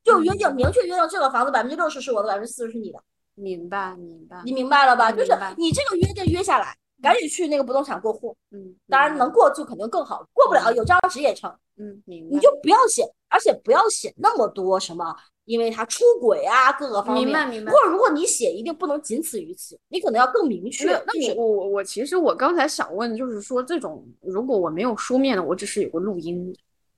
[0.03, 3.01] 就约定明确约定这个房子百分之六十是我的，百分之四十是你的。
[3.39, 5.13] 明白，明白，你明白了吧？
[5.13, 8.37] 就是你这个约定约下来，赶紧去那个不动产过户。
[8.51, 11.49] 嗯，当然能过就肯定更好，过不了有张纸也成。
[11.77, 12.35] 嗯，明白。
[12.35, 17.25] 你就不要写，而且不要写那么多什么，因为他出轨啊，各个方面。
[17.25, 17.71] 明白，明白。
[17.71, 20.93] 或者如果你写，一定不能仅此于此，你可能要更明确。
[21.07, 26.53] 那我我我其实我刚才想问，就是说这种如果我没有书面的，我只是有个录音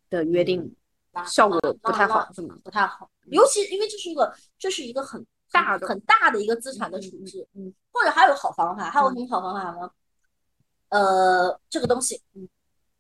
[0.09, 0.75] 的约定，
[1.27, 2.57] 效果不太好，是吗？
[2.65, 5.23] 不太好，尤其因为这是一个，这是一个很。
[5.51, 9.91] 大的很大的一个资产的处置，嗯，或者还有好方法，还有什么好方法呢？
[10.91, 12.49] 呃，这个东西，嗯，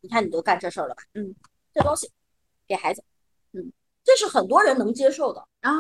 [0.01, 1.02] 你看你都干这事儿了吧？
[1.14, 1.35] 嗯，
[1.72, 2.10] 这东西
[2.66, 3.02] 给孩子，
[3.52, 3.72] 嗯，
[4.05, 5.70] 这是很多人能接受的啊。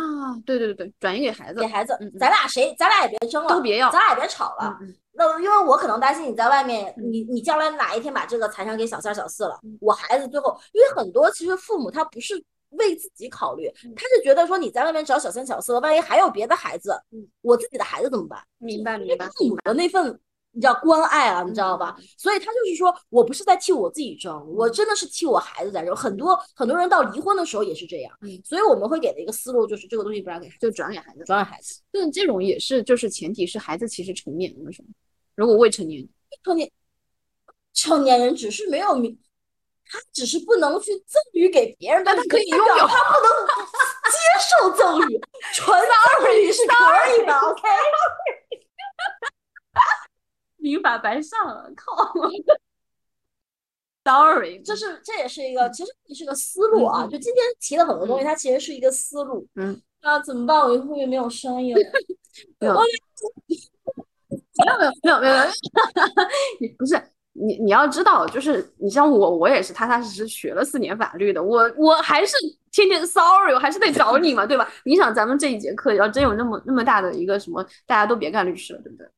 [0.46, 4.78] 对对对对，转移给孩子，给孩子，咱俩谁，咱俩也别争了，都别要，咱俩也别吵了。
[5.12, 12.42] 那因为我可能担心你在外面，你你将来哪一天把这个财产给小三小四了，我孩子最后，因为很多其实父母他不是。
[12.70, 16.92] 为自己考虑，他是觉得说你在外面找小三小四，万一还有别的孩子，
[17.40, 18.42] 我自己的孩子怎么办？
[18.58, 19.28] 明白明白。
[19.36, 20.18] 父母的那份
[20.52, 21.96] 你知道关爱啊，你知道吧？
[22.16, 25.94] 所以他就是说我不是在替我自己争，我真的是替我孩子在争。
[25.94, 28.12] 很多很多人到离婚的时候也是这样，
[28.44, 31.80] 所以我们会给的一个思路就是这个东西不让给，就转给孩子，转给孩子。
[31.92, 34.88] 但这种也是，就是前提是孩子其实成年了，是吗？
[35.36, 36.06] 如果未成年，
[36.42, 36.70] 成年
[37.72, 39.16] 成年人只是没有明。
[39.90, 42.86] 他只是不能去赠予给别人，但他可以拥有。
[42.86, 43.28] 他不能
[44.10, 44.16] 接
[44.48, 45.20] 受赠予，
[45.52, 45.76] 纯
[46.22, 46.74] 赠与是可
[47.16, 47.34] 以的。
[47.36, 47.62] OK，
[50.58, 51.92] 民法白上了，靠！
[54.02, 57.06] Sorry，这是这也是一个，其实也是个思路啊。
[57.06, 59.46] 就今天提了很多东西，它其实是一个思路。
[59.56, 60.58] 嗯，那怎么办？
[60.58, 61.80] 我后面没有声音了。
[62.58, 62.84] 没有，没有，
[64.78, 65.34] 没有，没有，没有，
[66.78, 66.94] 不是。
[67.32, 72.36] 你你要知道，就是你像我，我也是踏踏实实学了四年法律的，我我还是
[72.72, 74.68] 天天 sorry，我还是得找你嘛，对吧？
[74.84, 79.08] 你想咱们这一节课要真有那么那么大的一个什么，大家都别干律师了，对不对？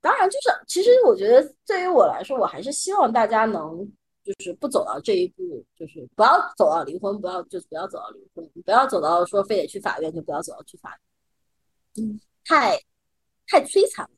[0.00, 3.78] 当然，就是其实我觉得对于我来说，我还是希望大家能
[4.22, 10.96] 就是不走到这一步，就是不要走到离婚，不要就不要走到离婚，不要走到说非得去法院，就不要走到去法
[11.94, 12.78] 院，嗯，太
[13.48, 14.10] 太摧残了。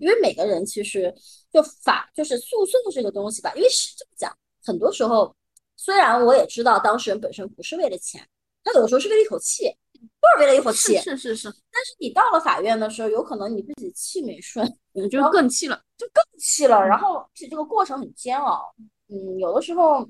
[0.00, 1.14] 因为每个人其实
[1.52, 5.34] 就法就是诉讼这个东西吧，因为是这么讲，很多时候
[5.76, 8.26] 虽然我也知道当事人本身不是为了钱，
[8.64, 10.98] 他有的时候是为了一口气，就是为了一口气。
[10.98, 16.84] 是是是，但是你到了法院的时候，有可能你自己气没顺，你就更气了，就更气了。
[16.84, 18.74] 然后而且这个过程很煎熬。
[19.08, 20.08] 嗯，有的时候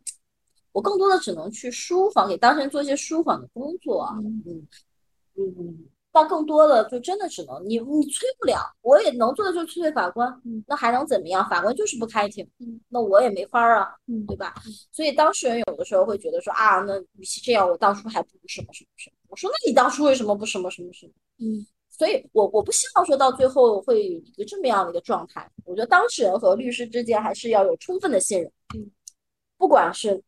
[0.72, 4.08] 我更多的只能去舒缓，给当事人做一些舒缓的工作。
[4.16, 4.66] 嗯
[5.36, 5.88] 嗯。
[6.18, 10.28] 但更多的就真的只能你你催不了，我也能做的就是催催法官，
[10.66, 11.48] 那还能怎么样？
[11.48, 12.44] 法官就是不开庭，
[12.88, 13.94] 那我也没法儿啊，
[14.26, 14.52] 对吧？
[14.90, 19.16] 所以当事人有的时候会觉得说啊，那与其这样，我当初还不如什么什么什么。
[19.28, 21.12] 我说那你当初为什么不什么什么什么？
[21.38, 25.48] 嗯，所以我我不希望说到最后会一个这么样的一个状态。
[25.64, 28.90] 我觉得当事人和律师之间还是要有充分的信任，嗯，
[29.56, 30.20] 不管是。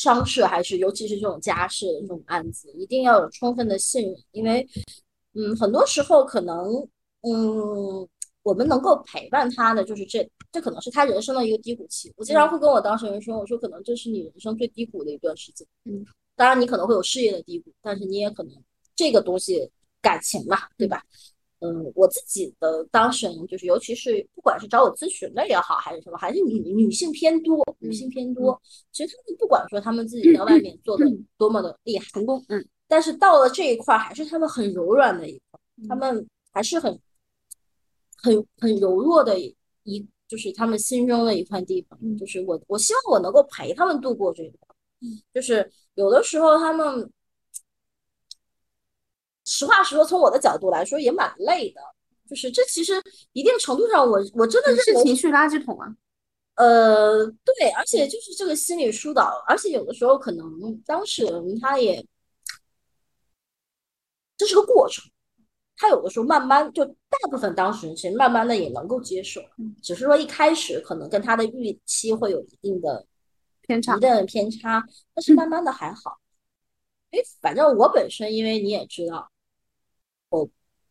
[0.00, 4.66] 商事还是，尤其是这种家事的这种案子，一定要有充分的信任，因为，
[5.34, 6.72] 嗯，很多时候可能，
[7.20, 8.08] 嗯，
[8.42, 12.10] 我们能够陪伴他的，就是这，这可能是他人生的一个低谷期。
[12.16, 15.68] 我经常会跟我当事人说，我说可能这是你人生最低谷的一段时间。
[15.84, 16.02] 嗯，
[16.34, 18.54] 当然你可能会有事业的低谷，但是你也可能
[18.96, 19.70] 这个东西，
[20.00, 21.04] 感情嘛，对吧？
[21.60, 28.58] 嗯，我自己的当事人就是，尤其是不管是找我咨询的也好，还是什么，还是女女性偏多，女性偏多。
[28.92, 31.04] 其实他们不管说他们自己在外面做的
[31.36, 36.98] 多么的厉害成功，嗯，但是到了这一块，还是他们很柔软的一块，他们还是很
[38.16, 39.54] 很很柔弱的一，
[40.26, 41.98] 就是他们心中的一块地方。
[42.16, 44.74] 就是我我希望我能够陪他们度过这一块，
[45.34, 47.10] 就是有的时候他们。
[49.50, 51.80] 实话实说，从我的角度来说也蛮累的。
[52.28, 52.92] 就是这其实
[53.32, 55.92] 一定程度上，我我真的是情绪垃圾桶啊。
[56.54, 60.48] 呃，对，而且就是这个心理疏导，而且有的时候可能
[60.86, 62.06] 当事人他也
[64.36, 65.10] 这是个过程，
[65.76, 69.40] 他有的时候慢慢就大部分当事人其实慢慢的也能够接受，
[69.82, 73.04] 只是说一开始可能跟他的预期会有一定的
[73.62, 76.20] 偏差，一定的偏差，但是慢慢的还好。
[77.10, 79.28] 哎，反正我本身因为你也知道。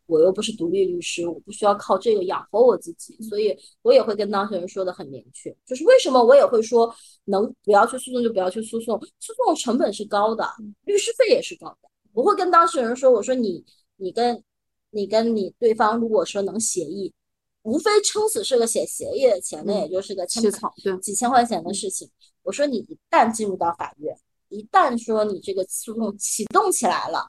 [0.09, 6.93] 我我又不是独立律师，我不需要靠这个养活我自己，所以我也会跟当事人说的很明确，就是为什么我也会说
[7.25, 10.43] 能不要去诉讼就不要去诉讼，诉讼成本是高的，
[10.85, 11.89] 律师费也是高的。
[12.11, 13.63] 我会跟当事人说，我说你
[13.97, 14.43] 你跟
[14.89, 17.13] 你跟你对方如果说能协议，
[17.61, 22.09] 无非撑死是个写协议的钱，那也就是个起草对几千块钱的事情。
[22.41, 24.17] 我说你一旦进入到法院，
[24.49, 27.27] 一旦说你这个诉讼启动起来了。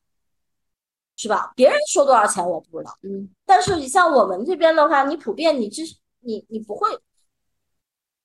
[1.21, 1.53] 是吧？
[1.55, 5.83] 别人收多少钱我不知道，嗯，但是你像我们这边的话，你普遍你这
[6.21, 6.89] 你你不会，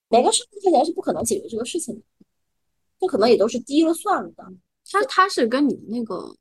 [0.08, 2.02] 每个十块钱是不可能解决这个事情的，
[2.98, 4.46] 这可能也都是低了算了的。
[4.90, 6.34] 他他是跟你的那个，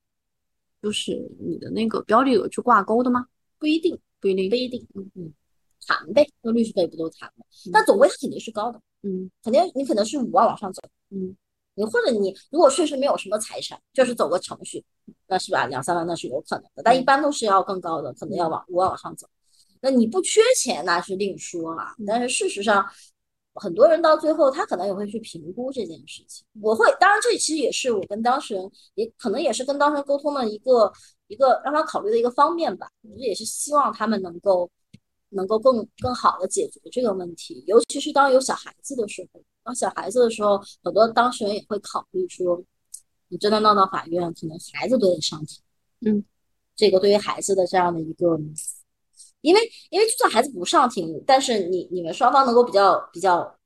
[0.81, 3.27] 就是你的那个标的额去挂钩的吗？
[3.59, 5.35] 不一定，不一定，不一定，嗯嗯，
[5.85, 7.45] 谈呗，那律师费不都谈吗？
[7.73, 11.37] 但总归它肯定是高的，嗯，肯定你可能是五万往上走，嗯。
[11.75, 14.85] 你或者你如果确实没有什么财产，就是走个程序，
[15.27, 15.67] 那是吧？
[15.67, 19.27] 两三万那是有可能的，但一般都是要更高的，可能要往五万往上走。
[19.81, 22.87] 那你不缺钱那是另说啊，但是事实上，
[23.55, 26.47] 很多人到最后他可能也会去评估这件事情。
[26.63, 30.91] 我会，当然这其实也是我跟当事人，也可能也是跟当事人沟通的一个
[31.27, 32.89] 一个让他考虑的一个方面吧。
[33.03, 34.71] 我也是希望他们能够
[35.31, 39.43] 能够更更好的解决这个问题，尤其是当有小孩子的时候。
[39.65, 42.63] 当小孩子的时候，很多当事人也会考虑说，
[43.29, 45.63] 你真的闹到法院，可能孩子都得上庭。
[46.07, 46.23] 嗯，
[46.77, 48.39] 这个对于孩子的这样的一个，
[49.41, 53.59] 因为因为就算孩子不上庭，但是你你们双方能够比较比较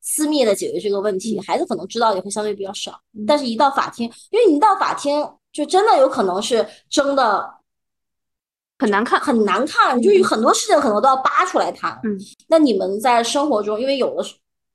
[0.00, 3.00] 私密的解决这个问题，孩子可能知道也会相对比较少。
[3.26, 7.56] 但是一到法庭，因为你一到法庭，就真的有可能是争的。
[8.78, 11.98] 很难看，很难看，就有很多事情可能都要扒出来谈。
[12.04, 14.22] 嗯，那你们在生活中，因为有的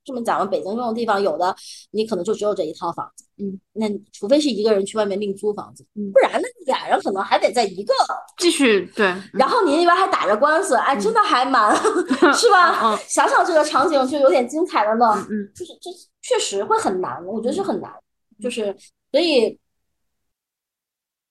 [0.04, 1.54] 这么讲了，北京这种地方，有的
[1.92, 3.24] 你可能就只有这一套房子。
[3.38, 7.94] 嗯，那除非是一个人去外面另租房子，不然那俩人可能还得在一个
[8.38, 9.14] 继续对。
[9.32, 11.74] 然后你那边还打着官司，哎，真的还蛮
[12.34, 12.96] 是吧？
[13.08, 15.06] 想想这个场景就有点精彩了呢。
[15.30, 15.90] 嗯，就是这
[16.22, 17.92] 确实会很难，我觉得是很难，
[18.40, 18.76] 就是
[19.12, 19.56] 所以。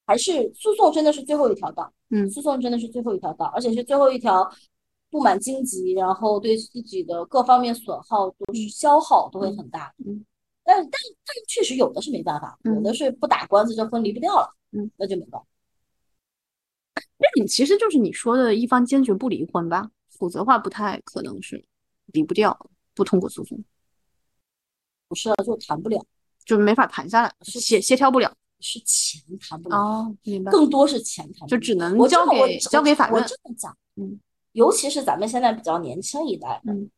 [0.08, 4.50] 还是诉讼真的是最后一条道，嗯，诉讼真的是最后一条道，而且是最后一条，
[5.10, 10.26] 布满荆棘，然后对自己的各方面损耗都是消耗都会很大，嗯，
[10.64, 10.92] 但但
[11.26, 15.48] 但确实有的是没办法，有的是不打官司这婚离不掉了，嗯，那就没办法。
[17.18, 21.64] 那你其实就是你说的一方坚决不离婚吧，否则的话不太可能是
[22.08, 23.64] 离不掉，不通过诉讼，
[25.08, 26.06] 不是啊，就谈不了，
[26.44, 28.36] 就没法谈下来，协协调不了。
[28.62, 30.52] 是钱谈不了哦，明白。
[30.52, 33.16] 更多是钱谈，就只能交给交给法院。
[33.16, 34.20] 我这么讲，嗯，
[34.54, 36.90] 尤其是咱们现在比较年轻一代，嗯，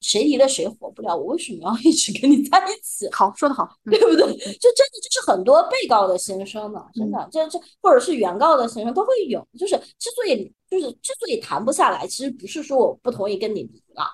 [0.00, 3.08] 谁离了谁活不了，我为什么要 一直跟你在一起？
[3.12, 4.32] 好，说的好， 对不对？
[4.34, 9.46] 就真的就是很多被告的心声呢，真的，这这或者是原告的心声都会有。
[9.58, 14.04] 就是之所以就是之所以谈不下来，其实不是说我不同意跟你离了，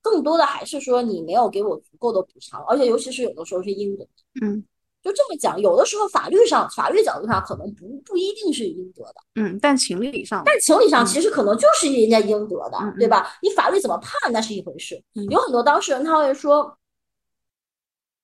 [0.00, 4.06] 更多的还是说你没有给我足够的补偿，而且尤其是有的时候是应得。
[4.42, 4.64] 嗯。
[5.02, 13.34] 就这么讲，有的时候法律上、法律角度上可能不不一定是应得的，嗯，但情理上，但情理上其实可能就是人家应得的，对吧？
[13.40, 15.02] 你法律怎么判那是一回事。
[15.30, 16.76] 有很多当事人他会说，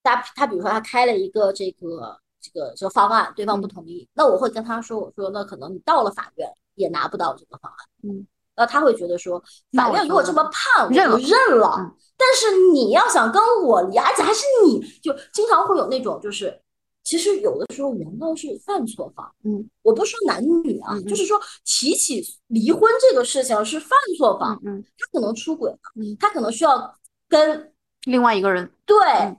[0.03, 9.43] 他他比如说他开了一个这个这个这个方案，对方不同意，那我会跟他说，我说那可能你到了法院也拿不到这个方案，嗯，那他会觉得说，
[9.73, 11.95] 法院如果这么判，我就认了。
[12.19, 16.61] 但是你要想跟我离，而且还是你就经常会有那种就是。
[17.07, 26.93] 其实有的时候原告是犯错方，嗯，我不说男女啊，就是说提起离婚这个事情是犯错方，嗯，他可能出轨了，嗯，他可能需要
[27.29, 27.73] 跟
[28.07, 28.97] 另外一个人，对，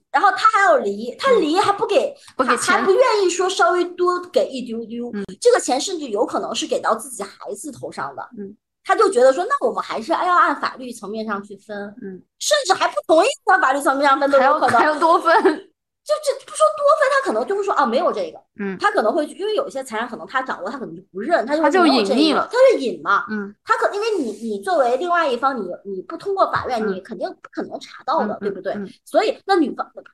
[0.10, 15.67] 然后他还要离，他离还不给，不给钱，还不愿意说稍微多给一丢丢，嗯，这个钱甚至有可能是给到自己孩子头上的，嗯，他就觉得说，那我们还是要按法律层面上去分，嗯，甚至还不同意按法律层面上分都有可能，还要多分。
[16.08, 28.74] 就这不说多分，他可能就会说啊，没有这个，嗯，他可能会因为有一些财产可能他掌握，他可能就不认，他就他就隐匿了，他就隐嘛，嗯，他可因为你你作为另外一方，你你不通过法院，你肯定不可能查到的，对不对？
[29.04, 30.10] 所以那女方那个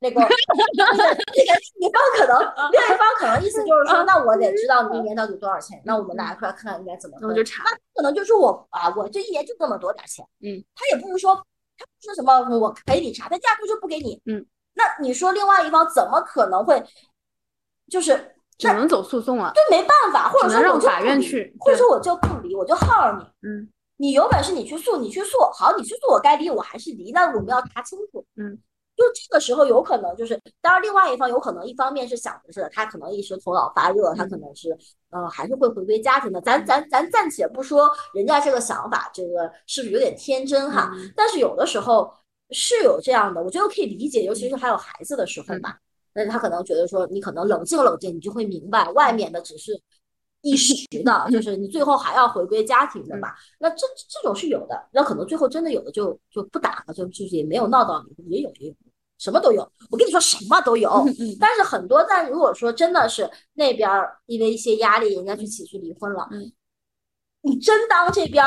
[0.00, 2.40] 那个女方可能
[2.72, 11.36] 另一方可能意思就是说，那我得知道你一年到底多少钱，那我们拿出来看看应该怎么分，我就查，那可能就是我啊，我这一年就这么多点钱，嗯，他也不是说
[11.76, 14.44] 他不说什么我陪你查，他压根就不给你，嗯。
[14.78, 16.80] 那你说另外一方怎么可能会，
[17.90, 19.50] 就是只能走诉讼啊？
[19.52, 23.48] 对，没办法，或者说让法院去，或者说我就不离，我就耗着你。
[23.48, 28.24] 嗯，你有本事你去诉，你去诉，好，你去诉，我该离我还是离，那我们要查清楚。
[28.36, 28.56] 嗯，
[28.96, 34.78] 就这个时候有可能就是，当然另外一方有可能一方面是想的是他可能一时头脑发热，他可能是
[35.10, 36.40] 呃还是会回归家庭的。
[36.40, 40.92] 咱咱咱暂且不说人家这个想法，这个是不是有点天真哈？
[41.16, 42.14] 但是有的时候。
[42.50, 45.78] 是有这样的，我觉得可以理解，尤其是还有孩子的时候吧。
[46.14, 49.78] 但是他可能觉得说，你可能冷静冷静，你就会明白，外面的只是
[50.40, 53.36] 一时的， 就是你最后还要回归家庭的吧。
[53.60, 58.74] 那这这种是有的，那可能最后真的有的就就不打了，就就是也没有闹到离婚，也有也有，
[59.18, 59.60] 什么都有。
[59.90, 60.90] 我跟你说，什么都有。
[61.38, 63.88] 但是很多，在如果说真的是那边
[64.26, 66.28] 因为一些压力，人家去起诉离婚了，
[67.42, 68.44] 你真当这边。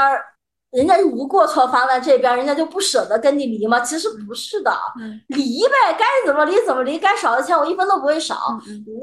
[0.72, 3.82] 人家无过错方在这边，人家就不舍得跟你离吗？
[3.82, 4.72] 其实不是的，
[5.28, 8.58] 离呗，该怎么离怎么离，该少的钱我一分都不会少。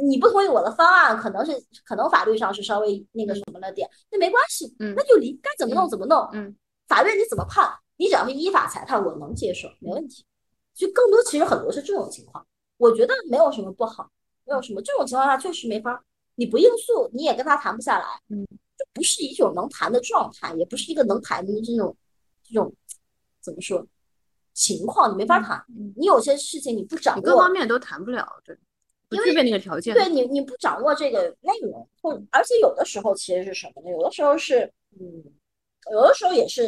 [0.08, 1.52] 你不同意我的方案，可能是
[1.84, 6.26] 可能法律上是稍微那个什么了点，那没关系，那就离，该怎么弄怎么弄。
[6.32, 6.56] 嗯，
[6.88, 10.24] 法院你怎么判，你只要是依法裁判，我能接受，没问题。
[10.74, 12.46] 就更多其实很多是这种情况，
[12.78, 14.08] 我觉得没有什么不好，
[14.46, 16.02] 没有什么这种情况下确实没法，
[16.36, 18.06] 你不应诉，你也跟他谈不下来。
[18.30, 18.46] 嗯。
[18.98, 21.96] 就不是一种能谈的状态，也不是一个能谈的这种
[22.42, 22.74] 这种
[23.40, 23.86] 怎么说
[24.52, 25.64] 情况，你没法谈。
[25.96, 28.58] 你有些事情你不掌握，各方面都谈不了，对，
[29.08, 29.94] 不具备那个条件。
[29.94, 33.90] 对你，你不掌握这个内容，或而且有的时候其实是什么呢？
[33.90, 35.24] 有的时候是，嗯，
[35.92, 36.66] 有的时候也是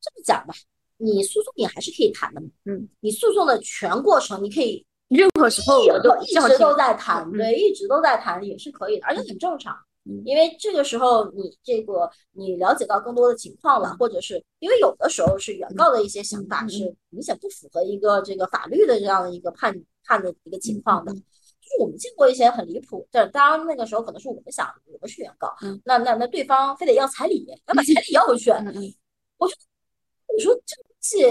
[0.00, 0.54] 这么讲吧。
[1.00, 9.76] 你诉讼你还是可以谈的嘛，嗯，你诉讼的全过程你可以任何时候我都一直都在谈，对，一直都在谈也是可以的，而且很正常。
[10.24, 19.74] 因为这个时候你这个你了解到更多的情况了，或者是因为有的时候是原告的一些想法是明显不符合一个这个法律的这样的一个判
[20.04, 25.54] 判的一个情况的，就是我们见过一些很离谱，但当然那个时候可能是我们想我们是原告，
[25.84, 30.87] 那那那对方非得要彩礼，要把彩礼要回去，我觉得你说这。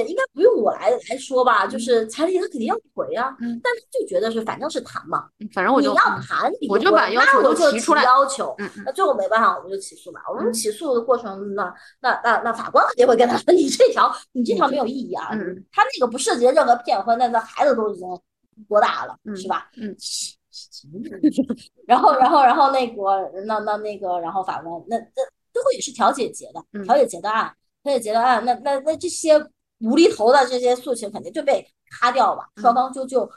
[0.08, 10.22] 应该不用我来来说吧，就是彩礼他肯定要回啊，但他就觉得是反正是谈嘛，反正我就你要谈，我就把要求都提出来，要求，那最后没办法，我们就起诉嘛。
[10.30, 11.72] 我们起诉的过程，那
[12.02, 15.30] 那那那法官肯定会跟他说， 你这条你这条没有意义啊，
[15.72, 18.08] 他那个不涉及任何骗婚，那那孩子都已经
[18.68, 19.70] 多大了，是吧？
[19.78, 19.96] 嗯，
[21.86, 25.06] 然后然后然后那个那那那个然后法官那那
[25.54, 27.54] 最后也是调解结的，调解结的案，
[27.84, 29.46] 调解结的案，那那那这些。
[29.80, 33.30] 无厘头的这些诉求肯定就被咔掉了，双方就就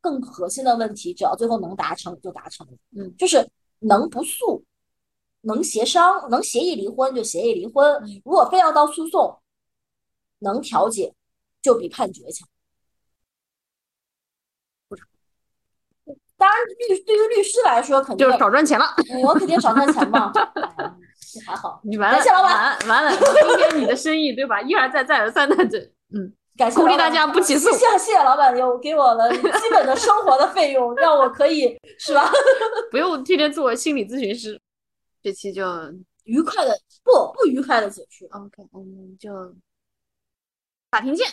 [0.00, 3.50] 更核心的问题，只要最后能达成就达成了嗯，就是
[3.80, 4.64] 能不诉，
[5.42, 8.00] 能协商，能协议离婚就协议离婚。
[8.24, 9.40] 如果非要到诉讼，
[10.38, 11.12] 能调解
[11.60, 12.48] 就比判决强。
[16.36, 18.86] 当然，律对于律师来说，肯定就少赚钱了。
[19.22, 20.32] 我肯定少赚钱嘛。
[21.46, 24.60] 还好，你完了，谢老板，完了，今天你的生意对吧？
[24.62, 25.78] 一而再，再而三的这，
[26.14, 32.30] 嗯，感谢鼓励大家不起诉谢谢谢谢老板有给我了基本的生活的费用，让我可以是吧？
[32.90, 34.60] 不用天天做心理咨询师。
[35.22, 35.64] 这期就
[36.24, 36.74] 愉快的
[37.04, 38.26] 不不愉快的结束。
[38.30, 39.54] OK，我们就
[40.90, 41.26] 法庭见。